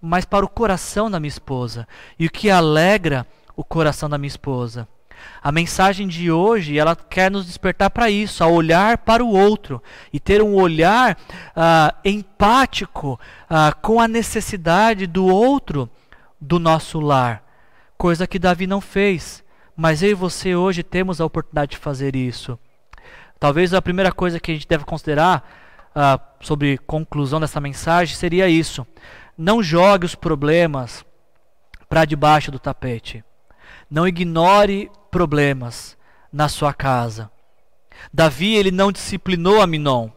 mas 0.01 0.25
para 0.25 0.47
o 0.47 0.49
coração 0.49 1.11
da 1.11 1.19
minha 1.19 1.27
esposa 1.27 1.89
e 2.17 2.27
o 2.27 2.31
que 2.31 2.49
alegra 2.49 3.27
o 3.57 3.65
coração 3.65 4.09
da 4.09 4.17
minha 4.17 4.29
esposa. 4.29 4.87
A 5.43 5.51
mensagem 5.51 6.07
de 6.07 6.31
hoje, 6.31 6.79
ela 6.79 6.95
quer 6.95 7.31
nos 7.31 7.47
despertar 7.47 7.89
para 7.91 8.11
isso, 8.11 8.45
a 8.45 8.47
olhar 8.47 8.99
para 8.99 9.25
o 9.25 9.33
outro 9.33 9.83
e 10.13 10.21
ter 10.21 10.43
um 10.43 10.55
olhar 10.55 11.17
uh, 11.17 11.97
empático 12.05 13.19
uh, 13.45 13.75
com 13.81 14.01
a 14.01 14.07
necessidade 14.07 15.07
do 15.07 15.27
outro 15.27 15.89
do 16.39 16.59
nosso 16.59 17.01
lar, 17.01 17.43
coisa 17.97 18.27
que 18.27 18.39
Davi 18.39 18.67
não 18.67 18.81
fez. 18.81 19.43
Mas 19.75 20.03
eu 20.03 20.11
e 20.11 20.15
você 20.15 20.55
hoje 20.55 20.83
temos 20.83 21.21
a 21.21 21.25
oportunidade 21.25 21.73
de 21.73 21.79
fazer 21.79 22.15
isso. 22.15 22.59
Talvez 23.39 23.73
a 23.73 23.81
primeira 23.81 24.13
coisa 24.13 24.39
que 24.39 24.51
a 24.51 24.55
gente 24.55 24.69
deve 24.69 24.85
considerar 24.85 25.43
uh, 25.97 26.21
sobre 26.41 26.77
conclusão 26.77 27.41
dessa 27.41 27.61
mensagem 27.61 28.15
seria 28.15 28.47
isso: 28.47 28.87
não 29.39 29.63
jogue 29.63 30.05
os 30.05 30.15
problemas 30.15 31.03
para 31.89 32.05
debaixo 32.05 32.51
do 32.51 32.59
tapete. 32.59 33.25
Não 33.91 34.07
ignore 34.07 34.91
problemas 35.11 35.97
na 36.33 36.49
sua 36.49 36.73
casa. 36.73 37.31
Davi 38.13 38.55
ele 38.55 38.71
não 38.71 38.93
disciplinou 38.93 39.61
Aminon. 39.61 40.09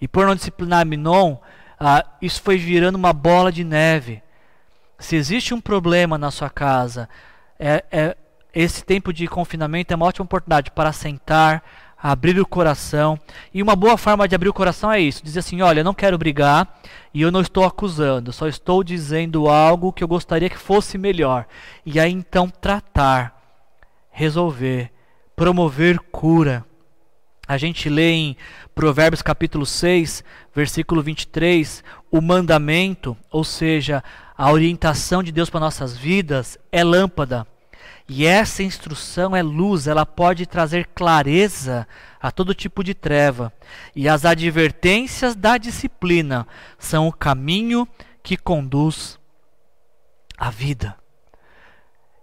E 0.00 0.08
por 0.08 0.26
não 0.26 0.34
disciplinar 0.34 0.82
Aminon, 0.82 1.36
ah, 1.78 2.04
isso 2.20 2.42
foi 2.42 2.56
virando 2.56 2.96
uma 2.96 3.12
bola 3.12 3.52
de 3.52 3.64
neve. 3.64 4.22
Se 4.98 5.16
existe 5.16 5.52
um 5.52 5.60
problema 5.60 6.16
na 6.16 6.30
sua 6.30 6.48
casa, 6.48 7.08
é, 7.58 7.84
é, 7.90 8.16
esse 8.54 8.84
tempo 8.84 9.12
de 9.12 9.26
confinamento 9.26 9.92
é 9.92 9.96
uma 9.96 10.06
ótima 10.06 10.24
oportunidade 10.24 10.70
para 10.70 10.92
sentar, 10.92 11.62
abrir 12.02 12.38
o 12.38 12.46
coração. 12.46 13.18
E 13.52 13.62
uma 13.62 13.74
boa 13.74 13.96
forma 13.96 14.28
de 14.28 14.34
abrir 14.34 14.48
o 14.48 14.54
coração 14.54 14.90
é 14.90 15.00
isso: 15.00 15.24
dizer 15.24 15.40
assim, 15.40 15.62
olha, 15.62 15.80
eu 15.80 15.84
não 15.84 15.94
quero 15.94 16.18
brigar 16.18 16.80
e 17.12 17.22
eu 17.22 17.32
não 17.32 17.40
estou 17.40 17.64
acusando, 17.64 18.32
só 18.32 18.46
estou 18.46 18.84
dizendo 18.84 19.48
algo 19.48 19.92
que 19.92 20.04
eu 20.04 20.08
gostaria 20.08 20.50
que 20.50 20.58
fosse 20.58 20.96
melhor. 20.96 21.46
E 21.84 21.98
aí 21.98 22.12
então 22.12 22.48
tratar 22.48 23.33
resolver, 24.14 24.92
promover 25.34 25.98
cura. 25.98 26.64
A 27.46 27.58
gente 27.58 27.90
lê 27.90 28.12
em 28.12 28.36
Provérbios 28.74 29.20
capítulo 29.20 29.66
6, 29.66 30.24
versículo 30.54 31.02
23, 31.02 31.82
o 32.10 32.20
mandamento, 32.20 33.16
ou 33.30 33.42
seja, 33.42 34.02
a 34.38 34.50
orientação 34.50 35.22
de 35.22 35.32
Deus 35.32 35.50
para 35.50 35.60
nossas 35.60 35.96
vidas 35.96 36.56
é 36.70 36.82
lâmpada. 36.82 37.46
E 38.08 38.24
essa 38.24 38.62
instrução 38.62 39.34
é 39.34 39.42
luz, 39.42 39.88
ela 39.88 40.06
pode 40.06 40.46
trazer 40.46 40.86
clareza 40.94 41.86
a 42.20 42.30
todo 42.30 42.54
tipo 42.54 42.84
de 42.84 42.94
treva. 42.94 43.52
E 43.96 44.08
as 44.08 44.24
advertências 44.24 45.34
da 45.34 45.58
disciplina 45.58 46.46
são 46.78 47.08
o 47.08 47.12
caminho 47.12 47.86
que 48.22 48.36
conduz 48.36 49.18
à 50.38 50.50
vida. 50.50 50.96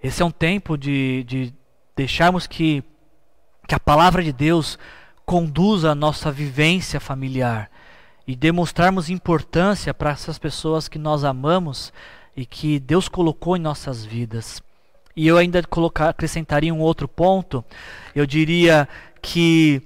Esse 0.01 0.21
é 0.21 0.25
um 0.25 0.31
tempo 0.31 0.77
de, 0.77 1.23
de 1.25 1.53
deixarmos 1.95 2.47
que, 2.47 2.83
que 3.67 3.75
a 3.75 3.79
palavra 3.79 4.23
de 4.23 4.31
Deus 4.31 4.77
conduza 5.25 5.91
a 5.91 5.95
nossa 5.95 6.31
vivência 6.31 6.99
familiar 6.99 7.69
e 8.27 8.35
demonstrarmos 8.35 9.09
importância 9.09 9.93
para 9.93 10.11
essas 10.11 10.37
pessoas 10.37 10.87
que 10.87 10.99
nós 10.99 11.23
amamos 11.23 11.91
e 12.35 12.45
que 12.45 12.79
Deus 12.79 13.07
colocou 13.07 13.57
em 13.57 13.59
nossas 13.61 14.05
vidas. 14.05 14.61
E 15.15 15.27
eu 15.27 15.37
ainda 15.37 15.61
colocar, 15.63 16.09
acrescentaria 16.09 16.73
um 16.73 16.79
outro 16.79 17.07
ponto. 17.07 17.63
Eu 18.15 18.25
diria 18.25 18.87
que 19.21 19.81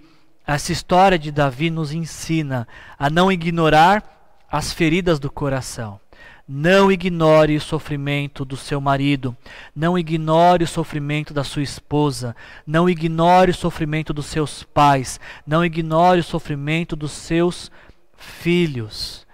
essa 0.45 0.71
história 0.71 1.17
de 1.17 1.31
Davi 1.31 1.69
nos 1.69 1.91
ensina 1.91 2.67
a 2.97 3.09
não 3.09 3.31
ignorar 3.31 4.03
as 4.49 4.71
feridas 4.71 5.19
do 5.19 5.31
coração. 5.31 5.99
Não 6.47 6.91
ignore 6.91 7.55
o 7.55 7.61
sofrimento 7.61 8.45
do 8.45 8.55
seu 8.55 8.79
marido. 8.79 9.35
Não 9.75 9.97
ignore 9.97 10.63
o 10.63 10.67
sofrimento 10.67 11.33
da 11.33 11.43
sua 11.43 11.63
esposa. 11.63 12.35
Não 12.67 12.87
ignore 12.87 13.49
o 13.49 13.55
sofrimento 13.55 14.13
dos 14.13 14.27
seus 14.27 14.61
pais. 14.61 15.19
Não 15.45 15.65
ignore 15.65 16.19
o 16.19 16.23
sofrimento 16.23 16.95
dos 16.95 17.11
seus 17.13 17.71
filhos. 18.15 19.25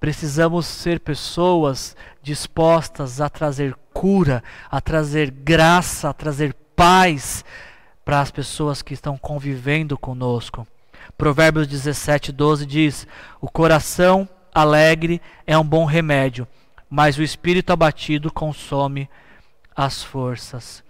Precisamos 0.00 0.64
ser 0.64 1.00
pessoas 1.00 1.94
dispostas 2.22 3.20
a 3.20 3.28
trazer 3.28 3.76
cura, 3.92 4.42
a 4.70 4.80
trazer 4.80 5.30
graça, 5.30 6.08
a 6.08 6.12
trazer 6.14 6.54
paz 6.74 7.44
para 8.02 8.20
as 8.20 8.30
pessoas 8.30 8.80
que 8.80 8.94
estão 8.94 9.18
convivendo 9.18 9.98
conosco. 9.98 10.66
Provérbios 11.18 11.66
17, 11.66 12.32
12 12.32 12.64
diz: 12.64 13.06
O 13.40 13.50
coração 13.50 14.28
alegre 14.56 15.20
é 15.46 15.56
um 15.58 15.64
bom 15.64 15.84
remédio, 15.84 16.48
mas 16.88 17.18
o 17.18 17.22
espírito 17.22 17.74
abatido 17.74 18.32
consome 18.32 19.06
as 19.76 20.02
forças. 20.02 20.82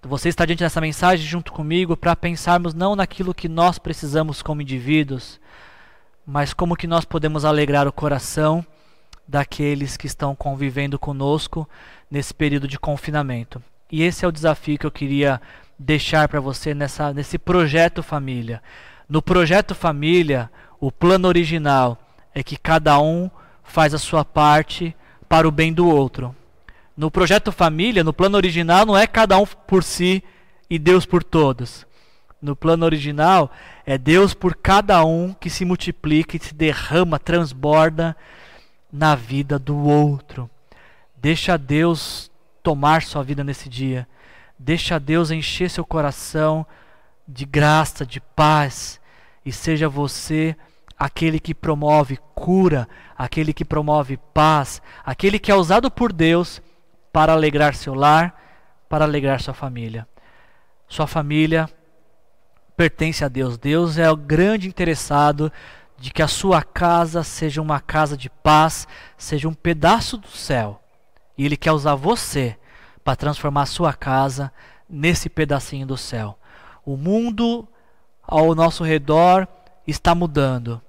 Você 0.00 0.28
está 0.28 0.44
diante 0.46 0.62
dessa 0.62 0.80
mensagem 0.80 1.26
junto 1.26 1.52
comigo 1.52 1.96
para 1.96 2.14
pensarmos 2.14 2.72
não 2.72 2.94
naquilo 2.94 3.34
que 3.34 3.48
nós 3.48 3.80
precisamos 3.80 4.42
como 4.42 4.62
indivíduos, 4.62 5.40
mas 6.24 6.54
como 6.54 6.76
que 6.76 6.86
nós 6.86 7.04
podemos 7.04 7.44
alegrar 7.44 7.88
o 7.88 7.92
coração 7.92 8.64
daqueles 9.26 9.96
que 9.96 10.06
estão 10.06 10.36
convivendo 10.36 10.98
conosco 11.00 11.68
nesse 12.08 12.32
período 12.32 12.68
de 12.68 12.78
confinamento. 12.78 13.60
E 13.90 14.02
esse 14.02 14.24
é 14.24 14.28
o 14.28 14.32
desafio 14.32 14.78
que 14.78 14.86
eu 14.86 14.90
queria 14.90 15.40
deixar 15.76 16.28
para 16.28 16.38
você 16.38 16.74
nessa, 16.74 17.12
nesse 17.12 17.38
projeto 17.38 18.04
família. 18.04 18.62
No 19.08 19.20
projeto 19.20 19.74
família, 19.74 20.48
o 20.78 20.92
plano 20.92 21.26
original 21.26 21.98
é 22.34 22.42
que 22.42 22.56
cada 22.56 22.98
um 23.00 23.30
faz 23.62 23.94
a 23.94 23.98
sua 23.98 24.24
parte 24.24 24.94
para 25.28 25.46
o 25.46 25.50
bem 25.50 25.72
do 25.72 25.88
outro. 25.88 26.34
No 26.96 27.10
projeto 27.10 27.50
família, 27.50 28.04
no 28.04 28.12
plano 28.12 28.36
original, 28.36 28.84
não 28.84 28.96
é 28.96 29.06
cada 29.06 29.38
um 29.38 29.46
por 29.46 29.82
si 29.82 30.22
e 30.68 30.78
Deus 30.78 31.06
por 31.06 31.22
todos. 31.22 31.86
no 32.42 32.54
plano 32.54 32.84
original, 32.84 33.50
é 33.86 33.96
Deus 33.96 34.34
por 34.34 34.54
cada 34.54 35.02
um 35.02 35.32
que 35.32 35.48
se 35.48 35.64
multiplica 35.64 36.36
e 36.36 36.38
se 36.40 36.52
derrama, 36.52 37.18
transborda 37.18 38.14
na 38.92 39.14
vida 39.14 39.58
do 39.58 39.78
outro. 39.78 40.50
Deixa 41.16 41.56
Deus 41.56 42.30
tomar 42.62 43.00
sua 43.00 43.24
vida 43.24 43.42
nesse 43.42 43.66
dia. 43.66 44.06
Deixa 44.58 45.00
Deus 45.00 45.30
encher 45.30 45.70
seu 45.70 45.86
coração 45.86 46.66
de 47.26 47.46
graça, 47.46 48.04
de 48.04 48.20
paz, 48.20 49.00
e 49.42 49.50
seja 49.50 49.88
você 49.88 50.54
aquele 50.98 51.40
que 51.40 51.54
promove 51.54 52.18
cura, 52.34 52.88
aquele 53.16 53.52
que 53.52 53.64
promove 53.64 54.16
paz, 54.32 54.80
aquele 55.04 55.38
que 55.38 55.50
é 55.50 55.54
usado 55.54 55.90
por 55.90 56.12
Deus 56.12 56.62
para 57.12 57.32
alegrar 57.32 57.74
seu 57.74 57.94
lar, 57.94 58.40
para 58.88 59.04
alegrar 59.04 59.40
sua 59.40 59.54
família. 59.54 60.06
Sua 60.88 61.06
família 61.06 61.68
pertence 62.76 63.24
a 63.24 63.28
Deus. 63.28 63.56
Deus 63.56 63.98
é 63.98 64.10
o 64.10 64.16
grande 64.16 64.68
interessado 64.68 65.52
de 65.98 66.12
que 66.12 66.22
a 66.22 66.28
sua 66.28 66.62
casa 66.62 67.22
seja 67.22 67.62
uma 67.62 67.80
casa 67.80 68.16
de 68.16 68.28
paz, 68.28 68.86
seja 69.16 69.48
um 69.48 69.54
pedaço 69.54 70.16
do 70.16 70.28
céu. 70.28 70.80
E 71.36 71.44
Ele 71.44 71.56
quer 71.56 71.72
usar 71.72 71.94
você 71.94 72.56
para 73.02 73.16
transformar 73.16 73.62
a 73.62 73.66
sua 73.66 73.92
casa 73.92 74.52
nesse 74.88 75.28
pedacinho 75.28 75.86
do 75.86 75.96
céu. 75.96 76.38
O 76.84 76.96
mundo 76.96 77.66
ao 78.22 78.54
nosso 78.54 78.84
redor 78.84 79.46
está 79.86 80.14
mudando. 80.14 80.80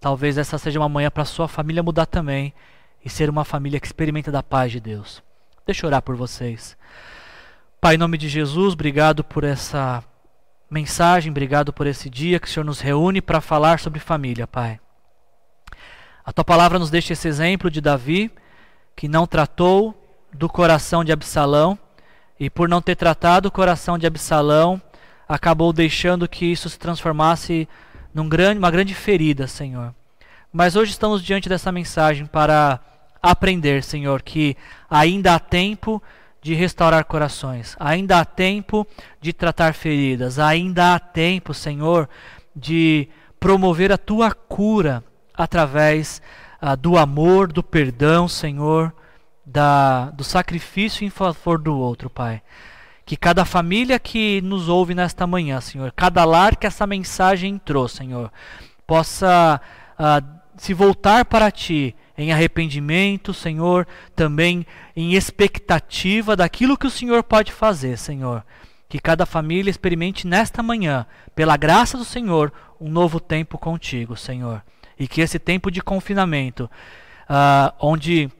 Talvez 0.00 0.38
essa 0.38 0.56
seja 0.56 0.80
uma 0.80 0.88
manhã 0.88 1.10
para 1.10 1.26
sua 1.26 1.46
família 1.46 1.82
mudar 1.82 2.06
também 2.06 2.54
e 3.04 3.10
ser 3.10 3.28
uma 3.28 3.44
família 3.44 3.78
que 3.78 3.86
experimenta 3.86 4.32
da 4.32 4.42
paz 4.42 4.72
de 4.72 4.80
Deus. 4.80 5.22
Deixa 5.66 5.84
eu 5.84 5.88
orar 5.88 6.00
por 6.00 6.16
vocês. 6.16 6.74
Pai, 7.80 7.96
em 7.96 7.98
nome 7.98 8.16
de 8.16 8.26
Jesus, 8.26 8.72
obrigado 8.72 9.22
por 9.22 9.44
essa 9.44 10.02
mensagem, 10.70 11.30
obrigado 11.30 11.70
por 11.70 11.86
esse 11.86 12.08
dia 12.08 12.40
que 12.40 12.46
o 12.46 12.50
Senhor 12.50 12.64
nos 12.64 12.80
reúne 12.80 13.20
para 13.20 13.42
falar 13.42 13.78
sobre 13.78 14.00
família, 14.00 14.46
Pai. 14.46 14.80
A 16.24 16.32
tua 16.32 16.44
palavra 16.44 16.78
nos 16.78 16.90
deixa 16.90 17.12
esse 17.12 17.28
exemplo 17.28 17.70
de 17.70 17.80
Davi, 17.80 18.30
que 18.96 19.08
não 19.08 19.26
tratou 19.26 19.94
do 20.32 20.48
coração 20.48 21.04
de 21.04 21.12
Absalão, 21.12 21.78
e 22.38 22.48
por 22.48 22.68
não 22.68 22.80
ter 22.80 22.96
tratado 22.96 23.48
o 23.48 23.52
coração 23.52 23.98
de 23.98 24.06
Absalão, 24.06 24.80
acabou 25.28 25.72
deixando 25.72 26.26
que 26.28 26.46
isso 26.46 26.70
se 26.70 26.78
transformasse 26.78 27.68
num 28.12 28.28
grande, 28.28 28.58
uma 28.58 28.70
grande 28.70 28.94
ferida, 28.94 29.46
Senhor. 29.46 29.94
Mas 30.52 30.76
hoje 30.76 30.90
estamos 30.90 31.22
diante 31.22 31.48
dessa 31.48 31.70
mensagem 31.70 32.26
para 32.26 32.80
aprender, 33.22 33.82
Senhor, 33.82 34.22
que 34.22 34.56
ainda 34.88 35.34
há 35.34 35.38
tempo 35.38 36.02
de 36.42 36.54
restaurar 36.54 37.04
corações, 37.04 37.76
ainda 37.78 38.18
há 38.18 38.24
tempo 38.24 38.86
de 39.20 39.32
tratar 39.32 39.74
feridas, 39.74 40.38
ainda 40.38 40.94
há 40.94 40.98
tempo, 40.98 41.52
Senhor, 41.52 42.08
de 42.56 43.08
promover 43.38 43.92
a 43.92 43.98
tua 43.98 44.32
cura 44.32 45.04
através 45.34 46.20
ah, 46.60 46.74
do 46.74 46.96
amor, 46.96 47.52
do 47.52 47.62
perdão, 47.62 48.26
Senhor, 48.26 48.92
da, 49.44 50.10
do 50.10 50.24
sacrifício 50.24 51.04
em 51.04 51.10
favor 51.10 51.58
do 51.58 51.76
outro, 51.76 52.08
Pai. 52.08 52.42
Que 53.10 53.16
cada 53.16 53.44
família 53.44 53.98
que 53.98 54.40
nos 54.40 54.68
ouve 54.68 54.94
nesta 54.94 55.26
manhã, 55.26 55.60
Senhor, 55.60 55.90
cada 55.96 56.24
lar 56.24 56.54
que 56.54 56.64
essa 56.64 56.86
mensagem 56.86 57.54
entrou, 57.54 57.88
Senhor, 57.88 58.30
possa 58.86 59.60
uh, 59.98 60.24
se 60.56 60.72
voltar 60.72 61.24
para 61.24 61.50
Ti 61.50 61.92
em 62.16 62.32
arrependimento, 62.32 63.34
Senhor, 63.34 63.84
também 64.14 64.64
em 64.94 65.14
expectativa 65.14 66.36
daquilo 66.36 66.78
que 66.78 66.86
o 66.86 66.90
Senhor 66.90 67.24
pode 67.24 67.50
fazer, 67.50 67.98
Senhor. 67.98 68.44
Que 68.88 69.00
cada 69.00 69.26
família 69.26 69.72
experimente 69.72 70.24
nesta 70.24 70.62
manhã, 70.62 71.04
pela 71.34 71.56
graça 71.56 71.98
do 71.98 72.04
Senhor, 72.04 72.52
um 72.80 72.88
novo 72.88 73.18
tempo 73.18 73.58
contigo, 73.58 74.16
Senhor. 74.16 74.62
E 74.96 75.08
que 75.08 75.20
esse 75.20 75.40
tempo 75.40 75.68
de 75.68 75.82
confinamento, 75.82 76.70
uh, 77.28 77.74
onde 77.80 78.30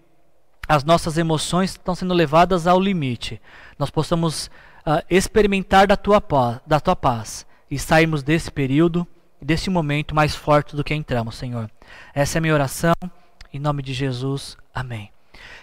as 0.70 0.84
nossas 0.84 1.18
emoções 1.18 1.70
estão 1.70 1.96
sendo 1.96 2.14
levadas 2.14 2.68
ao 2.68 2.78
limite, 2.78 3.42
nós 3.76 3.90
possamos 3.90 4.46
uh, 4.86 5.04
experimentar 5.10 5.88
da 5.88 5.96
tua, 5.96 6.20
paz, 6.20 6.60
da 6.64 6.78
tua 6.78 6.94
paz 6.94 7.44
e 7.68 7.76
sairmos 7.76 8.22
desse 8.22 8.52
período, 8.52 9.04
desse 9.42 9.68
momento 9.68 10.14
mais 10.14 10.36
forte 10.36 10.76
do 10.76 10.84
que 10.84 10.94
entramos, 10.94 11.34
Senhor. 11.34 11.68
Essa 12.14 12.36
é 12.36 12.38
a 12.38 12.42
minha 12.42 12.54
oração, 12.54 12.94
em 13.52 13.58
nome 13.58 13.82
de 13.82 13.92
Jesus. 13.92 14.56
Amém. 14.72 15.10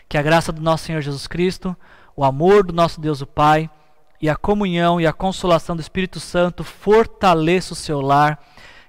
Que 0.10 0.18
a 0.18 0.22
graça 0.22 0.51
do 0.51 0.62
nosso 0.62 0.84
Senhor 0.84 1.01
Jesus 1.01 1.26
Cristo, 1.26 1.74
o 2.14 2.26
amor 2.26 2.66
do 2.66 2.74
nosso 2.74 2.99
Deus 2.99 3.22
o 3.22 3.26
Pai 3.26 3.70
e 4.22 4.30
a 4.30 4.36
comunhão 4.36 4.99
e 4.99 5.08
a 5.08 5.14
consolação 5.14 5.74
do 5.74 5.82
Espírito 5.82 6.20
Santo 6.20 6.66
fortaleça 6.66 7.72
o 7.72 7.78
seu 7.78 8.01
lar 8.01 8.38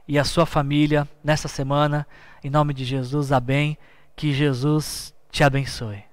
e 0.08 0.18
a 0.18 0.24
sua 0.24 0.46
família 0.46 1.06
nessa 1.22 1.46
semana. 1.46 2.04
Em 2.42 2.50
nome 2.50 2.74
de 2.74 2.84
Jesus, 2.84 3.30
amém. 3.30 3.78
Que 4.16 4.32
Jesus 4.32 5.14
te 5.30 5.44
abençoe. 5.44 6.07